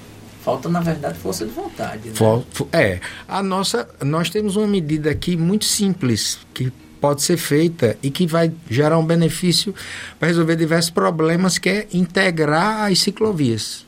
Falta, 0.45 0.69
na 0.69 0.81
verdade, 0.81 1.19
força 1.19 1.47
de 1.47 1.53
vontade. 1.53 2.11
Né? 2.11 2.45
É. 2.73 3.01
A 3.27 3.43
nossa, 3.43 3.89
nós 4.03 4.29
temos 4.29 4.57
uma 4.57 4.67
medida 4.67 5.11
aqui 5.11 5.39
muito 5.39 5.65
simples 5.65 6.39
que 6.53 6.71
pode 7.01 7.23
ser 7.23 7.39
feita 7.39 7.99
e 8.03 8.11
que 8.11 8.27
vai 8.27 8.53
gerar 8.69 8.99
um 8.99 9.07
benefício 9.07 9.75
para 10.19 10.29
resolver 10.29 10.57
diversos 10.57 10.91
problemas, 10.91 11.57
que 11.57 11.69
é 11.69 11.87
integrar 11.95 12.91
as 12.91 12.99
ciclovias. 12.99 13.87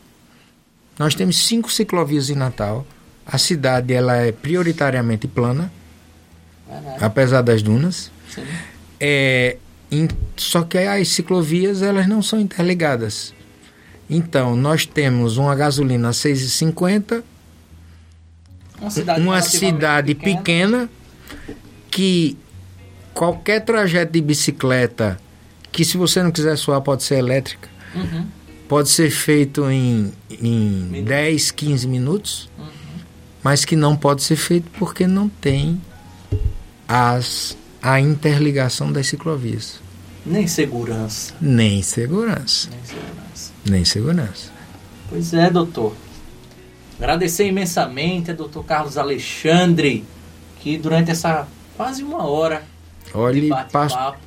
Nós 0.99 1.15
temos 1.15 1.47
cinco 1.47 1.71
ciclovias 1.71 2.31
em 2.31 2.35
Natal. 2.35 2.87
A 3.27 3.39
cidade 3.39 3.93
ela 3.93 4.17
é 4.17 4.31
prioritariamente 4.31 5.27
plana, 5.27 5.73
apesar 7.01 7.43
das 7.43 7.63
dunas. 7.63 8.11
Sim. 8.29 8.45
É, 9.01 9.57
in, 9.91 10.09
só 10.37 10.63
que 10.63 10.79
as 10.79 11.09
ciclovias 11.09 11.83
elas 11.83 12.07
não 12.07 12.23
são 12.23 12.41
interligadas. 12.41 13.35
Então, 14.09 14.55
nós 14.55 14.87
temos 14.87 15.37
uma 15.37 15.55
gasolina 15.55 16.11
a 16.11 16.13
6,50, 16.13 17.23
uma 18.81 18.91
cidade, 18.91 19.21
uma 19.21 19.43
cidade 19.43 20.15
pequena. 20.15 20.39
pequena 20.39 20.91
que 21.91 22.39
qualquer 23.13 23.65
trajeto 23.65 24.13
de 24.13 24.21
bicicleta, 24.21 25.19
que 25.73 25.85
se 25.85 25.97
você 25.97 26.23
não 26.23 26.31
quiser 26.31 26.57
suar, 26.57 26.81
pode 26.83 27.03
ser 27.03 27.17
elétrica, 27.17 27.69
uhum. 27.95 28.27
pode 28.69 28.91
ser 28.91 29.11
feito 29.11 29.69
em, 29.71 30.13
em 30.31 31.03
10, 31.03 31.51
15 31.51 31.89
minutos, 31.89 32.49
uhum. 32.59 32.67
Mas 33.47 33.65
que 33.65 33.77
não 33.77 33.95
pode 33.95 34.25
ser 34.25 34.35
feito 34.35 34.69
porque 34.77 35.07
não 35.07 35.29
tem 35.29 35.81
as, 36.89 37.57
a 37.81 38.01
interligação 38.01 38.91
das 38.91 39.07
ciclovias. 39.07 39.79
Nem 40.27 40.49
segurança. 40.49 41.33
Nem 41.41 41.81
segurança. 41.81 42.69
Nem 42.69 42.85
segurança 42.85 43.17
nem 43.71 43.85
segurança. 43.85 44.51
Pois 45.09 45.33
é, 45.33 45.49
doutor. 45.49 45.95
Agradecer 46.99 47.47
imensamente 47.47 48.33
a 48.33 48.35
doutor 48.35 48.65
Carlos 48.65 48.99
Alexandre, 48.99 50.05
que 50.59 50.77
durante 50.77 51.13
essa 51.13 51.47
quase 51.77 52.03
uma 52.03 52.27
hora. 52.27 52.65
Olha, 53.15 53.65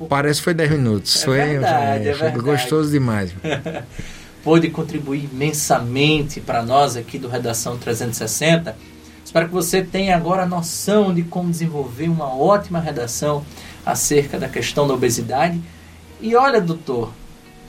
parece 0.08 0.40
que 0.40 0.44
foi 0.44 0.54
10 0.54 0.70
minutos. 0.70 1.16
É 1.16 1.24
foi, 1.26 1.36
verdade, 1.36 2.08
é, 2.08 2.14
foi 2.14 2.30
gostoso 2.30 2.90
demais. 2.90 3.34
Pôde 4.42 4.70
contribuir 4.70 5.28
imensamente 5.30 6.40
para 6.40 6.62
nós 6.62 6.96
aqui 6.96 7.18
do 7.18 7.28
Redação 7.28 7.76
360. 7.76 8.74
Espero 9.30 9.46
que 9.46 9.54
você 9.54 9.80
tenha 9.80 10.16
agora 10.16 10.44
noção 10.44 11.14
de 11.14 11.22
como 11.22 11.52
desenvolver 11.52 12.08
uma 12.08 12.34
ótima 12.36 12.80
redação 12.80 13.46
acerca 13.86 14.36
da 14.36 14.48
questão 14.48 14.88
da 14.88 14.94
obesidade. 14.94 15.60
E 16.20 16.34
olha, 16.34 16.60
doutor, 16.60 17.12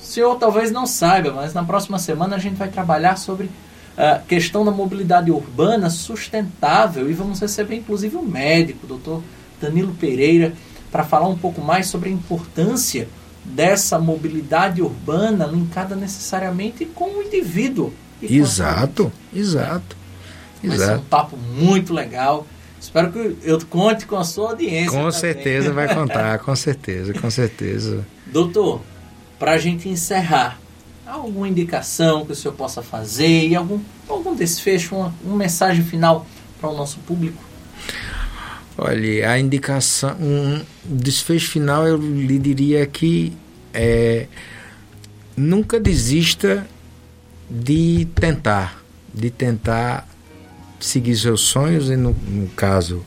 o 0.01 0.03
senhor 0.03 0.39
talvez 0.39 0.71
não 0.71 0.87
saiba, 0.87 1.31
mas 1.31 1.53
na 1.53 1.63
próxima 1.63 1.99
semana 1.99 2.35
a 2.35 2.39
gente 2.39 2.55
vai 2.55 2.67
trabalhar 2.67 3.15
sobre 3.15 3.47
a 3.95 4.17
questão 4.17 4.65
da 4.65 4.71
mobilidade 4.71 5.29
urbana 5.29 5.91
sustentável 5.91 7.07
e 7.07 7.13
vamos 7.13 7.39
receber 7.39 7.75
inclusive 7.75 8.17
um 8.17 8.23
médico, 8.23 8.87
doutor 8.87 9.21
Danilo 9.61 9.93
Pereira, 9.93 10.53
para 10.91 11.03
falar 11.03 11.27
um 11.27 11.37
pouco 11.37 11.61
mais 11.61 11.85
sobre 11.85 12.09
a 12.09 12.11
importância 12.11 13.07
dessa 13.45 13.99
mobilidade 13.99 14.81
urbana 14.81 15.45
linkada 15.45 15.95
necessariamente 15.95 16.85
com 16.85 17.19
o 17.19 17.21
indivíduo. 17.21 17.93
Exato, 18.19 19.11
exato. 19.31 20.00
Vai 20.63 20.75
exato. 20.75 20.91
ser 20.91 20.99
um 20.99 21.05
papo 21.05 21.37
muito 21.37 21.93
legal. 21.93 22.45
Espero 22.79 23.11
que 23.11 23.37
eu 23.43 23.59
conte 23.67 24.05
com 24.05 24.15
a 24.15 24.23
sua 24.23 24.51
audiência. 24.51 24.91
Com 24.91 24.97
também. 24.97 25.11
certeza 25.11 25.71
vai 25.71 25.93
contar, 25.93 26.39
com 26.39 26.55
certeza, 26.55 27.13
com 27.13 27.29
certeza. 27.29 28.05
Doutor, 28.25 28.81
para 29.37 29.51
a 29.53 29.57
gente 29.57 29.87
encerrar, 29.87 30.59
alguma 31.05 31.47
indicação 31.47 32.25
que 32.25 32.31
o 32.31 32.35
senhor 32.35 32.53
possa 32.53 32.81
fazer 32.81 33.47
e 33.47 33.55
algum, 33.55 33.79
algum 34.07 34.35
desfecho, 34.35 34.95
uma, 34.95 35.13
uma 35.23 35.35
mensagem 35.35 35.83
final 35.83 36.25
para 36.59 36.69
o 36.69 36.75
nosso 36.75 36.99
público? 36.99 37.41
Olha, 38.77 39.29
a 39.29 39.39
indicação, 39.39 40.15
um 40.19 40.61
desfecho 40.85 41.51
final 41.51 41.85
eu 41.85 41.97
lhe 41.97 42.39
diria 42.39 42.85
que 42.85 43.33
é, 43.73 44.27
nunca 45.35 45.79
desista 45.79 46.65
de 47.49 48.07
tentar, 48.15 48.81
de 49.13 49.29
tentar 49.29 50.07
seguir 50.81 51.15
seus 51.15 51.41
sonhos 51.41 51.89
e 51.89 51.95
no, 51.95 52.11
no 52.27 52.47
caso 52.49 53.05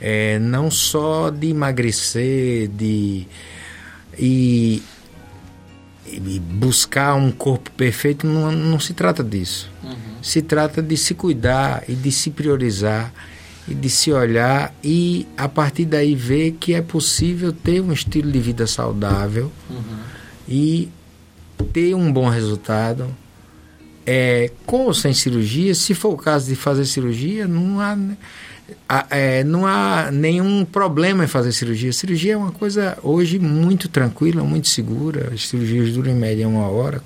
é, 0.00 0.38
não 0.38 0.70
só 0.70 1.30
de 1.30 1.48
emagrecer, 1.48 2.68
de 2.68 3.26
e 4.18 4.82
e 6.12 6.40
buscar 6.40 7.14
um 7.14 7.30
corpo 7.30 7.70
perfeito 7.72 8.26
não, 8.26 8.50
não 8.50 8.80
se 8.80 8.92
trata 8.92 9.22
disso. 9.22 9.70
Uhum. 9.84 9.94
Se 10.20 10.42
trata 10.42 10.82
de 10.82 10.96
se 10.96 11.14
cuidar 11.14 11.84
e 11.88 11.94
de 11.94 12.10
se 12.10 12.30
priorizar 12.30 13.12
e 13.68 13.74
de 13.74 13.88
se 13.88 14.10
olhar 14.10 14.74
e 14.82 15.26
a 15.36 15.48
partir 15.48 15.84
daí 15.84 16.16
ver 16.16 16.52
que 16.58 16.74
é 16.74 16.82
possível 16.82 17.52
ter 17.52 17.80
um 17.80 17.92
estilo 17.92 18.30
de 18.32 18.40
vida 18.40 18.66
saudável 18.66 19.52
Uhum. 19.68 19.98
e 20.48 20.88
ter 21.72 21.94
um 21.94 22.12
bom 22.12 22.28
resultado 22.28 23.14
é, 24.06 24.50
com 24.66 24.86
ou 24.86 24.94
sem 24.94 25.12
cirurgia. 25.12 25.74
Se 25.74 25.94
for 25.94 26.10
o 26.14 26.16
caso 26.16 26.46
de 26.46 26.54
fazer 26.56 26.84
cirurgia, 26.84 27.46
não 27.46 27.80
há, 27.80 27.96
a- 28.88 29.06
é, 29.10 29.44
não 29.44 29.66
há 29.66 30.10
nenhum 30.10 30.64
problema 30.64 31.24
em 31.24 31.28
fazer 31.28 31.52
cirurgia. 31.52 31.92
Cirurgia 31.92 32.34
é 32.34 32.36
uma 32.36 32.52
coisa 32.52 32.96
hoje 33.02 33.38
muito 33.38 33.88
tranquila, 33.88 34.42
muito 34.42 34.68
segura. 34.68 35.30
As 35.34 35.48
cirurgias 35.48 35.92
duram 35.92 36.10
em 36.10 36.16
média 36.16 36.46
uma 36.48 36.68
hora, 36.68 37.02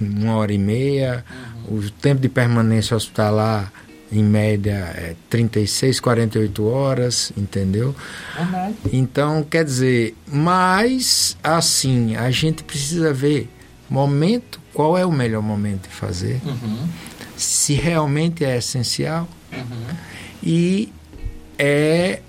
uma 0.00 0.36
hora 0.36 0.52
e 0.52 0.58
meia. 0.58 1.24
O 1.68 1.80
tempo 1.90 2.20
de 2.20 2.28
permanência 2.28 2.96
hospitalar, 2.96 3.72
em 4.10 4.22
média, 4.22 4.72
é 4.94 5.14
36, 5.30 5.98
48 6.00 6.64
horas, 6.66 7.32
entendeu? 7.36 7.94
Verdade. 8.36 8.74
Então, 8.92 9.42
quer 9.48 9.64
dizer, 9.64 10.14
mas 10.30 11.36
assim, 11.42 12.14
a 12.16 12.30
gente 12.30 12.62
precisa 12.62 13.12
ver 13.12 13.48
momento, 13.88 14.60
qual 14.72 14.96
é 14.98 15.04
o 15.06 15.12
melhor 15.12 15.42
momento 15.42 15.88
de 15.88 15.94
fazer, 15.94 16.40
Uhum. 16.44 16.88
se 17.36 17.74
realmente 17.74 18.44
é 18.44 18.56
essencial 18.56 19.28
Uhum. 19.52 19.96
e 20.42 20.92
é 21.58 22.20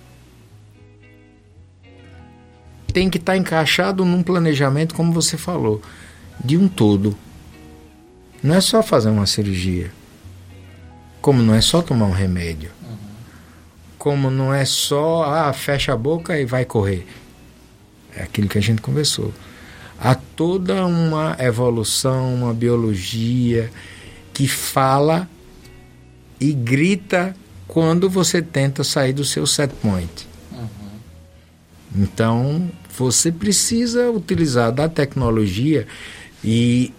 tem 2.94 3.10
que 3.10 3.18
estar 3.18 3.36
encaixado 3.36 4.06
num 4.06 4.22
planejamento, 4.22 4.94
como 4.94 5.12
você 5.12 5.36
falou, 5.36 5.82
de 6.44 6.58
um 6.58 6.68
todo. 6.68 7.18
Não 8.44 8.54
é 8.56 8.62
só 8.62 8.84
fazer 8.84 9.10
uma 9.10 9.26
cirurgia. 9.26 9.92
Como 11.22 11.42
não 11.42 11.56
é 11.56 11.62
só 11.62 11.82
tomar 11.82 12.06
um 12.06 12.12
remédio. 12.12 12.70
Como 13.98 14.30
não 14.30 14.54
é 14.54 14.64
só, 14.66 15.24
ah, 15.24 15.54
fecha 15.54 15.94
a 15.94 15.98
boca 15.98 16.38
e 16.40 16.46
vai 16.46 16.66
correr. 16.66 17.08
É 18.16 18.22
aquilo 18.24 18.48
que 18.48 18.58
a 18.60 18.62
gente 18.62 18.82
conversou. 18.82 19.34
Há 20.00 20.16
toda 20.16 20.86
uma 20.86 21.36
evolução, 21.40 22.34
uma 22.34 22.54
biologia 22.54 23.72
que 24.34 24.48
fala 24.48 25.30
e 26.40 26.52
grita 26.52 27.36
quando 27.68 28.10
você 28.10 28.42
tenta 28.42 28.84
sair 28.84 29.14
do 29.14 29.24
seu 29.24 29.48
set 29.48 29.74
point. 29.82 30.28
Então, 31.96 32.70
você 32.98 33.32
precisa 33.32 34.10
utilizar 34.10 34.72
da 34.72 34.90
tecnologia 34.90 35.88
e 36.44 36.92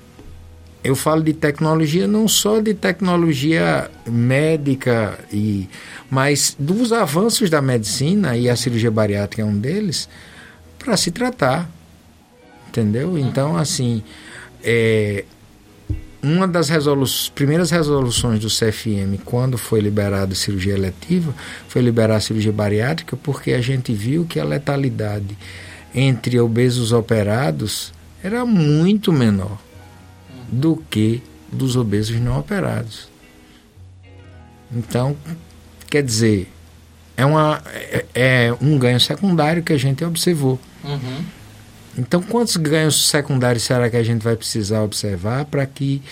eu 0.83 0.95
falo 0.95 1.23
de 1.23 1.33
tecnologia 1.33 2.07
não 2.07 2.29
só 2.29 2.61
de 2.61 2.75
tecnologia 2.75 3.91
médica 4.07 5.19
e 5.33 5.69
mas 6.11 6.55
dos 6.59 6.93
avanços 6.93 7.49
da 7.49 7.61
medicina 7.61 8.37
e 8.37 8.49
a 8.49 8.55
cirurgia 8.55 8.91
bariátrica 8.91 9.43
é 9.43 9.45
um 9.45 9.59
deles 9.59 10.09
para 10.79 10.97
se 10.97 11.11
tratar, 11.11 11.69
entendeu? 12.75 13.17
Então, 13.17 13.57
assim, 13.57 14.03
é, 14.63 15.25
uma 16.21 16.49
das 16.49 16.69
resolu 16.69 17.07
primeiras 17.35 17.71
resoluções 17.71 18.41
do 18.41 18.49
CFM, 18.49 19.23
quando 19.25 19.57
foi 19.57 19.81
liberada 19.81 20.35
cirurgia 20.35 20.75
eletiva, 20.75 21.33
foi 21.69 21.83
liberar 21.83 22.17
a 22.17 22.21
cirurgia 22.21 22.53
bariátrica, 22.53 23.17
porque 23.17 23.53
a 23.53 23.61
gente 23.61 23.93
viu 23.93 24.25
que 24.25 24.41
a 24.41 24.45
letalidade 24.45 25.39
entre 25.95 26.41
obesos 26.41 26.93
operados 26.93 27.93
era 28.23 28.45
muito 28.45 29.13
menor 29.13 29.59
do 30.51 30.77
que 30.91 31.23
dos 31.53 31.77
obesos 31.77 32.19
não 32.21 32.39
operados. 32.39 33.09
Então, 34.75 35.17
quer 35.89 36.03
dizer, 36.03 36.51
é, 37.17 37.25
uma, 37.25 37.63
é, 37.73 38.05
é 38.15 38.57
um 38.61 38.77
ganho 38.77 38.99
secundário 38.99 39.63
que 39.63 39.73
a 39.73 39.79
gente 39.79 40.05
observou. 40.05 40.59
Uhum. 40.83 41.25
Então, 41.97 42.21
quantos 42.23 42.57
ganhos 42.57 43.09
secundários 43.09 43.63
será 43.63 43.89
que 43.89 43.97
a 43.97 44.03
gente 44.03 44.23
vai 44.23 44.37
precisar 44.37 44.83
observar 44.83 45.45
para 45.45 45.65
que 45.65 46.03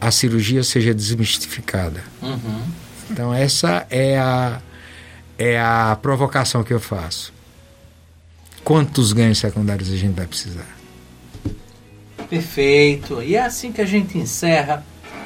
a 0.00 0.10
cirurgia 0.10 0.62
seja 0.62 0.94
desmistificada? 0.94 2.02
Uhum. 2.22 2.62
Então, 3.10 3.34
essa 3.34 3.86
é 3.90 4.18
a, 4.18 4.60
é 5.38 5.60
a 5.60 5.98
provocação 6.00 6.64
que 6.64 6.72
eu 6.72 6.80
faço. 6.80 7.32
Quantos 8.64 9.12
ganhos 9.12 9.38
secundários 9.38 9.90
a 9.90 9.96
gente 9.96 10.14
vai 10.14 10.26
precisar? 10.26 10.66
Perfeito. 12.28 13.22
E 13.22 13.36
é 13.36 13.42
assim 13.42 13.72
que 13.72 13.80
a 13.80 13.86
gente 13.86 14.18
encerra 14.18 14.84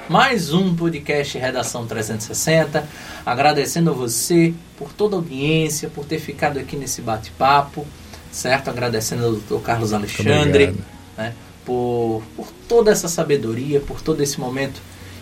mais 0.09 0.53
um 0.53 0.75
podcast 0.75 1.37
Redação 1.39 1.87
360. 1.87 2.89
Agradecendo 3.25 3.91
a 3.91 3.95
você 3.95 4.55
por 4.77 4.93
toda 4.93 5.17
a 5.17 5.19
audiência, 5.19 5.89
por 5.89 6.05
ter 6.05 6.19
ficado 6.19 6.59
aqui 6.59 6.77
nesse 6.77 7.01
bate-papo, 7.03 7.87
certo? 8.33 8.71
Agradecendo 8.71 9.27
ao 9.27 9.33
Dr. 9.35 9.63
Carlos 9.63 9.93
Alexandre 9.93 10.75
né, 11.17 11.35
por, 11.65 12.23
por 12.35 12.49
toda 12.67 12.91
essa 12.91 13.07
sabedoria, 13.07 13.79
por 13.81 14.01
todo 14.01 14.23
esse 14.23 14.41
momento 14.41 14.81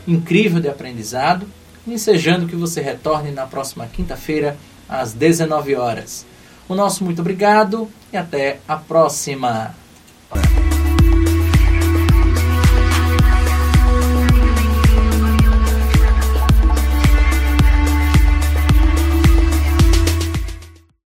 incrível 0.08 0.61
de 0.61 0.68
aprendizado. 0.68 1.46
Ensejando 1.86 2.46
que 2.46 2.56
você 2.56 2.80
retorne 2.80 3.30
na 3.32 3.46
próxima 3.46 3.86
quinta-feira, 3.86 4.56
às 4.88 5.12
19 5.12 5.74
horas. 5.74 6.24
O 6.68 6.74
nosso 6.74 7.04
muito 7.04 7.20
obrigado 7.20 7.88
e 8.12 8.16
até 8.16 8.61
a 8.66 8.76
próxima. 8.76 9.74